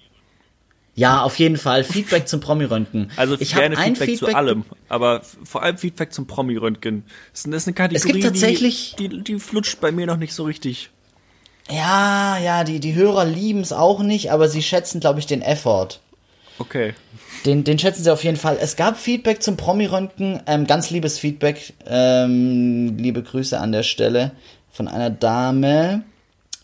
Ja, 0.97 1.23
auf 1.23 1.39
jeden 1.41 1.57
Fall. 1.57 1.83
Feedback 1.83 2.29
zum 2.29 2.41
Promi-Röntgen. 2.41 3.11
Also 3.17 3.37
ich 3.41 3.55
habe 3.55 3.63
gerne 3.63 3.79
ein 3.79 3.97
Feedback, 3.97 4.17
zu 4.19 4.27
Feedback 4.27 4.37
allem, 4.37 4.65
aber 4.89 5.23
vor 5.45 5.63
allem 5.63 5.77
Feedback 5.77 6.13
zum 6.13 6.27
Promi-Röntgen. 6.27 7.05
Das 7.33 7.45
ist- 7.45 7.67
eine 7.67 7.75
Kategorie, 7.75 8.13
gibt 8.13 8.25
tatsächlich- 8.25 8.95
die, 8.99 9.09
die, 9.09 9.25
die 9.25 9.39
flutscht 9.41 9.81
bei 9.81 9.91
mir 9.93 10.07
noch 10.07 10.17
nicht 10.19 10.33
so 10.35 10.45
richtig. 10.45 10.91
Ja, 11.71 12.39
ja, 12.39 12.63
die, 12.63 12.79
die 12.79 12.95
Hörer 12.95 13.25
lieben 13.25 13.61
es 13.61 13.73
auch 13.73 14.01
nicht, 14.03 14.31
aber 14.31 14.49
sie 14.49 14.63
schätzen, 14.63 15.01
glaube 15.01 15.19
ich, 15.19 15.27
den 15.27 15.41
Effort. 15.43 16.01
Okay. 16.59 16.95
Den, 17.45 17.65
den 17.65 17.79
schätzen 17.79 18.05
sie 18.05 18.13
auf 18.13 18.25
jeden 18.25 18.37
Fall. 18.37 18.59
Es 18.61 18.77
gab 18.77 18.97
Feedback 18.99 19.43
zum 19.43 19.57
Promi-Röntgen, 19.57 20.41
ähm, 20.47 20.67
ganz 20.67 20.91
liebes 20.91 21.19
Feedback, 21.19 21.75
ähm, 21.87 22.97
liebe 22.97 23.23
Grüße 23.23 23.59
an 23.59 23.73
der 23.73 23.83
Stelle 23.83 24.33
von 24.71 24.89
einer 24.89 25.11
Dame. 25.11 26.03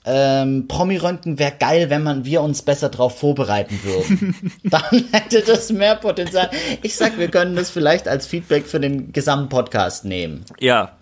Ähm, 0.07 0.67
Promi-Röntgen 0.67 1.39
wäre 1.39 1.53
geil, 1.59 1.91
wenn 1.91 2.03
man 2.03 2.25
wir 2.25 2.41
uns 2.41 2.63
besser 2.63 2.89
drauf 2.89 3.19
vorbereiten 3.19 3.79
würden. 3.85 4.53
Dann 4.65 5.05
hätte 5.13 5.43
das 5.43 5.71
mehr 5.71 5.97
Potenzial. 5.97 6.51
Ich 6.83 6.97
sag, 6.97 7.19
wir 7.19 7.29
können 7.29 7.55
das 7.55 7.69
vielleicht 7.69 8.09
als 8.09 8.27
Feedback 8.27 8.67
für 8.67 8.81
den 8.81 9.13
gesamten 9.13 9.51
Podcast 9.51 10.05
nehmen. 10.07 10.45
Ja. 10.59 10.97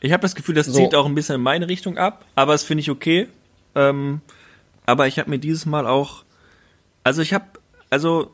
Ich 0.00 0.12
habe 0.12 0.20
das 0.20 0.34
Gefühl, 0.34 0.56
das 0.56 0.66
So. 0.66 0.72
zielt 0.74 0.94
auch 0.94 1.06
ein 1.06 1.14
bisschen 1.14 1.36
in 1.36 1.40
meine 1.40 1.68
Richtung 1.68 1.96
ab, 1.96 2.24
aber 2.34 2.52
das 2.52 2.64
finde 2.64 2.80
ich 2.80 2.90
okay. 2.90 3.28
Ähm, 3.74 4.20
aber 4.84 5.06
ich 5.06 5.18
habe 5.18 5.30
mir 5.30 5.38
dieses 5.38 5.64
Mal 5.64 5.86
auch, 5.86 6.24
also 7.04 7.22
ich 7.22 7.32
habe, 7.32 7.44
also, 7.92 8.30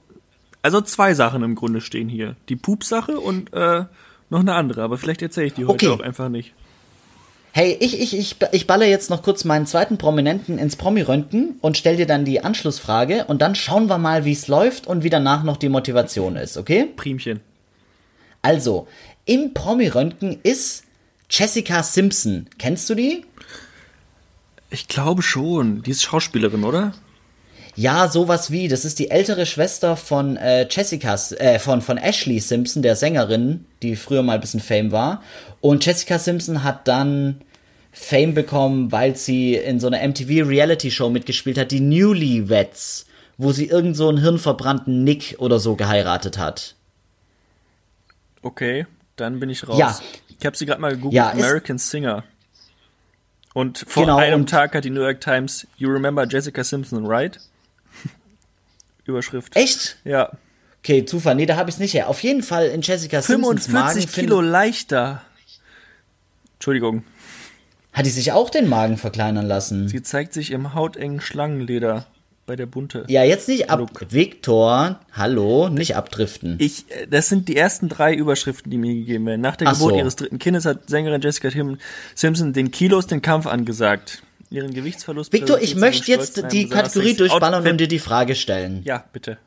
also 0.62 0.80
zwei 0.80 1.14
Sachen 1.14 1.42
im 1.42 1.54
Grunde 1.56 1.80
stehen 1.80 2.08
hier. 2.08 2.36
Die 2.48 2.56
Pup-Sache 2.56 3.18
und 3.18 3.52
äh, 3.52 3.84
noch 4.30 4.40
eine 4.40 4.54
andere, 4.54 4.82
aber 4.82 4.98
vielleicht 4.98 5.20
erzähle 5.22 5.46
ich 5.48 5.54
die 5.54 5.64
heute 5.66 5.90
Okay. 5.90 6.00
auch 6.00 6.04
einfach 6.04 6.28
nicht. 6.28 6.52
Hey, 7.52 7.76
ich, 7.80 7.98
ich, 8.00 8.16
ich, 8.16 8.36
ich 8.52 8.66
baller 8.68 8.86
jetzt 8.86 9.10
noch 9.10 9.22
kurz 9.22 9.44
meinen 9.44 9.66
zweiten 9.66 9.98
Prominenten 9.98 10.58
ins 10.58 10.76
Promi-Röntgen 10.76 11.56
und 11.60 11.76
stell 11.76 11.96
dir 11.96 12.06
dann 12.06 12.24
die 12.24 12.44
Anschlussfrage 12.44 13.24
und 13.24 13.42
dann 13.42 13.56
schauen 13.56 13.88
wir 13.88 13.98
mal, 13.98 14.24
wie 14.24 14.32
es 14.32 14.46
läuft 14.46 14.86
und 14.86 15.02
wie 15.02 15.10
danach 15.10 15.42
noch 15.42 15.56
die 15.56 15.68
Motivation 15.68 16.36
ist, 16.36 16.56
okay? 16.56 16.88
Primchen. 16.94 17.40
Also, 18.42 18.86
im 19.24 19.54
Promi-Röntgen 19.54 20.38
ist 20.42 20.84
Jessica 21.30 21.82
Simpson. 21.82 22.46
Kennst 22.58 22.88
du 22.90 22.94
die? 22.94 23.24
Ich 24.70 24.86
glaube 24.86 25.22
schon. 25.22 25.82
Die 25.82 25.90
ist 25.90 26.02
Schauspielerin, 26.02 26.62
oder? 26.62 26.92
Ja, 27.78 28.08
sowas 28.08 28.50
wie. 28.50 28.66
Das 28.66 28.84
ist 28.84 28.98
die 28.98 29.12
ältere 29.12 29.46
Schwester 29.46 29.96
von 29.96 30.36
äh, 30.36 30.66
Jessica's, 30.68 31.30
äh, 31.30 31.60
von, 31.60 31.80
von 31.80 31.96
Ashley 31.96 32.40
Simpson, 32.40 32.82
der 32.82 32.96
Sängerin, 32.96 33.66
die 33.82 33.94
früher 33.94 34.24
mal 34.24 34.32
ein 34.32 34.40
bisschen 34.40 34.58
Fame 34.58 34.90
war. 34.90 35.22
Und 35.60 35.86
Jessica 35.86 36.18
Simpson 36.18 36.64
hat 36.64 36.88
dann 36.88 37.40
Fame 37.92 38.34
bekommen, 38.34 38.90
weil 38.90 39.14
sie 39.14 39.54
in 39.54 39.78
so 39.78 39.86
einer 39.86 40.04
MTV 40.08 40.48
Reality 40.48 40.90
Show 40.90 41.08
mitgespielt 41.08 41.56
hat, 41.56 41.70
die 41.70 41.78
Newlyweds, 41.78 43.06
wo 43.36 43.52
sie 43.52 43.66
irgend 43.68 43.96
so 43.96 44.08
einen 44.08 44.18
hirnverbrannten 44.18 45.04
Nick 45.04 45.36
oder 45.38 45.60
so 45.60 45.76
geheiratet 45.76 46.36
hat. 46.36 46.74
Okay, 48.42 48.86
dann 49.14 49.38
bin 49.38 49.50
ich 49.50 49.68
raus. 49.68 49.78
Ja. 49.78 49.96
Ich 50.40 50.44
habe 50.44 50.56
sie 50.56 50.66
gerade 50.66 50.80
mal 50.80 50.96
gegoogelt. 50.96 51.14
Ja, 51.14 51.30
American 51.30 51.78
Singer. 51.78 52.24
Und 53.54 53.84
vor 53.86 54.02
Genau, 54.02 54.16
einem 54.16 54.46
Tag 54.46 54.74
hat 54.74 54.82
die 54.82 54.90
New 54.90 55.02
York 55.02 55.20
Times 55.20 55.64
You 55.76 55.90
remember 55.90 56.26
Jessica 56.26 56.64
Simpson, 56.64 57.06
right? 57.06 57.38
Überschrift. 59.08 59.56
Echt? 59.56 59.96
Ja. 60.04 60.30
Okay, 60.82 61.04
Zufall. 61.04 61.34
Nee, 61.34 61.46
da 61.46 61.56
habe 61.56 61.68
ich 61.70 61.76
es 61.76 61.80
nicht 61.80 61.94
her. 61.94 62.08
Auf 62.08 62.22
jeden 62.22 62.42
Fall 62.42 62.66
in 62.66 62.82
Jessica 62.82 63.20
Simpsons 63.20 63.68
Magen 63.68 63.88
45 63.88 64.10
findet- 64.10 64.30
Kilo 64.30 64.40
leichter. 64.40 65.22
Entschuldigung. 66.54 67.04
hat 67.92 68.06
die 68.06 68.10
sich 68.10 68.30
auch 68.32 68.48
den 68.50 68.68
Magen 68.68 68.96
verkleinern 68.96 69.46
lassen. 69.46 69.88
Sie 69.88 70.02
zeigt 70.02 70.32
sich 70.32 70.52
im 70.52 70.74
hautengen 70.74 71.20
Schlangenleder 71.20 72.06
bei 72.46 72.54
der 72.54 72.66
Bunte. 72.66 73.04
Ja, 73.08 73.24
jetzt 73.24 73.48
nicht 73.48 73.70
ab. 73.70 73.80
Look. 73.80 74.12
Viktor, 74.12 75.00
hallo, 75.12 75.68
nicht 75.68 75.96
abdriften. 75.96 76.56
Ich, 76.60 76.84
äh, 76.90 77.06
das 77.08 77.28
sind 77.28 77.48
die 77.48 77.56
ersten 77.56 77.88
drei 77.88 78.14
Überschriften, 78.14 78.70
die 78.70 78.78
mir 78.78 78.94
gegeben 78.94 79.26
werden. 79.26 79.40
Nach 79.40 79.56
der 79.56 79.68
Ach 79.68 79.72
Geburt 79.74 79.94
so. 79.94 79.98
ihres 79.98 80.16
dritten 80.16 80.38
Kindes 80.38 80.64
hat 80.64 80.88
Sängerin 80.88 81.20
Jessica 81.20 81.50
Simpson 82.14 82.52
den 82.52 82.70
Kilos 82.70 83.06
den 83.08 83.20
Kampf 83.20 83.46
angesagt. 83.46 84.22
Ihren 84.50 84.72
Gewichtsverlust. 84.72 85.32
Viktor, 85.32 85.60
ich 85.60 85.70
sie 85.70 85.76
möchte 85.76 86.10
jetzt 86.10 86.42
die 86.52 86.68
Kategorie 86.68 87.14
durchballern 87.14 87.66
und 87.66 87.78
dir 87.78 87.88
die 87.88 87.98
Frage 87.98 88.34
stellen. 88.34 88.82
Ja, 88.84 89.04
bitte. 89.12 89.38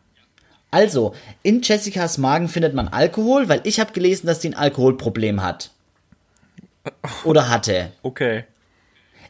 Also, 0.69 1.13
in 1.43 1.61
Jessicas 1.61 2.17
Magen 2.17 2.47
findet 2.47 2.73
man 2.73 2.87
Alkohol, 2.87 3.49
weil 3.49 3.61
ich 3.65 3.79
habe 3.79 3.91
gelesen, 3.91 4.27
dass 4.27 4.39
die 4.39 4.49
ein 4.49 4.53
Alkoholproblem 4.53 5.41
hat. 5.41 5.71
Oder 7.25 7.49
hatte. 7.49 7.91
Okay. 8.03 8.45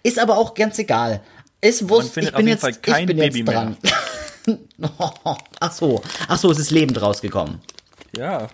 Ist 0.03 0.19
aber 0.19 0.37
auch 0.37 0.53
ganz 0.53 0.77
egal. 0.77 1.21
Ist 1.61 1.89
wurscht, 1.89 2.13
findet 2.13 2.31
ich 2.33 2.37
bin 2.37 2.47
jetzt, 2.47 2.67
ich 2.67 2.81
bin 2.81 3.05
Baby 3.17 3.21
jetzt 3.21 3.35
mehr. 3.35 3.45
dran. 3.45 3.77
Ach 5.59 5.71
so, 5.71 6.01
ach 6.27 6.37
so, 6.39 6.49
es 6.49 6.57
ist 6.57 6.71
lebend 6.71 6.99
rausgekommen. 6.99 7.59
Ja. 8.17 8.47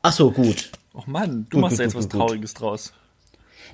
Ach 0.00 0.12
so, 0.12 0.30
gut. 0.30 0.70
Och 0.94 1.06
Mann, 1.06 1.46
du 1.50 1.56
Gut, 1.56 1.60
machst 1.60 1.72
gut, 1.72 1.80
da 1.80 1.84
jetzt 1.84 1.92
gut, 1.94 2.04
was. 2.04 2.08
Trauriges 2.08 2.54
draus. 2.54 2.92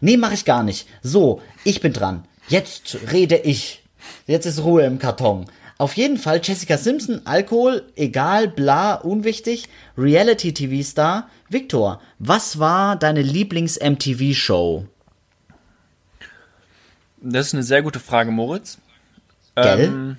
Nee, 0.00 0.16
mache 0.16 0.34
ich 0.34 0.44
gar 0.44 0.64
nicht. 0.64 0.88
So, 1.02 1.40
ich 1.62 1.80
bin 1.80 1.92
dran. 1.92 2.24
Jetzt 2.48 2.98
rede 3.12 3.36
ich. 3.36 3.82
Jetzt 4.26 4.46
ist 4.46 4.62
Ruhe 4.62 4.84
im 4.84 4.98
Karton. 4.98 5.46
Auf 5.78 5.94
jeden 5.94 6.18
Fall 6.18 6.40
Jessica 6.42 6.76
Simpson, 6.76 7.22
Alkohol, 7.24 7.90
egal, 7.96 8.48
bla, 8.48 8.94
unwichtig. 8.94 9.68
Reality-TV-Star. 9.96 11.30
Victor, 11.48 12.02
was 12.18 12.58
war 12.58 12.96
deine 12.96 13.22
Lieblings-MTV-Show? 13.22 14.86
Das 17.22 17.46
ist 17.48 17.54
eine 17.54 17.62
sehr 17.62 17.82
gute 17.82 18.00
Frage, 18.00 18.30
Moritz. 18.30 18.78
Gell? 19.54 19.84
Ähm, 19.84 20.16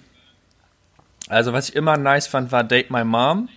also, 1.27 1.53
was 1.53 1.69
ich 1.69 1.75
immer 1.75 1.97
nice 1.97 2.27
fand, 2.27 2.51
war 2.51 2.63
Date 2.63 2.91
My 2.91 3.03
Mom. 3.03 3.49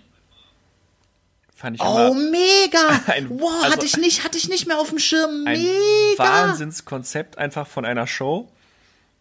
Fand 1.54 1.76
ich 1.76 1.82
oh, 1.82 2.14
mega! 2.14 3.00
Ein- 3.06 3.30
wow, 3.30 3.50
also- 3.62 3.76
hatte 3.76 3.86
ich 3.86 3.96
nicht, 3.96 4.24
hatte 4.24 4.36
ich 4.36 4.48
nicht 4.48 4.66
mehr 4.66 4.78
auf 4.78 4.90
dem 4.90 4.98
Schirm. 4.98 5.46
ein 5.46 5.58
Mega! 5.58 6.18
Wahnsinnskonzept 6.18 7.38
einfach 7.38 7.66
von 7.66 7.84
einer 7.84 8.06
Show. 8.06 8.48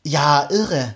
Ja, 0.03 0.47
irre. 0.51 0.95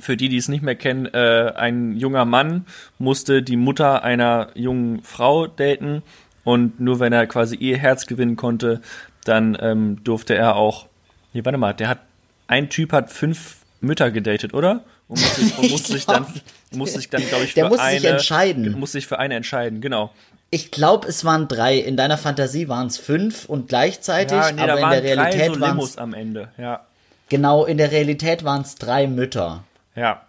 für 0.00 0.16
die, 0.16 0.28
die 0.28 0.36
es 0.36 0.48
nicht 0.48 0.62
mehr 0.62 0.74
kennen, 0.74 1.06
äh, 1.06 1.52
ein 1.56 1.96
junger 1.96 2.24
Mann 2.24 2.66
musste 2.98 3.42
die 3.42 3.56
Mutter 3.56 4.02
einer 4.02 4.48
jungen 4.54 5.02
Frau 5.02 5.46
daten 5.46 6.02
und 6.44 6.80
nur 6.80 6.98
wenn 7.00 7.12
er 7.12 7.26
quasi 7.26 7.56
ihr 7.56 7.76
Herz 7.76 8.06
gewinnen 8.06 8.36
konnte, 8.36 8.80
dann 9.24 9.56
ähm, 9.60 10.02
durfte 10.04 10.34
er 10.34 10.56
auch. 10.56 10.86
Nee, 11.32 11.44
warte 11.44 11.58
mal, 11.58 11.72
der 11.72 11.88
hat 11.88 11.98
ein 12.46 12.68
Typ 12.68 12.92
hat 12.92 13.10
fünf 13.10 13.56
Mütter 13.80 14.10
gedatet, 14.10 14.54
oder? 14.54 14.84
Und 15.08 15.20
musste, 15.20 15.42
und 15.60 15.70
musste 15.70 15.92
sich 15.92 16.06
dann, 16.06 16.26
musste 16.72 16.98
sich 16.98 17.10
dann, 17.10 17.26
glaube 17.26 17.44
ich, 17.44 17.54
Der 17.54 17.64
für 17.64 17.70
musste 17.70 17.84
eine 17.84 18.00
sich 18.00 18.08
entscheiden. 18.08 18.78
Musste 18.78 18.98
sich 18.98 19.06
für 19.06 19.18
eine 19.18 19.34
entscheiden, 19.34 19.80
genau. 19.80 20.12
Ich 20.50 20.70
glaube, 20.70 21.08
es 21.08 21.24
waren 21.24 21.48
drei. 21.48 21.78
In 21.78 21.96
deiner 21.96 22.18
Fantasie 22.18 22.68
waren 22.68 22.86
es 22.88 22.98
fünf 22.98 23.46
und 23.46 23.68
gleichzeitig, 23.68 24.36
aber 24.36 24.50
in 24.50 24.56
der 24.90 25.02
Realität 25.02 25.54
so 25.54 25.60
waren 25.60 25.78
es 25.78 25.96
am 25.96 26.12
Ende, 26.12 26.48
ja. 26.58 26.86
Genau 27.32 27.64
in 27.64 27.78
der 27.78 27.90
Realität 27.90 28.44
waren 28.44 28.62
es 28.62 28.76
drei 28.76 29.08
Mütter. 29.08 29.64
Ja. 29.96 30.22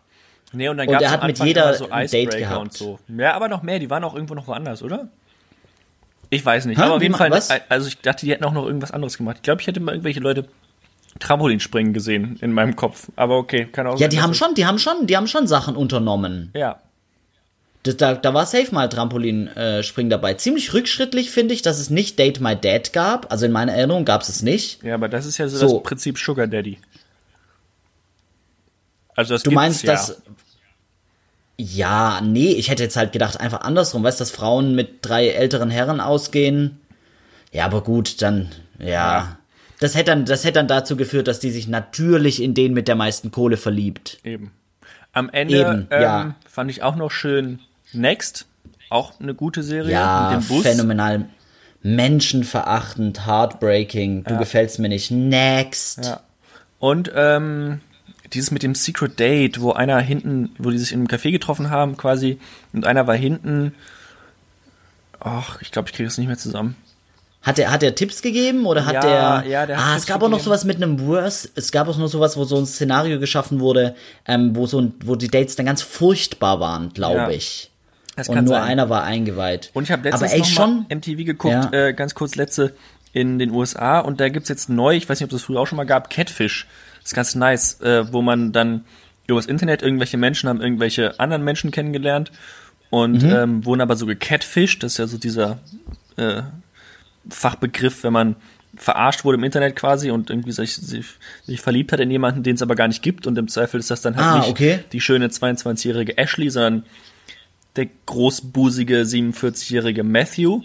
Nee, 0.54 0.70
und 0.70 0.78
dann 0.78 0.88
gab's 0.88 1.04
er 1.04 1.12
hat 1.12 1.24
mit 1.26 1.38
jeder 1.40 1.74
so 1.76 1.90
ein 1.92 2.08
Date 2.08 2.36
gehabt. 2.38 2.60
und 2.62 2.74
so. 2.74 3.00
Ja, 3.16 3.34
aber 3.34 3.48
noch 3.50 3.62
mehr, 3.64 3.78
die 3.80 3.90
waren 3.90 4.04
auch 4.04 4.14
irgendwo 4.16 4.34
noch 4.34 4.48
woanders, 4.48 4.82
oder? 4.84 5.08
Ich 6.30 6.44
weiß 6.46 6.66
nicht. 6.66 6.80
Hä? 6.80 6.84
Aber 6.84 6.96
auf 6.96 7.00
Wie 7.02 7.06
jeden 7.06 7.16
Fall, 7.16 7.30
was? 7.32 7.50
also 7.70 7.88
ich 7.88 8.00
dachte, 8.00 8.26
die 8.26 8.32
hätten 8.32 8.44
auch 8.44 8.54
noch 8.54 8.66
irgendwas 8.66 8.92
anderes 8.92 9.18
gemacht. 9.18 9.38
Ich 9.38 9.44
glaube, 9.44 9.62
ich 9.62 9.68
hätte 9.68 9.80
mal 9.80 9.92
irgendwelche 9.92 10.20
Leute 10.20 10.46
Trampolinspringen 11.20 11.94
gesehen 11.94 12.38
in 12.42 12.52
meinem 12.54 12.76
Kopf. 12.76 13.10
Aber 13.16 13.38
okay, 13.38 13.66
kann 13.72 13.86
auch 13.88 13.94
Ja, 13.94 13.98
sein, 14.00 14.10
die 14.10 14.22
haben 14.22 14.32
es- 14.32 14.38
schon, 14.38 14.56
die 14.56 14.66
haben 14.66 14.80
schon, 14.80 15.06
die 15.08 15.16
haben 15.18 15.28
schon 15.28 15.46
Sachen 15.48 15.76
unternommen. 15.76 16.52
Ja. 16.56 16.80
Das, 17.84 17.98
da, 17.98 18.14
da 18.14 18.34
war 18.34 18.46
safe 18.46 18.74
mal 18.74 18.88
Trampolinspringen 18.88 20.10
äh, 20.10 20.16
dabei. 20.16 20.36
Ziemlich 20.36 20.74
rückschrittlich 20.74 21.30
finde 21.32 21.54
ich, 21.54 21.62
dass 21.62 21.80
es 21.80 21.90
nicht 21.90 22.18
Date 22.18 22.40
My 22.40 22.56
Dad 22.56 22.94
gab. 22.94 23.32
Also 23.32 23.46
in 23.46 23.52
meiner 23.52 23.74
Erinnerung 23.74 24.06
gab 24.06 24.22
es 24.22 24.30
es 24.30 24.42
nicht. 24.42 24.82
Ja, 24.84 24.96
aber 24.96 25.10
das 25.10 25.26
ist 25.26 25.38
ja 25.38 25.48
so, 25.50 25.58
So. 25.58 25.74
das 25.80 25.84
Prinzip 25.84 26.18
Sugar 26.18 26.48
Daddy. 26.48 26.78
Also 29.16 29.34
das 29.36 29.44
Du 29.44 29.52
meinst, 29.52 29.84
ja. 29.84 29.94
dass. 29.94 30.22
Ja, 31.58 32.20
nee, 32.22 32.52
ich 32.54 32.70
hätte 32.70 32.84
jetzt 32.84 32.98
halt 32.98 33.12
gedacht, 33.12 33.40
einfach 33.40 33.62
andersrum, 33.62 34.04
weißt 34.04 34.20
du, 34.20 34.24
dass 34.24 34.32
Frauen 34.32 34.74
mit 34.74 34.98
drei 35.04 35.30
älteren 35.30 35.70
Herren 35.70 36.00
ausgehen. 36.00 36.80
Ja, 37.52 37.66
aber 37.66 37.84
gut, 37.84 38.22
dann, 38.24 38.50
ja. 38.80 38.88
Ja. 38.88 39.38
Das 39.80 39.96
hätte 39.96 40.06
dann, 40.12 40.26
das 40.26 40.44
hätte 40.44 40.54
dann 40.54 40.68
dazu 40.68 40.96
geführt, 40.96 41.28
dass 41.28 41.40
die 41.40 41.52
sich 41.52 41.68
natürlich 41.68 42.42
in 42.42 42.54
den 42.54 42.74
mit 42.74 42.88
der 42.88 42.96
meisten 42.96 43.32
Kohle 43.32 43.58
verliebt. 43.58 44.18
Eben. 44.24 44.52
Am 45.12 45.30
Ende 45.30 45.60
Eben, 45.60 45.88
ähm, 45.92 46.02
ja. 46.02 46.36
fand 46.50 46.72
ich 46.72 46.82
auch 46.82 46.96
noch 46.96 47.12
schön 47.12 47.60
Next. 47.92 48.48
Auch 48.90 49.20
eine 49.20 49.36
gute 49.36 49.62
Serie 49.62 49.92
Ja, 49.92 50.32
mit 50.32 50.42
dem 50.42 50.48
Bus. 50.48 50.64
phänomenal. 50.64 51.26
Menschenverachtend, 51.82 53.28
heartbreaking, 53.28 54.24
du 54.24 54.38
gefällst 54.38 54.80
mir 54.80 54.90
nicht. 54.90 55.12
Next. 55.12 56.06
Ja. 56.06 56.22
Und 56.80 57.12
ähm, 57.14 57.82
dieses 58.34 58.52
mit 58.52 58.64
dem 58.64 58.76
Secret 58.76 59.20
Date, 59.20 59.62
wo 59.62 59.72
einer 59.74 60.00
hinten, 60.00 60.52
wo 60.58 60.70
die 60.72 60.78
sich 60.78 60.92
in 60.92 61.00
einem 61.00 61.08
Café 61.08 61.32
getroffen 61.32 61.70
haben 61.70 61.98
quasi 61.98 62.40
und 62.74 62.86
einer 62.86 63.08
war 63.08 63.16
hinten. 63.16 63.74
Ach, 65.20 65.62
ich 65.62 65.72
glaube, 65.72 65.90
ich 65.90 65.96
kriege 65.96 66.08
das 66.08 66.18
nicht 66.18 66.28
mehr 66.28 66.38
zusammen. 66.38 66.76
Hat 67.42 67.60
er, 67.60 67.72
hat 67.72 67.84
er 67.84 67.94
Tipps 67.94 68.22
gegeben 68.22 68.66
oder 68.66 68.86
hat 68.86 68.94
Ja, 68.96 69.42
der. 69.42 69.50
ja, 69.52 69.66
der 69.66 69.78
hat 69.78 69.84
ah, 69.84 69.90
Tipps 69.92 70.04
es 70.04 70.08
gab 70.08 70.24
auch 70.24 70.30
noch 70.30 70.40
sowas 70.40 70.64
mit 70.64 70.78
einem 70.78 71.06
Worst. 71.06 71.52
Es 71.56 71.72
gab 71.72 71.88
auch 71.90 71.98
noch 71.98 72.08
sowas, 72.08 72.38
wo 72.38 72.46
so 72.46 72.58
ein 72.58 72.66
Szenario 72.66 73.20
geschaffen 73.20 73.60
wurde, 73.60 73.96
ähm, 74.26 74.56
wo 74.56 74.66
so 74.66 74.80
ein, 74.80 74.94
wo 75.04 75.16
die 75.16 75.28
Dates 75.28 75.56
dann 75.58 75.66
ganz 75.66 75.82
furchtbar 75.82 76.60
waren, 76.62 76.94
glaube 76.94 77.18
Ja, 77.18 77.30
ich. 77.30 77.70
Das 78.16 78.30
Und 78.30 78.44
nur 78.46 78.56
sein. 78.56 78.64
einer 78.64 78.90
war 78.90 79.04
eingeweiht. 79.04 79.72
Und 79.74 79.84
ich 79.84 79.92
habe 79.92 80.02
Aber 80.02 80.10
letztens 80.12 80.32
ey, 80.34 80.40
noch 80.40 80.46
schon. 80.46 80.86
MTV 80.90 81.26
geguckt, 81.26 81.74
äh, 81.74 81.94
ganz 81.94 82.16
kurz 82.16 82.36
letzte 82.36 82.74
in 83.12 83.40
den 83.40 83.52
USA 83.52 84.00
und 84.00 84.20
da 84.22 84.30
gibt's 84.30 84.50
jetzt 84.50 84.70
neu, 84.70 84.96
ich 84.96 85.08
weiß 85.10 85.20
nicht, 85.20 85.26
ob 85.26 85.32
das 85.32 85.42
früher 85.44 85.60
auch 85.60 85.68
schon 85.68 85.78
mal 85.78 85.86
gab, 85.86 86.10
Catfish. 86.10 86.68
Das 87.04 87.12
ist 87.12 87.16
ganz 87.16 87.36
nice, 87.36 87.80
äh, 87.82 88.12
wo 88.12 88.22
man 88.24 88.52
dann 88.52 88.86
über 89.28 89.38
das 89.40 89.46
Internet 89.46 89.82
irgendwelche 89.84 90.18
Menschen 90.18 90.50
haben 90.50 90.62
irgendwelche 90.62 91.20
anderen 91.20 91.44
Menschen 91.44 91.72
kennengelernt 91.72 92.32
und 92.90 93.22
Mhm. 93.24 93.30
ähm, 93.32 93.66
wurden 93.66 93.82
aber 93.82 93.96
so 93.96 94.06
gecatfished, 94.06 94.84
das 94.84 94.94
ist 94.94 94.98
ja 94.98 95.08
so 95.08 95.18
dieser 95.18 95.60
äh, 96.18 96.42
Fachbegriff, 97.30 98.04
wenn 98.04 98.14
man 98.14 98.36
verarscht 98.76 99.24
wurde 99.24 99.38
im 99.38 99.44
Internet 99.44 99.76
quasi 99.76 100.10
und 100.12 100.30
irgendwie 100.32 100.52
sich, 100.52 100.76
sich, 100.76 101.06
sich 101.46 101.62
verliebt 101.62 101.92
hat 101.92 102.00
in 102.00 102.10
jemanden, 102.10 102.42
den 102.44 102.56
es 102.56 102.62
aber 102.62 102.76
gar 102.76 102.88
nicht 102.88 103.04
gibt 103.04 103.28
und 103.28 103.38
im 103.38 103.48
Zweifel 103.48 103.80
ist 103.80 103.92
das 103.92 104.02
dann 104.02 104.16
halt 104.16 104.26
Ah, 104.26 104.38
nicht 104.40 104.50
okay. 104.50 104.80
die 104.92 105.00
schöne 105.00 105.28
22-jährige 105.28 106.18
Ashley, 106.18 106.50
sondern 106.50 106.84
der 107.76 107.88
großbusige 108.06 109.02
47-jährige 109.04 110.04
Matthew. 110.04 110.62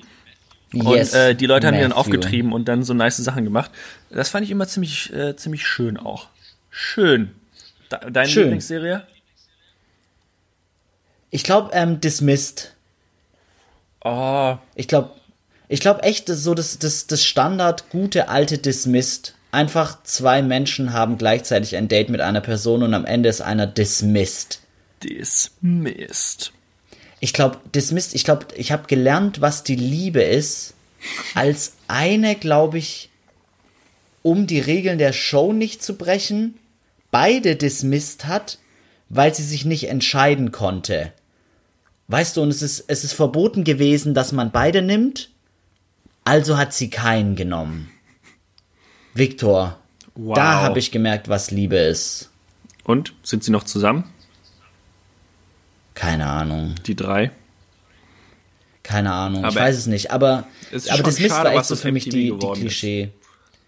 Yes, 0.73 1.15
und 1.15 1.19
äh, 1.19 1.35
die 1.35 1.47
Leute 1.47 1.67
haben 1.67 1.77
die 1.77 1.83
dann 1.83 1.93
aufgetrieben 1.93 2.53
und 2.53 2.67
dann 2.67 2.83
so 2.83 2.93
nice 2.95 3.17
Sachen 3.19 3.45
gemacht. 3.45 3.71
Das 4.11 4.29
fand 4.29 4.45
ich 4.45 4.51
immer 4.51 4.69
ziemlich, 4.69 5.13
äh, 5.13 5.35
ziemlich 5.37 5.67
schön 5.67 5.97
auch. 5.97 6.29
Schön. 6.71 7.35
Deine 7.89 8.29
Schön. 8.29 8.45
Lieblingsserie? 8.45 9.07
Ich 11.31 11.43
glaube, 11.43 11.71
ähm, 11.73 12.01
Dismissed. 12.01 12.75
Oh, 14.05 14.57
Ich 14.75 14.89
glaube, 14.89 15.13
ich 15.69 15.81
glaube 15.81 16.03
echt, 16.03 16.29
so 16.29 16.55
das, 16.55 16.79
das, 16.79 17.07
das 17.07 17.25
Standard 17.25 17.91
gute 17.91 18.29
alte 18.29 18.59
Dismissed. 18.59 19.35
Einfach 19.51 20.03
zwei 20.03 20.43
Menschen 20.43 20.93
haben 20.93 21.17
gleichzeitig 21.19 21.77
ein 21.77 21.89
Date 21.89 22.11
mit 22.11 22.21
einer 22.21 22.41
Person 22.41 22.83
und 22.83 22.93
am 22.95 23.05
Ende 23.07 23.29
ist 23.29 23.41
einer 23.41 23.67
dismissed. 23.67 24.61
Dismissed. 25.03 26.53
Ich 27.21 27.33
glaube, 27.33 27.59
dismissed, 27.75 28.15
ich 28.15 28.25
glaube, 28.25 28.47
ich 28.57 28.73
habe 28.73 28.87
gelernt, 28.87 29.41
was 29.41 29.65
die 29.65 29.77
Liebe 29.77 30.23
ist, 30.23 30.75
als 31.35 31.75
eine, 31.89 32.35
glaube 32.37 32.79
ich, 32.79 33.11
um 34.23 34.47
die 34.47 34.61
Regeln 34.61 34.99
der 34.99 35.13
Show 35.13 35.53
nicht 35.53 35.83
zu 35.83 35.97
brechen, 35.97 36.59
beide 37.11 37.57
dismissed 37.57 38.27
hat, 38.27 38.59
weil 39.09 39.35
sie 39.35 39.43
sich 39.45 39.65
nicht 39.65 39.89
entscheiden 39.89 40.53
konnte. 40.53 41.13
Weißt 42.09 42.37
du, 42.37 42.43
und 42.43 42.51
es 42.51 42.63
ist, 42.63 42.85
es 42.89 43.05
ist 43.05 43.13
verboten 43.13 43.65
gewesen, 43.65 44.15
dass 44.15 44.33
man 44.33 44.51
beide 44.51 44.83
nimmt, 44.83 45.31
also 46.25 46.57
hat 46.57 46.73
sie 46.73 46.91
keinen 46.91 47.37
genommen. 47.37 47.91
Viktor, 49.15 49.79
Wow. 50.15 50.35
da 50.35 50.61
habe 50.63 50.79
ich 50.81 50.91
gemerkt, 50.91 51.29
was 51.29 51.51
Liebe 51.53 51.77
ist. 51.77 52.31
Und? 52.83 53.15
Sind 53.23 53.45
sie 53.45 53.53
noch 53.53 53.63
zusammen? 53.65 54.05
Keine 55.99 56.27
Ahnung. 56.27 56.77
Die 56.87 56.95
drei? 56.95 57.33
Keine 58.85 59.13
Ahnung, 59.13 59.41
ich 59.41 59.47
Aber 59.47 59.57
weiß 59.57 59.77
es 59.77 59.87
nicht. 59.87 60.13
Aber, 60.13 60.45
aber 60.91 61.03
das 61.03 61.19
Mist 61.19 61.31
war 61.35 61.53
echt 61.53 61.65
so 61.65 61.75
für 61.75 61.91
mich 61.91 62.05
die, 62.05 62.11
die 62.11 62.47
ist. 62.47 62.55
Klischee. 62.55 63.11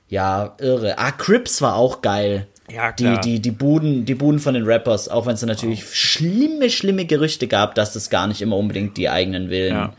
Ja, 0.09 0.55
irre. 0.61 0.97
Ah, 0.99 1.11
Crips 1.11 1.61
war 1.61 1.75
auch 1.75 2.03
geil. 2.03 2.47
Ja, 2.73 2.93
klar. 2.93 3.21
Die, 3.21 3.33
die, 3.33 3.43
die, 3.43 3.51
Buden, 3.51 4.05
die 4.05 4.15
Buden 4.15 4.39
von 4.39 4.55
den 4.55 4.65
Rappers, 4.65 5.09
auch 5.09 5.27
wenn 5.27 5.35
es 5.35 5.43
natürlich 5.43 5.85
schlimme, 5.93 6.71
schlimme 6.71 7.05
Gerüchte 7.05 7.49
gab, 7.49 7.75
dass 7.75 7.95
das 7.95 8.11
gar 8.11 8.29
nicht 8.29 8.43
immer 8.43 8.57
unbedingt 8.57 8.97
die 8.97 9.09
eigenen 9.11 9.51
Willen 9.51 9.75
Ja. 9.75 9.93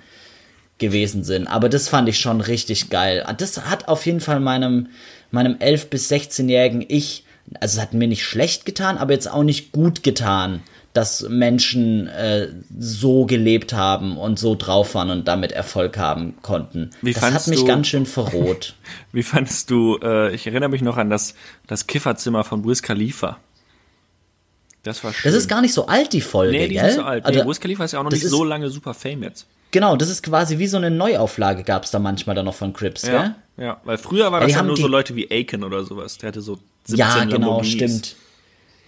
gewesen 0.77 1.25
sind. 1.25 1.47
Aber 1.47 1.67
das 1.67 1.89
fand 1.89 2.07
ich 2.07 2.17
schon 2.17 2.39
richtig 2.39 2.89
geil. 2.89 3.23
Ah, 3.27 3.34
Das 3.34 3.65
hat 3.69 3.89
auf 3.89 4.05
jeden 4.05 4.21
Fall 4.21 4.39
meinem, 4.39 4.88
meinem 5.32 5.55
11- 5.55 5.89
bis 5.89 6.09
16-jährigen 6.09 6.86
Ich, 6.88 7.25
also 7.59 7.75
es 7.77 7.82
hat 7.82 7.93
mir 7.93 8.07
nicht 8.07 8.23
schlecht 8.23 8.65
getan, 8.65 8.97
aber 8.97 9.11
jetzt 9.11 9.29
auch 9.29 9.43
nicht 9.43 9.73
gut 9.73 10.01
getan, 10.01 10.63
dass 10.94 11.22
Menschen 11.30 12.08
äh, 12.08 12.50
so 12.78 13.26
gelebt 13.26 13.74
haben 13.74 14.18
und 14.18 14.38
so 14.39 14.56
drauf 14.56 14.94
waren 14.96 15.10
und 15.10 15.28
damit 15.28 15.52
Erfolg 15.54 15.98
haben 15.98 16.36
konnten. 16.42 16.89
Wie 17.02 17.14
das 17.14 17.24
hat 17.24 17.48
mich 17.48 17.62
du- 17.62 17.66
ganz 17.66 17.88
schön 17.88 18.06
verroht. 18.06 18.76
Wie 19.14 19.24
fandest 19.24 19.70
du, 19.70 19.98
äh, 20.04 20.34
ich 20.36 20.48
erinnere 20.48 20.70
mich 20.70 20.82
noch 20.82 20.98
an 20.98 21.10
das, 21.10 21.36
das 21.68 21.88
Kifferzimmer 21.88 22.44
von 22.44 22.66
Wiz 22.66 22.82
Khalifa. 22.82 23.38
Das 24.84 25.04
war 25.04 25.14
schön. 25.14 25.32
Das 25.32 25.39
ist 25.39 25.48
gar 25.48 25.62
nicht 25.62 25.74
so 25.74 25.86
alt, 25.88 26.12
die 26.14 26.22
Folge, 26.22 26.54
Nee, 26.58 26.68
die 26.68 26.74
gell? 26.74 26.82
ist 26.86 26.96
nicht 26.96 26.96
so 26.96 27.04
alt. 27.04 27.26
Also, 27.26 27.44
nee, 27.44 27.50
Wiz 27.50 27.60
Khalifa 27.60 27.84
ist 27.86 27.92
ja 27.92 28.00
auch 28.00 28.04
noch 28.04 28.12
nicht 28.12 28.28
so 28.28 28.44
lange 28.44 28.70
super 28.70 28.94
Fame 28.94 29.24
jetzt. 29.24 29.46
Genau, 29.70 29.96
das 29.96 30.10
ist 30.10 30.24
quasi 30.24 30.58
wie 30.60 30.68
so 30.68 30.76
eine 30.78 30.92
Neuauflage 30.92 31.64
gab 31.64 31.86
es 31.86 31.92
da 31.92 32.00
manchmal 32.00 32.36
dann 32.36 32.46
noch 32.46 32.56
von 32.56 32.74
Crips, 32.74 33.04
gell? 33.04 33.14
Ja, 33.14 33.36
ja, 33.58 33.82
weil 33.86 33.98
früher 33.98 34.30
war 34.32 34.42
Ja, 34.42 34.48
das 34.48 34.56
ja 34.56 34.64
nur 34.64 34.76
so 34.76 34.88
Leute 34.88 35.16
wie 35.16 35.32
Aiken 35.32 35.64
oder 35.64 35.86
sowas. 35.86 36.18
Der 36.18 36.28
hatte 36.30 36.42
so 36.42 36.56
17 36.86 36.98
Ja, 36.98 37.24
genau, 37.26 37.64
stimmt. 37.64 38.16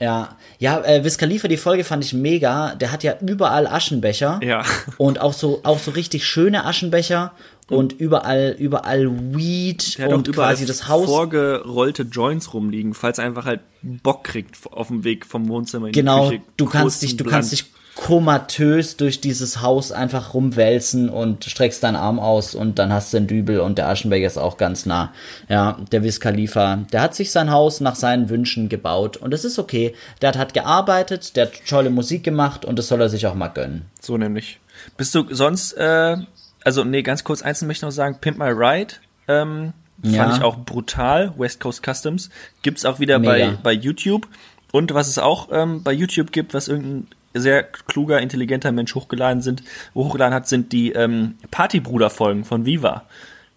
Ja, 0.03 0.35
ja, 0.59 0.81
äh, 0.83 1.03
Wiz 1.05 1.17
Khalifa, 1.17 1.47
die 1.47 1.57
Folge 1.57 1.83
fand 1.83 2.03
ich 2.03 2.13
mega. 2.13 2.75
Der 2.75 2.91
hat 2.91 3.03
ja 3.03 3.15
überall 3.21 3.67
Aschenbecher. 3.67 4.39
Ja. 4.43 4.63
Und 4.97 5.19
auch 5.21 5.33
so, 5.33 5.61
auch 5.63 5.79
so 5.79 5.91
richtig 5.91 6.25
schöne 6.25 6.65
Aschenbecher 6.65 7.31
und 7.69 7.93
überall, 7.93 8.55
überall 8.59 9.09
Weed 9.33 9.97
Der 9.97 10.09
und 10.09 10.27
überall 10.27 10.53
quasi 10.53 10.65
das 10.65 10.87
Haus. 10.89 11.05
vorgerollte 11.05 12.03
Joints 12.03 12.53
rumliegen, 12.53 12.93
falls 12.93 13.17
er 13.17 13.23
einfach 13.25 13.45
halt 13.45 13.61
Bock 13.81 14.25
kriegt 14.25 14.57
auf 14.71 14.87
dem 14.89 15.03
Weg 15.05 15.25
vom 15.25 15.47
Wohnzimmer 15.47 15.87
in 15.87 15.93
Genau, 15.93 16.29
die 16.29 16.37
Küche. 16.39 16.49
du 16.57 16.65
kannst 16.65 17.01
dich, 17.01 17.11
du 17.17 17.23
Blunt. 17.23 17.31
kannst 17.33 17.51
dich 17.53 17.65
komatös 17.95 18.97
durch 18.97 19.21
dieses 19.21 19.61
Haus 19.61 19.91
einfach 19.91 20.33
rumwälzen 20.33 21.09
und 21.09 21.45
streckst 21.45 21.83
deinen 21.83 21.95
Arm 21.95 22.19
aus 22.19 22.55
und 22.55 22.79
dann 22.79 22.91
hast 22.91 23.13
du 23.13 23.17
den 23.17 23.27
Dübel 23.27 23.59
und 23.59 23.77
der 23.77 23.87
Aschenbecher 23.87 24.25
ist 24.25 24.37
auch 24.37 24.57
ganz 24.57 24.85
nah. 24.85 25.13
Ja, 25.47 25.77
der 25.91 26.03
Wiz 26.03 26.19
Khalifa, 26.19 26.77
der 26.91 27.01
hat 27.01 27.13
sich 27.15 27.31
sein 27.31 27.51
Haus 27.51 27.81
nach 27.81 27.95
seinen 27.95 28.29
Wünschen 28.29 28.67
gebaut 28.67 29.17
und 29.17 29.31
das 29.31 29.45
ist 29.45 29.59
okay. 29.59 29.93
Der 30.21 30.29
hat, 30.29 30.37
hat 30.37 30.53
gearbeitet, 30.53 31.35
der 31.35 31.45
hat 31.45 31.53
tolle 31.67 31.91
Musik 31.91 32.23
gemacht 32.23 32.65
und 32.65 32.79
das 32.79 32.87
soll 32.87 33.01
er 33.01 33.09
sich 33.09 33.27
auch 33.27 33.35
mal 33.35 33.49
gönnen. 33.49 33.83
So 34.01 34.17
nämlich. 34.17 34.59
Bist 34.97 35.13
du 35.13 35.25
sonst, 35.29 35.73
äh, 35.73 36.17
also 36.63 36.83
nee, 36.83 37.03
ganz 37.03 37.23
kurz 37.23 37.43
eins 37.43 37.61
möchte 37.61 37.85
ich 37.85 37.89
noch 37.89 37.91
sagen, 37.91 38.17
Pimp 38.19 38.39
My 38.39 38.49
Ride, 38.49 38.95
ähm, 39.27 39.73
Ja. 40.01 40.23
fand 40.23 40.37
ich 40.37 40.43
auch 40.43 40.57
brutal, 40.57 41.33
West 41.37 41.59
Coast 41.59 41.83
Customs, 41.85 42.29
gibt's 42.63 42.85
auch 42.85 42.99
wieder 42.99 43.19
bei, 43.19 43.55
bei 43.61 43.71
YouTube 43.71 44.27
Und 44.71 44.91
was 44.95 45.07
es 45.07 45.19
auch 45.19 45.49
ähm, 45.51 45.83
bei 45.83 45.93
YouTube 45.93 46.31
gibt, 46.31 46.55
was 46.55 46.67
irgendein 46.67 47.07
sehr 47.33 47.63
kluger, 47.63 48.19
intelligenter 48.21 48.71
Mensch 48.71 48.93
hochgeladen 48.95 49.41
sind, 49.41 49.63
hochgeladen 49.95 50.33
hat, 50.33 50.47
sind 50.47 50.71
die 50.71 50.91
ähm, 50.91 51.35
Partybruder-Folgen 51.51 52.45
von 52.45 52.65
Viva. 52.65 53.03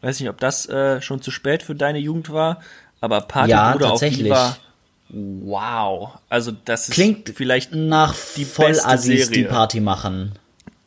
Weiß 0.02 0.20
nicht, 0.20 0.28
ob 0.28 0.38
das 0.40 0.68
äh, 0.68 1.00
schon 1.02 1.22
zu 1.22 1.30
spät 1.30 1.62
für 1.62 1.74
deine 1.74 1.98
Jugend 1.98 2.30
war, 2.30 2.60
aber 3.00 3.22
Partybruder 3.22 3.86
Ja, 3.86 3.92
auf 3.92 4.00
tatsächlich. 4.00 4.26
Viva. 4.26 4.56
Wow. 5.08 6.18
Also 6.28 6.52
das 6.64 6.88
ist 6.88 6.94
Klingt 6.94 7.30
vielleicht 7.34 7.72
nach 7.72 8.14
die 8.36 8.44
beste 8.44 9.32
die. 9.32 9.44
Party 9.44 9.80
machen. 9.80 10.32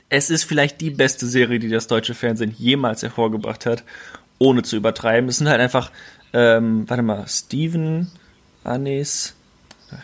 es 0.09 0.29
ist 0.29 0.43
vielleicht 0.43 0.81
die 0.81 0.89
beste 0.89 1.25
Serie, 1.25 1.59
die 1.59 1.69
das 1.69 1.87
deutsche 1.87 2.13
Fernsehen 2.15 2.53
jemals 2.57 3.01
hervorgebracht 3.03 3.65
hat, 3.65 3.83
ohne 4.37 4.63
zu 4.63 4.75
übertreiben. 4.75 5.29
Es 5.29 5.37
sind 5.37 5.47
halt 5.47 5.61
einfach, 5.61 5.91
ähm, 6.33 6.89
warte 6.89 7.03
mal, 7.03 7.25
Steven, 7.27 8.11
Anis, 8.63 9.35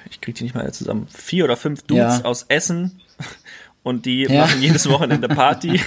ich 0.10 0.22
krieg 0.22 0.36
die 0.36 0.44
nicht 0.44 0.56
mal 0.56 0.72
zusammen, 0.74 1.08
vier 1.14 1.46
oder 1.46 1.58
fünf 1.58 1.84
Dudes 1.84 2.20
Ja. 2.20 2.26
aus 2.26 2.46
Essen 2.50 3.02
und 3.84 4.06
die 4.06 4.24
Ja. 4.24 4.42
machen 4.42 4.62
jedes 4.62 4.90
Wochenende 4.90 5.28
Party 5.30 5.80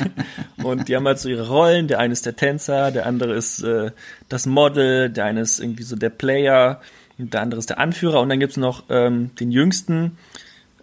und 0.62 0.88
die 0.88 0.96
haben 0.96 1.07
halt 1.07 1.18
so 1.18 1.28
ihre 1.28 1.49
Rollen. 1.49 1.88
Der 1.88 1.99
eine 1.99 2.12
ist 2.12 2.26
der 2.26 2.36
Tänzer, 2.36 2.90
der 2.90 3.07
andere 3.07 3.34
ist 3.34 3.62
äh, 3.62 3.90
das 4.28 4.46
Model, 4.46 5.11
der 5.11 5.24
eine 5.24 5.40
ist 5.40 5.59
irgendwie 5.61 5.82
so 5.82 5.96
der 5.96 6.11
Player, 6.11 6.80
der 7.18 7.40
andere 7.42 7.59
ist 7.59 7.70
der 7.70 7.78
Anführer 7.80 8.20
und 8.20 8.28
dann 8.28 8.38
gibt's 8.40 8.57
noch 8.57 8.84
ähm, 8.90 9.30
den 9.40 9.51
Jüngsten, 9.51 10.16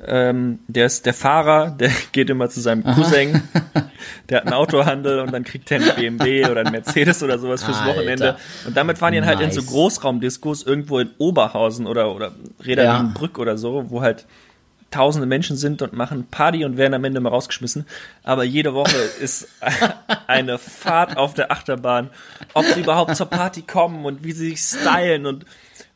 ähm, 0.03 0.59
der 0.67 0.87
ist 0.87 1.05
der 1.05 1.13
Fahrer, 1.13 1.69
der 1.71 1.89
geht 2.11 2.29
immer 2.29 2.49
zu 2.49 2.59
seinem 2.59 2.83
Cousin, 2.83 3.41
der 4.29 4.37
hat 4.37 4.45
einen 4.45 4.53
Autohandel 4.53 5.19
und 5.19 5.31
dann 5.31 5.43
kriegt 5.43 5.71
er 5.71 5.81
einen 5.81 5.95
BMW 5.95 6.49
oder 6.49 6.61
einen 6.61 6.71
Mercedes 6.71 7.23
oder 7.23 7.39
sowas 7.39 7.63
fürs 7.63 7.79
Alter. 7.79 7.95
Wochenende. 7.95 8.37
Und 8.65 8.75
damit 8.75 8.97
fahren 8.97 9.13
die 9.13 9.19
dann 9.19 9.27
halt 9.27 9.39
in 9.39 9.51
so 9.51 9.61
Nice. 9.61 9.69
Großraumdiskos 9.69 10.63
irgendwo 10.63 10.99
in 10.99 11.11
Oberhausen 11.17 11.87
oder, 11.87 12.13
oder 12.13 12.33
Räder 12.65 12.83
Ja. 12.83 13.13
Oder 13.37 13.57
so, 13.57 13.89
wo 13.89 14.01
halt 14.01 14.25
tausende 14.91 15.27
Menschen 15.27 15.57
sind 15.57 15.81
und 15.81 15.93
machen 15.93 16.27
Party 16.29 16.63
und 16.63 16.77
werden 16.77 16.93
am 16.93 17.03
Ende 17.03 17.19
mal 17.19 17.29
rausgeschmissen. 17.29 17.85
Aber 18.23 18.43
jede 18.43 18.73
Woche 18.73 18.95
ist 19.21 19.47
eine 20.27 20.57
Fahrt 20.57 21.17
auf 21.17 21.33
der 21.33 21.51
Achterbahn, 21.51 22.09
ob 22.53 22.65
sie 22.65 22.81
überhaupt 22.81 23.15
zur 23.15 23.25
Party 23.27 23.61
kommen 23.61 24.05
und 24.05 24.23
wie 24.23 24.31
sie 24.31 24.49
sich 24.51 24.59
stylen 24.59 25.25
und 25.25 25.45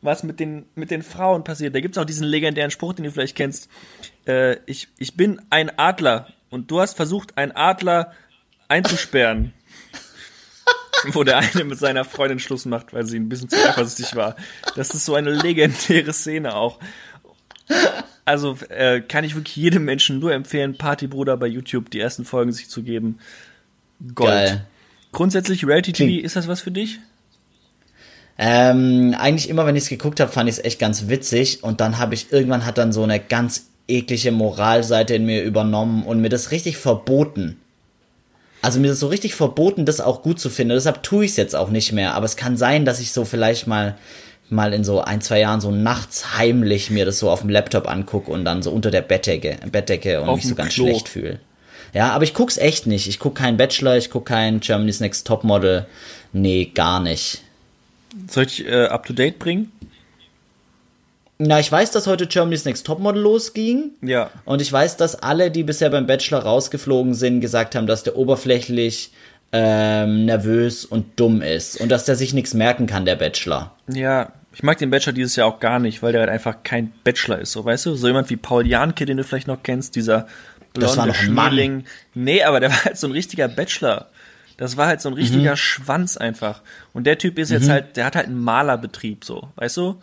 was 0.01 0.23
mit 0.23 0.39
den, 0.39 0.65
mit 0.75 0.91
den 0.91 1.03
Frauen 1.03 1.43
passiert. 1.43 1.75
Da 1.75 1.81
gibt's 1.81 1.97
auch 1.97 2.05
diesen 2.05 2.25
legendären 2.25 2.71
Spruch, 2.71 2.93
den 2.93 3.05
du 3.05 3.11
vielleicht 3.11 3.35
kennst. 3.35 3.69
Äh, 4.27 4.57
ich, 4.65 4.87
ich 4.97 5.15
bin 5.15 5.41
ein 5.49 5.77
Adler 5.77 6.27
und 6.49 6.71
du 6.71 6.79
hast 6.79 6.95
versucht, 6.95 7.37
einen 7.37 7.51
Adler 7.51 8.13
einzusperren. 8.67 9.53
Wo 11.13 11.23
der 11.23 11.37
eine 11.37 11.63
mit 11.63 11.79
seiner 11.79 12.03
Freundin 12.03 12.39
Schluss 12.39 12.65
macht, 12.65 12.93
weil 12.93 13.05
sie 13.05 13.17
ein 13.17 13.29
bisschen 13.29 13.49
zu 13.49 13.55
eifersüchtig 13.55 14.15
war. 14.15 14.35
Das 14.75 14.89
ist 14.89 15.05
so 15.05 15.15
eine 15.15 15.31
legendäre 15.31 16.11
Szene 16.11 16.55
auch. 16.55 16.79
Also 18.25 18.57
äh, 18.69 18.99
kann 19.01 19.23
ich 19.23 19.35
wirklich 19.35 19.55
jedem 19.55 19.85
Menschen 19.85 20.19
nur 20.19 20.33
empfehlen, 20.33 20.77
Partybruder 20.77 21.37
bei 21.37 21.47
YouTube 21.47 21.89
die 21.89 21.99
ersten 21.99 22.25
Folgen 22.25 22.51
sich 22.51 22.69
zu 22.69 22.83
geben. 22.83 23.19
Gold. 24.13 24.29
Geil. 24.29 24.65
Grundsätzlich 25.11 25.65
Reality 25.65 25.93
TV, 25.93 26.23
ist 26.23 26.35
das 26.35 26.47
was 26.47 26.61
für 26.61 26.71
dich? 26.71 26.99
Ähm, 28.41 29.13
eigentlich 29.19 29.49
immer, 29.49 29.65
wenn 29.65 29.75
ich 29.75 29.83
es 29.83 29.89
geguckt 29.89 30.21
habe, 30.21 30.31
fand 30.31 30.49
ich 30.49 30.57
es 30.57 30.63
echt 30.63 30.79
ganz 30.79 31.09
witzig. 31.09 31.61
Und 31.61 31.81
dann 31.81 31.97
habe 31.97 32.13
ich 32.15 32.31
irgendwann 32.31 32.65
hat 32.65 32.77
dann 32.77 32.93
so 32.93 33.03
eine 33.03 33.19
ganz 33.19 33.67
eklige 33.89 34.31
Moralseite 34.31 35.15
in 35.15 35.25
mir 35.25 35.43
übernommen 35.43 36.03
und 36.03 36.21
mir 36.21 36.29
das 36.29 36.51
richtig 36.51 36.77
verboten. 36.77 37.59
Also 38.61 38.79
mir 38.79 38.91
ist 38.91 39.01
so 39.01 39.07
richtig 39.07 39.35
verboten, 39.35 39.85
das 39.85 39.99
auch 39.99 40.21
gut 40.21 40.39
zu 40.39 40.49
finden. 40.49 40.73
Deshalb 40.73 41.03
tue 41.03 41.25
ich 41.25 41.31
es 41.31 41.37
jetzt 41.37 41.55
auch 41.55 41.69
nicht 41.69 41.91
mehr. 41.91 42.13
Aber 42.13 42.25
es 42.25 42.37
kann 42.37 42.55
sein, 42.55 42.85
dass 42.85 43.01
ich 43.01 43.11
so 43.11 43.25
vielleicht 43.25 43.67
mal 43.67 43.97
mal 44.51 44.73
in 44.73 44.83
so 44.83 45.01
ein, 45.01 45.21
zwei 45.21 45.39
Jahren 45.41 45.61
so 45.61 45.69
nachts 45.69 46.37
heimlich 46.37 46.89
mir 46.89 47.05
das 47.05 47.19
so 47.19 47.29
auf 47.29 47.41
dem 47.41 47.49
Laptop 47.49 47.87
angucke 47.87 48.31
und 48.31 48.45
dann 48.45 48.63
so 48.63 48.71
unter 48.71 48.89
der 48.89 49.01
Bettdecke, 49.01 49.57
Bettdecke 49.71 50.21
und 50.21 50.29
Auf 50.29 50.37
mich 50.37 50.47
so 50.47 50.55
ganz 50.55 50.73
Klo. 50.73 50.85
schlecht 50.87 51.07
fühle. 51.07 51.39
Ja, 51.93 52.11
aber 52.13 52.23
ich 52.23 52.33
guck's 52.33 52.57
echt 52.57 52.87
nicht. 52.87 53.07
Ich 53.07 53.19
guck 53.19 53.35
keinen 53.35 53.57
Bachelor, 53.57 53.97
ich 53.97 54.09
guck 54.09 54.25
keinen 54.25 54.59
Germany's 54.59 55.01
Next 55.01 55.27
Topmodel. 55.27 55.85
Nee, 56.33 56.71
gar 56.73 56.99
nicht. 56.99 57.43
Soll 58.27 58.45
ich 58.45 58.65
äh, 58.65 58.85
up 58.85 59.05
to 59.05 59.13
date 59.13 59.39
bringen? 59.39 59.71
Na, 61.37 61.59
ich 61.59 61.71
weiß, 61.71 61.91
dass 61.91 62.05
heute 62.05 62.27
Germany's 62.27 62.65
Next 62.65 62.85
Topmodel 62.85 63.21
losging. 63.21 63.91
Ja. 64.01 64.29
Und 64.43 64.61
ich 64.61 64.71
weiß, 64.71 64.97
dass 64.97 65.15
alle, 65.15 65.51
die 65.51 65.63
bisher 65.63 65.89
beim 65.89 66.05
Bachelor 66.05 66.39
rausgeflogen 66.39 67.13
sind, 67.13 67.39
gesagt 67.39 67.75
haben, 67.75 67.87
dass 67.87 68.03
der 68.03 68.17
oberflächlich 68.17 69.13
ähm, 69.53 70.25
nervös 70.25 70.83
und 70.83 71.17
dumm 71.17 71.41
ist. 71.41 71.79
Und 71.79 71.89
dass 71.89 72.03
der 72.03 72.15
sich 72.15 72.33
nichts 72.33 72.53
merken 72.53 72.87
kann, 72.87 73.05
der 73.05 73.15
Bachelor. 73.15 73.73
Ja, 73.87 74.33
ich 74.53 74.63
mag 74.63 74.77
den 74.79 74.89
Bachelor 74.89 75.13
dieses 75.13 75.37
Jahr 75.37 75.47
auch 75.47 75.59
gar 75.61 75.79
nicht, 75.79 76.03
weil 76.03 76.11
der 76.11 76.21
halt 76.21 76.29
einfach 76.29 76.57
kein 76.63 76.91
Bachelor 77.05 77.39
ist, 77.39 77.53
so 77.53 77.63
weißt 77.63 77.85
du? 77.85 77.95
So 77.95 78.07
jemand 78.07 78.29
wie 78.29 78.35
Paul 78.35 78.67
Janke, 78.67 79.05
den 79.05 79.15
du 79.15 79.23
vielleicht 79.23 79.47
noch 79.47 79.63
kennst, 79.63 79.95
dieser 79.95 80.27
blonde 80.73 80.87
Das 80.87 80.97
war 80.97 81.05
noch. 81.05 81.15
Schmierling. 81.15 81.85
Nee, 82.13 82.43
aber 82.43 82.59
der 82.59 82.69
war 82.71 82.83
halt 82.83 82.97
so 82.97 83.07
ein 83.07 83.13
richtiger 83.13 83.47
Bachelor. 83.47 84.07
Das 84.59 84.75
war 84.75 84.87
halt 84.87 84.99
so 84.99 85.07
ein 85.07 85.13
Mhm. 85.13 85.19
richtiger 85.19 85.55
Schwanz 85.55 86.17
einfach. 86.17 86.61
Und 86.91 87.05
der 87.05 87.17
Typ 87.17 87.39
ist 87.39 87.49
jetzt 87.49 87.69
halt, 87.69 87.95
der 87.95 88.03
hat 88.03 88.17
halt 88.17 88.25
einen 88.27 88.39
Malerbetrieb, 88.39 89.23
so, 89.23 89.47
weißt 89.55 89.77
du? 89.77 89.95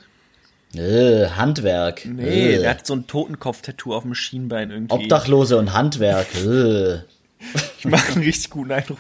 Äh, 0.75 1.29
Handwerk. 1.29 2.07
Nee, 2.07 2.55
äh. 2.55 2.59
der 2.61 2.71
hat 2.71 2.87
so 2.87 2.95
ein 2.95 3.07
Totenkopf-Tattoo 3.07 3.95
auf 3.95 4.03
dem 4.05 4.15
Schienbein 4.15 4.71
irgendwie. 4.71 4.95
Obdachlose 4.95 5.59
und 5.59 5.73
Handwerk. 5.75 6.27
Äh. 6.35 7.01
Ich 7.79 7.85
mache 7.85 8.13
einen 8.15 8.23
richtig 8.25 8.49
guten 8.51 8.73
Eindruck. 8.73 8.99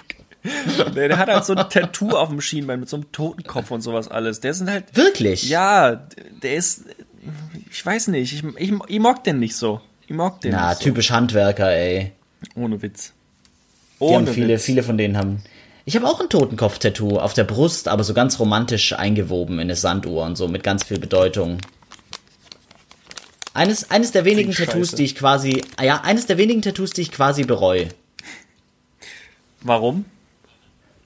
Der, 0.94 1.08
der 1.08 1.16
hat 1.18 1.28
halt 1.28 1.44
so 1.46 1.54
ein 1.54 1.68
Tattoo 1.70 2.10
auf 2.10 2.28
dem 2.28 2.40
Schienbein 2.42 2.78
mit 2.80 2.88
so 2.88 2.96
einem 2.98 3.10
Totenkopf 3.10 3.70
und 3.70 3.80
sowas 3.80 4.08
alles. 4.08 4.40
Der 4.40 4.52
sind 4.54 4.70
halt, 4.70 4.94
Wirklich? 4.94 5.48
ja, 5.48 6.06
der 6.42 6.54
ist, 6.54 6.84
ich 7.70 7.84
weiß 7.84 8.08
nicht, 8.08 8.32
ich, 8.34 8.44
ich, 8.58 8.72
ich 8.88 9.00
mag 9.00 9.24
den 9.24 9.38
nicht 9.40 9.56
so. 9.56 9.80
Ich 10.06 10.14
mag 10.14 10.40
den 10.42 10.52
Na, 10.52 10.68
nicht 10.68 10.78
so. 10.80 10.84
typisch 10.84 11.10
Handwerker, 11.10 11.70
ey. 11.72 12.12
Ohne 12.54 12.80
Witz. 12.82 13.14
Ohne 13.98 14.26
viele, 14.32 14.54
Witz. 14.54 14.64
viele 14.64 14.82
von 14.82 14.98
denen 14.98 15.16
haben. 15.16 15.42
Ich 15.84 15.94
habe 15.96 16.06
auch 16.06 16.20
ein 16.20 16.28
Totenkopf-Tattoo 16.28 17.18
auf 17.18 17.32
der 17.34 17.44
Brust, 17.44 17.88
aber 17.88 18.02
so 18.04 18.12
ganz 18.12 18.38
romantisch 18.40 18.92
eingewoben 18.92 19.54
in 19.56 19.62
eine 19.62 19.76
Sanduhr 19.76 20.24
und 20.24 20.36
so 20.36 20.48
mit 20.48 20.62
ganz 20.64 20.84
viel 20.84 20.98
Bedeutung. 20.98 21.58
Eines, 23.54 23.90
eines 23.90 24.12
der 24.12 24.24
wenigen 24.24 24.50
Klingt 24.52 24.70
Tattoos, 24.70 24.88
scheiße. 24.88 24.96
die 24.96 25.04
ich 25.04 25.14
quasi, 25.14 25.62
ja, 25.82 26.02
eines 26.02 26.26
der 26.26 26.36
wenigen 26.38 26.60
Tattoos, 26.60 26.90
die 26.90 27.02
ich 27.02 27.12
quasi 27.12 27.44
bereue. 27.44 27.88
Warum? 29.62 30.04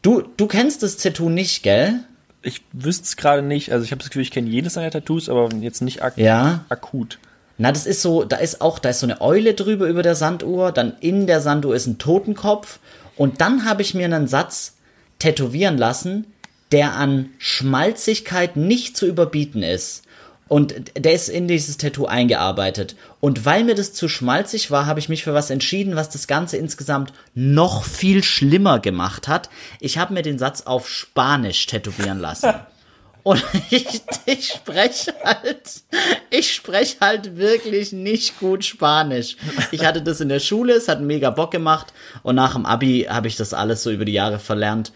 Du, 0.02 0.22
du 0.36 0.46
kennst 0.46 0.82
das 0.82 0.96
Tattoo 0.96 1.28
nicht, 1.28 1.62
gell? 1.62 2.00
Ich 2.42 2.62
wüsste 2.72 3.04
es 3.04 3.16
gerade 3.16 3.42
nicht. 3.42 3.70
Also 3.70 3.84
ich 3.84 3.90
habe 3.92 3.98
das 4.00 4.08
Gefühl, 4.08 4.22
ich 4.22 4.30
kenne 4.30 4.48
jedes 4.48 4.74
seiner 4.74 4.90
Tattoos, 4.90 5.28
aber 5.28 5.50
jetzt 5.60 5.82
nicht 5.82 6.02
ak 6.02 6.16
Ja. 6.16 6.64
akut. 6.70 7.18
Na, 7.62 7.72
das 7.72 7.84
ist 7.84 8.00
so, 8.00 8.24
da 8.24 8.38
ist 8.38 8.62
auch, 8.62 8.78
da 8.78 8.88
ist 8.88 9.00
so 9.00 9.06
eine 9.06 9.20
Eule 9.20 9.52
drüber 9.52 9.86
über 9.86 10.02
der 10.02 10.14
Sanduhr, 10.14 10.72
dann 10.72 10.94
in 11.00 11.26
der 11.26 11.42
Sanduhr 11.42 11.76
ist 11.76 11.86
ein 11.86 11.98
Totenkopf 11.98 12.78
und 13.16 13.42
dann 13.42 13.66
habe 13.66 13.82
ich 13.82 13.92
mir 13.92 14.06
einen 14.06 14.26
Satz 14.26 14.78
tätowieren 15.18 15.76
lassen, 15.76 16.24
der 16.72 16.94
an 16.94 17.28
Schmalzigkeit 17.36 18.56
nicht 18.56 18.96
zu 18.96 19.04
überbieten 19.04 19.62
ist. 19.62 20.04
Und 20.48 20.74
der 20.96 21.12
ist 21.12 21.28
in 21.28 21.48
dieses 21.48 21.76
Tattoo 21.76 22.06
eingearbeitet. 22.06 22.96
Und 23.20 23.44
weil 23.44 23.62
mir 23.62 23.74
das 23.74 23.92
zu 23.92 24.08
schmalzig 24.08 24.70
war, 24.70 24.86
habe 24.86 24.98
ich 24.98 25.10
mich 25.10 25.22
für 25.22 25.34
was 25.34 25.50
entschieden, 25.50 25.96
was 25.96 26.08
das 26.08 26.26
Ganze 26.26 26.56
insgesamt 26.56 27.12
noch 27.34 27.84
viel 27.84 28.24
schlimmer 28.24 28.78
gemacht 28.78 29.28
hat. 29.28 29.50
Ich 29.80 29.98
habe 29.98 30.14
mir 30.14 30.22
den 30.22 30.38
Satz 30.38 30.62
auf 30.62 30.88
Spanisch 30.88 31.66
tätowieren 31.66 32.20
lassen. 32.20 32.54
Und 33.22 33.42
ich, 33.70 34.02
ich 34.26 34.48
spreche 34.48 35.14
halt, 35.24 35.82
ich 36.30 36.54
spreche 36.54 36.96
halt 37.00 37.36
wirklich 37.36 37.92
nicht 37.92 38.38
gut 38.40 38.64
Spanisch. 38.64 39.36
Ich 39.72 39.84
hatte 39.84 40.02
das 40.02 40.20
in 40.20 40.28
der 40.28 40.40
Schule, 40.40 40.74
es 40.74 40.88
hat 40.88 41.00
mega 41.00 41.30
Bock 41.30 41.50
gemacht 41.50 41.92
und 42.22 42.34
nach 42.34 42.54
dem 42.54 42.66
Abi 42.66 43.06
habe 43.08 43.28
ich 43.28 43.36
das 43.36 43.52
alles 43.54 43.82
so 43.82 43.90
über 43.90 44.04
die 44.04 44.12
Jahre 44.12 44.38
verlernt. 44.38 44.92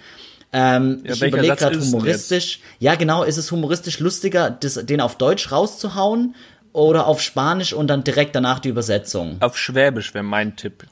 Ähm, 0.52 1.02
Ja, 1.04 1.12
ich 1.14 1.22
überlege 1.22 1.56
gerade 1.56 1.80
humoristisch. 1.80 2.60
Ja, 2.78 2.94
genau, 2.94 3.24
ist 3.24 3.36
es 3.36 3.50
humoristisch 3.50 3.98
lustiger, 3.98 4.50
das, 4.50 4.74
den 4.74 5.00
auf 5.00 5.18
Deutsch 5.18 5.50
rauszuhauen 5.50 6.34
oder 6.72 7.06
auf 7.06 7.20
Spanisch 7.20 7.72
und 7.72 7.88
dann 7.88 8.04
direkt 8.04 8.34
danach 8.36 8.60
die 8.60 8.68
Übersetzung? 8.68 9.36
Auf 9.40 9.58
Schwäbisch 9.58 10.14
wäre 10.14 10.24
mein 10.24 10.56
Tipp. 10.56 10.84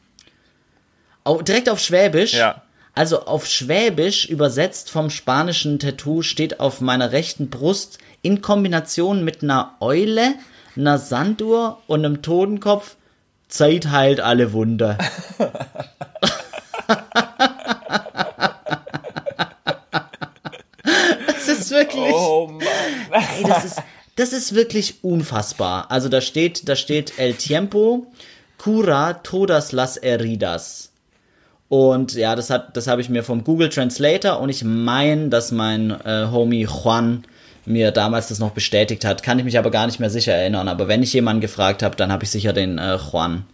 Oh, 1.24 1.40
direkt 1.40 1.68
auf 1.68 1.78
Schwäbisch? 1.78 2.34
Ja. 2.34 2.62
Also 2.94 3.24
auf 3.24 3.46
Schwäbisch 3.46 4.26
übersetzt 4.26 4.90
vom 4.90 5.08
spanischen 5.08 5.78
Tattoo 5.78 6.22
steht 6.22 6.60
auf 6.60 6.80
meiner 6.80 7.12
rechten 7.12 7.48
Brust 7.48 7.98
in 8.20 8.42
Kombination 8.42 9.24
mit 9.24 9.42
einer 9.42 9.76
Eule, 9.80 10.34
einer 10.76 10.98
Sanduhr 10.98 11.80
und 11.86 12.04
einem 12.04 12.22
Totenkopf 12.22 12.96
Zeit 13.48 13.90
heilt 13.90 14.20
alle 14.20 14.52
Wunder. 14.52 14.98
Es 21.36 21.48
ist 21.48 21.70
wirklich. 21.70 22.12
Oh 22.12 22.48
Mann. 22.48 23.22
Ey, 23.36 23.44
das 23.44 23.64
ist, 23.64 23.82
das 24.16 24.32
ist 24.32 24.54
wirklich 24.54 25.02
unfassbar. 25.02 25.90
Also 25.90 26.08
da 26.08 26.20
steht, 26.20 26.68
da 26.68 26.76
steht 26.76 27.18
El 27.18 27.34
Tiempo, 27.34 28.06
cura 28.58 29.14
todas 29.14 29.72
las 29.72 30.00
heridas. 30.00 30.91
Und 31.72 32.12
ja, 32.12 32.36
das 32.36 32.50
hat, 32.50 32.76
das 32.76 32.86
habe 32.86 33.00
ich 33.00 33.08
mir 33.08 33.24
vom 33.24 33.44
Google 33.44 33.70
Translator 33.70 34.40
und 34.40 34.50
ich 34.50 34.62
meine, 34.62 35.30
dass 35.30 35.52
mein 35.52 35.90
äh, 35.90 36.26
Homie 36.30 36.66
Juan 36.66 37.24
mir 37.64 37.92
damals 37.92 38.28
das 38.28 38.38
noch 38.38 38.50
bestätigt 38.50 39.06
hat. 39.06 39.22
Kann 39.22 39.38
ich 39.38 39.46
mich 39.46 39.56
aber 39.56 39.70
gar 39.70 39.86
nicht 39.86 39.98
mehr 39.98 40.10
sicher 40.10 40.34
erinnern. 40.34 40.68
Aber 40.68 40.86
wenn 40.86 41.02
ich 41.02 41.14
jemanden 41.14 41.40
gefragt 41.40 41.82
habe, 41.82 41.96
dann 41.96 42.12
habe 42.12 42.24
ich 42.24 42.30
sicher 42.30 42.52
den 42.52 42.76
äh, 42.76 42.98
Juan. 42.98 43.46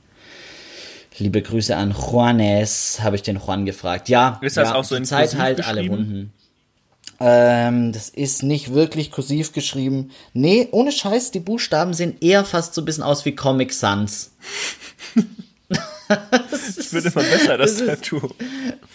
Liebe 1.17 1.43
Grüße 1.43 1.77
an 1.77 1.93
Juanes, 1.93 2.99
habe 3.05 3.15
ich 3.15 3.23
den 3.23 3.37
Juan 3.37 3.65
gefragt. 3.65 4.09
Ja, 4.09 4.41
Ist 4.43 4.57
das 4.57 4.71
ja, 4.71 4.75
auch 4.75 4.83
so 4.83 4.97
in 4.97 5.05
Zeit 5.05 5.39
halt 5.39 5.65
alle? 5.65 5.89
Wunden. 5.89 6.33
Ähm, 7.21 7.93
das 7.93 8.09
ist 8.09 8.43
nicht 8.43 8.75
wirklich 8.75 9.13
kursiv 9.13 9.53
geschrieben. 9.53 10.11
Nee, 10.33 10.67
ohne 10.73 10.91
Scheiß, 10.91 11.31
die 11.31 11.39
Buchstaben 11.39 11.95
sehen 11.95 12.17
eher 12.21 12.45
fast 12.45 12.75
so 12.75 12.83
ein 12.83 12.85
bisschen 12.85 13.05
aus 13.05 13.25
wie 13.25 13.37
Comic 13.37 13.73
Sans. 13.73 14.33
Das 16.51 16.93
wird 16.93 17.05
immer 17.07 17.25
besser, 17.25 17.59
das, 17.59 17.77
Das 17.77 17.81
ist- 17.81 17.87
Tattoo. 18.11 18.29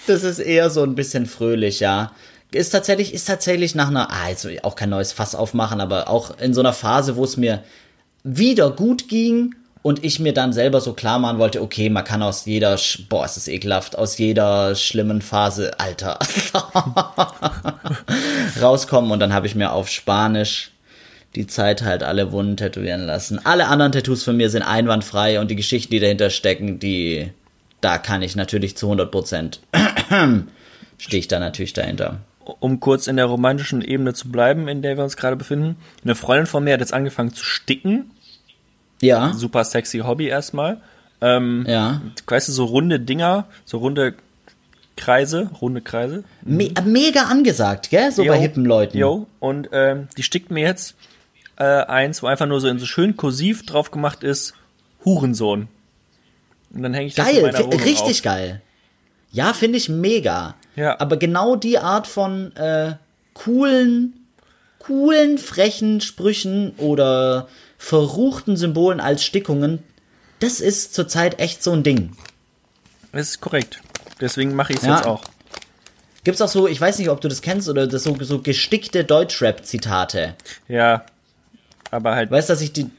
Das 0.08 0.24
ist 0.24 0.40
eher 0.40 0.70
so 0.70 0.84
ein 0.84 0.96
bisschen 0.96 1.26
fröhlich, 1.26 1.80
ja. 1.80 2.12
Ist 2.52 2.70
tatsächlich, 2.72 3.14
ist 3.14 3.26
tatsächlich 3.26 3.76
nach 3.76 3.88
einer, 3.88 4.12
ah, 4.12 4.26
also 4.26 4.50
auch 4.64 4.76
kein 4.76 4.90
neues 4.90 5.12
Fass 5.12 5.36
aufmachen, 5.36 5.82
aber 5.82 6.10
auch 6.10 6.38
in 6.40 6.54
so 6.54 6.62
einer 6.62 6.74
Phase, 6.74 7.16
wo 7.16 7.24
es 7.24 7.38
mir 7.38 7.64
wieder 8.24 8.70
gut 8.72 9.10
ging 9.10 9.56
und 9.82 10.04
ich 10.04 10.20
mir 10.20 10.34
dann 10.34 10.54
selber 10.54 10.80
so 10.80 10.94
klar 10.94 11.20
machen 11.20 11.40
wollte, 11.40 11.62
okay, 11.62 11.90
man 11.90 12.04
kann 12.04 12.22
aus 12.22 12.46
jeder, 12.46 12.78
boah, 13.10 13.26
es 13.26 13.38
ist 13.38 13.48
ekelhaft, 13.48 13.98
aus 13.98 14.18
jeder 14.18 14.76
schlimmen 14.76 15.22
Phase, 15.22 15.80
Alter, 15.80 16.20
rauskommen 18.62 19.12
und 19.12 19.20
dann 19.20 19.34
habe 19.34 19.48
ich 19.48 19.56
mir 19.56 19.72
auf 19.72 19.90
Spanisch 19.90 20.72
die 21.36 21.48
Zeit 21.48 21.84
halt 21.84 22.04
alle 22.04 22.32
Wunden 22.32 22.58
tätowieren 22.58 23.06
lassen. 23.06 23.44
Alle 23.44 23.68
anderen 23.68 23.92
Tattoos 23.92 24.24
von 24.24 24.38
mir 24.38 24.50
sind 24.50 24.62
einwandfrei 24.62 25.40
und 25.40 25.50
die 25.50 25.56
Geschichten, 25.56 25.92
die 25.92 26.00
dahinter 26.00 26.30
stecken, 26.30 26.80
die, 26.80 27.32
da 27.82 27.98
kann 27.98 28.22
ich 28.22 28.36
natürlich 28.36 28.78
zu 28.78 28.88
100 28.88 29.12
Prozent, 29.12 29.60
stehe 30.98 31.20
ich 31.20 31.28
da 31.28 31.40
natürlich 31.40 31.74
dahinter. 31.74 32.20
Um 32.60 32.80
kurz 32.80 33.08
in 33.08 33.16
der 33.16 33.26
romantischen 33.26 33.82
Ebene 33.82 34.14
zu 34.14 34.30
bleiben, 34.30 34.68
in 34.68 34.82
der 34.82 34.98
wir 34.98 35.04
uns 35.04 35.16
gerade 35.16 35.38
befinden. 35.38 35.78
Eine 36.04 36.16
Freundin 36.16 36.46
von 36.46 36.64
mir 36.64 36.74
hat 36.74 36.82
jetzt 36.82 36.94
angefangen 36.94 37.34
zu 37.34 37.44
sticken. 37.44 38.12
Ja, 39.02 39.34
Super 39.34 39.64
sexy 39.64 40.00
Hobby 40.00 40.28
erstmal. 40.28 40.82
Ähm, 41.22 41.66
ja. 41.68 42.02
Weißt 42.28 42.50
du, 42.50 42.52
so 42.52 42.66
runde 42.66 43.00
Dinger, 43.00 43.46
so 43.64 43.78
runde 43.78 44.16
Kreise, 44.98 45.50
runde 45.62 45.82
Kreise. 45.82 46.24
Me 46.44 46.70
mega 46.86 47.24
angesagt, 47.24 47.90
gell? 47.90 48.12
So 48.12 48.24
bei 48.24 48.36
Jo, 48.36 48.42
hippen 48.42 48.66
Leuten. 48.66 48.98
Jo, 48.98 49.28
und 49.40 49.70
ähm, 49.72 50.10
die 50.18 50.24
stickt 50.24 50.52
mir 50.52 50.64
jetzt 50.64 50.96
äh, 51.58 51.64
eins, 51.64 52.24
wo 52.24 52.28
einfach 52.28 52.46
nur 52.46 52.60
so 52.62 52.68
in 52.68 52.80
so 52.80 52.86
schön 52.86 53.16
kursiv 53.18 53.66
drauf 53.66 53.92
gemacht 53.92 54.24
ist, 54.24 54.54
Hurensohn. 55.06 55.68
Und 56.74 56.82
dann 56.84 56.94
hänge 56.94 57.08
ich 57.08 57.16
das 57.16 57.28
in 57.28 57.34
Geil, 57.36 57.42
meiner 57.44 57.58
fi- 57.58 57.64
Wohnung 57.66 57.80
richtig 57.82 58.18
auf. 58.20 58.24
geil. 58.24 58.62
Ja, 59.32 59.54
finde 59.54 59.78
ich 59.78 59.90
mega. 59.90 60.56
Ja. 60.76 61.00
Aber 61.00 61.18
genau 61.18 61.56
die 61.56 61.78
Art 61.78 62.08
von 62.08 62.56
äh, 62.56 62.96
coolen, 63.34 64.14
coolen, 64.80 65.38
frechen 65.38 66.02
Sprüchen 66.02 66.72
oder 66.78 67.48
verruchten 67.78 68.58
Symbolen 68.58 69.00
als 69.00 69.24
Stickungen, 69.24 69.80
das 70.40 70.60
ist 70.62 70.94
zurzeit 70.94 71.40
echt 71.40 71.62
so 71.64 71.72
ein 71.72 71.84
Ding. 71.84 72.16
Das 73.12 73.30
ist 73.30 73.42
korrekt. 73.42 73.82
Deswegen 74.20 74.56
mache 74.56 74.74
ich 74.74 74.80
es 74.80 74.86
Ja. 74.86 74.96
jetzt 74.96 75.06
auch. 75.06 75.24
Gibt's 76.24 76.42
auch 76.42 76.48
so, 76.48 76.68
ich 76.68 76.80
weiß 76.80 77.00
nicht, 77.00 77.10
ob 77.10 77.20
du 77.22 77.28
das 77.28 77.42
kennst, 77.42 77.68
oder 77.68 77.86
das 77.86 78.04
so, 78.04 78.16
so 78.22 78.40
gestickte 78.40 79.04
Deutschrap-Zitate. 79.04 80.36
Ja. 80.68 81.06
Aber 81.94 82.16
halt, 82.16 82.32
Weißt 82.32 82.50
du, 82.50 82.54
dass 82.54 82.62
ich 82.62 82.74
die, 82.74 82.90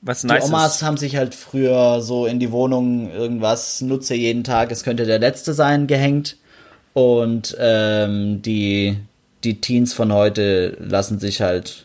was 0.00 0.22
die 0.22 0.28
nice 0.28 0.46
Omas 0.46 0.76
ist. 0.76 0.82
haben 0.82 0.96
sich 0.96 1.16
halt 1.16 1.34
früher 1.34 2.00
so 2.00 2.24
in 2.24 2.40
die 2.40 2.50
Wohnung 2.50 3.10
irgendwas, 3.10 3.82
nutze 3.82 4.14
jeden 4.14 4.42
Tag, 4.42 4.70
es 4.72 4.84
könnte 4.84 5.04
der 5.04 5.18
letzte 5.18 5.52
sein, 5.52 5.86
gehängt. 5.86 6.36
Und 6.94 7.54
ähm, 7.60 8.40
die, 8.40 8.96
die 9.44 9.60
Teens 9.60 9.92
von 9.92 10.14
heute 10.14 10.78
lassen 10.80 11.20
sich 11.20 11.42
halt 11.42 11.84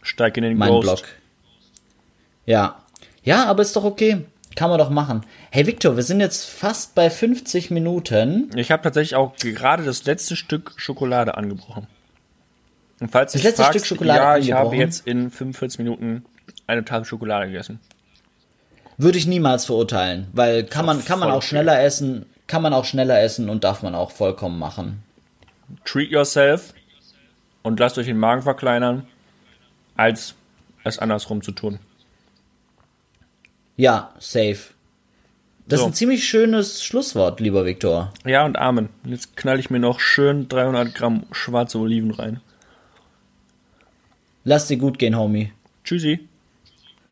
Steig 0.00 0.38
in 0.38 0.44
den 0.44 0.56
meinen 0.56 0.72
Ghost. 0.72 0.86
Blog. 0.86 1.02
Ja. 2.46 2.82
Ja, 3.22 3.44
aber 3.44 3.62
ist 3.62 3.76
doch 3.76 3.84
okay. 3.84 4.24
Kann 4.56 4.70
man 4.70 4.78
doch 4.78 4.90
machen. 4.90 5.26
Hey 5.50 5.66
Victor, 5.66 5.96
wir 5.96 6.02
sind 6.02 6.20
jetzt 6.20 6.46
fast 6.48 6.94
bei 6.94 7.10
50 7.10 7.70
Minuten. 7.70 8.50
Ich 8.56 8.70
habe 8.70 8.82
tatsächlich 8.82 9.16
auch 9.16 9.36
gerade 9.36 9.82
das 9.84 10.04
letzte 10.06 10.36
Stück 10.36 10.72
Schokolade 10.76 11.36
angebrochen. 11.36 11.88
Und 13.04 13.10
falls 13.10 13.34
Das 13.34 13.42
letzte 13.42 13.64
fragst, 13.64 13.84
Stück 13.84 13.98
Schokolade 13.98 14.18
ja, 14.18 14.38
ich 14.38 14.52
habe 14.52 14.74
jetzt 14.76 15.06
in 15.06 15.30
45 15.30 15.78
Minuten 15.78 16.24
eine 16.66 16.86
Tafel 16.86 17.04
Schokolade 17.04 17.48
gegessen. 17.48 17.78
Würde 18.96 19.18
ich 19.18 19.26
niemals 19.26 19.66
verurteilen, 19.66 20.28
weil 20.32 20.64
kann 20.64 20.86
man, 20.86 21.04
kann 21.04 21.18
man 21.18 21.30
auch 21.30 21.36
okay. 21.36 21.48
schneller 21.48 21.82
essen, 21.82 22.24
kann 22.46 22.62
man 22.62 22.72
auch 22.72 22.86
schneller 22.86 23.20
essen 23.20 23.50
und 23.50 23.62
darf 23.62 23.82
man 23.82 23.94
auch 23.94 24.10
vollkommen 24.10 24.58
machen. 24.58 25.02
Treat 25.84 26.08
yourself 26.08 26.72
und 27.62 27.78
lasst 27.78 27.98
euch 27.98 28.06
den 28.06 28.16
Magen 28.16 28.40
verkleinern, 28.40 29.06
als 29.96 30.34
es 30.84 30.98
andersrum 30.98 31.42
zu 31.42 31.52
tun. 31.52 31.80
Ja, 33.76 34.14
safe. 34.18 34.60
Das 35.66 35.80
So. 35.80 35.84
ist 35.84 35.90
ein 35.90 35.94
ziemlich 35.94 36.26
schönes 36.26 36.82
Schlusswort, 36.82 37.38
lieber 37.38 37.66
Viktor. 37.66 38.14
Ja, 38.24 38.46
und 38.46 38.56
Amen. 38.56 38.88
Jetzt 39.04 39.36
knall 39.36 39.60
ich 39.60 39.68
mir 39.68 39.78
noch 39.78 40.00
schön 40.00 40.48
300 40.48 40.94
Gramm 40.94 41.26
schwarze 41.32 41.76
Oliven 41.76 42.10
rein. 42.10 42.40
Lass 44.44 44.68
dir 44.68 44.76
gut 44.76 44.98
gehen, 44.98 45.16
Homie. 45.16 45.52
Tschüssi. 45.84 46.28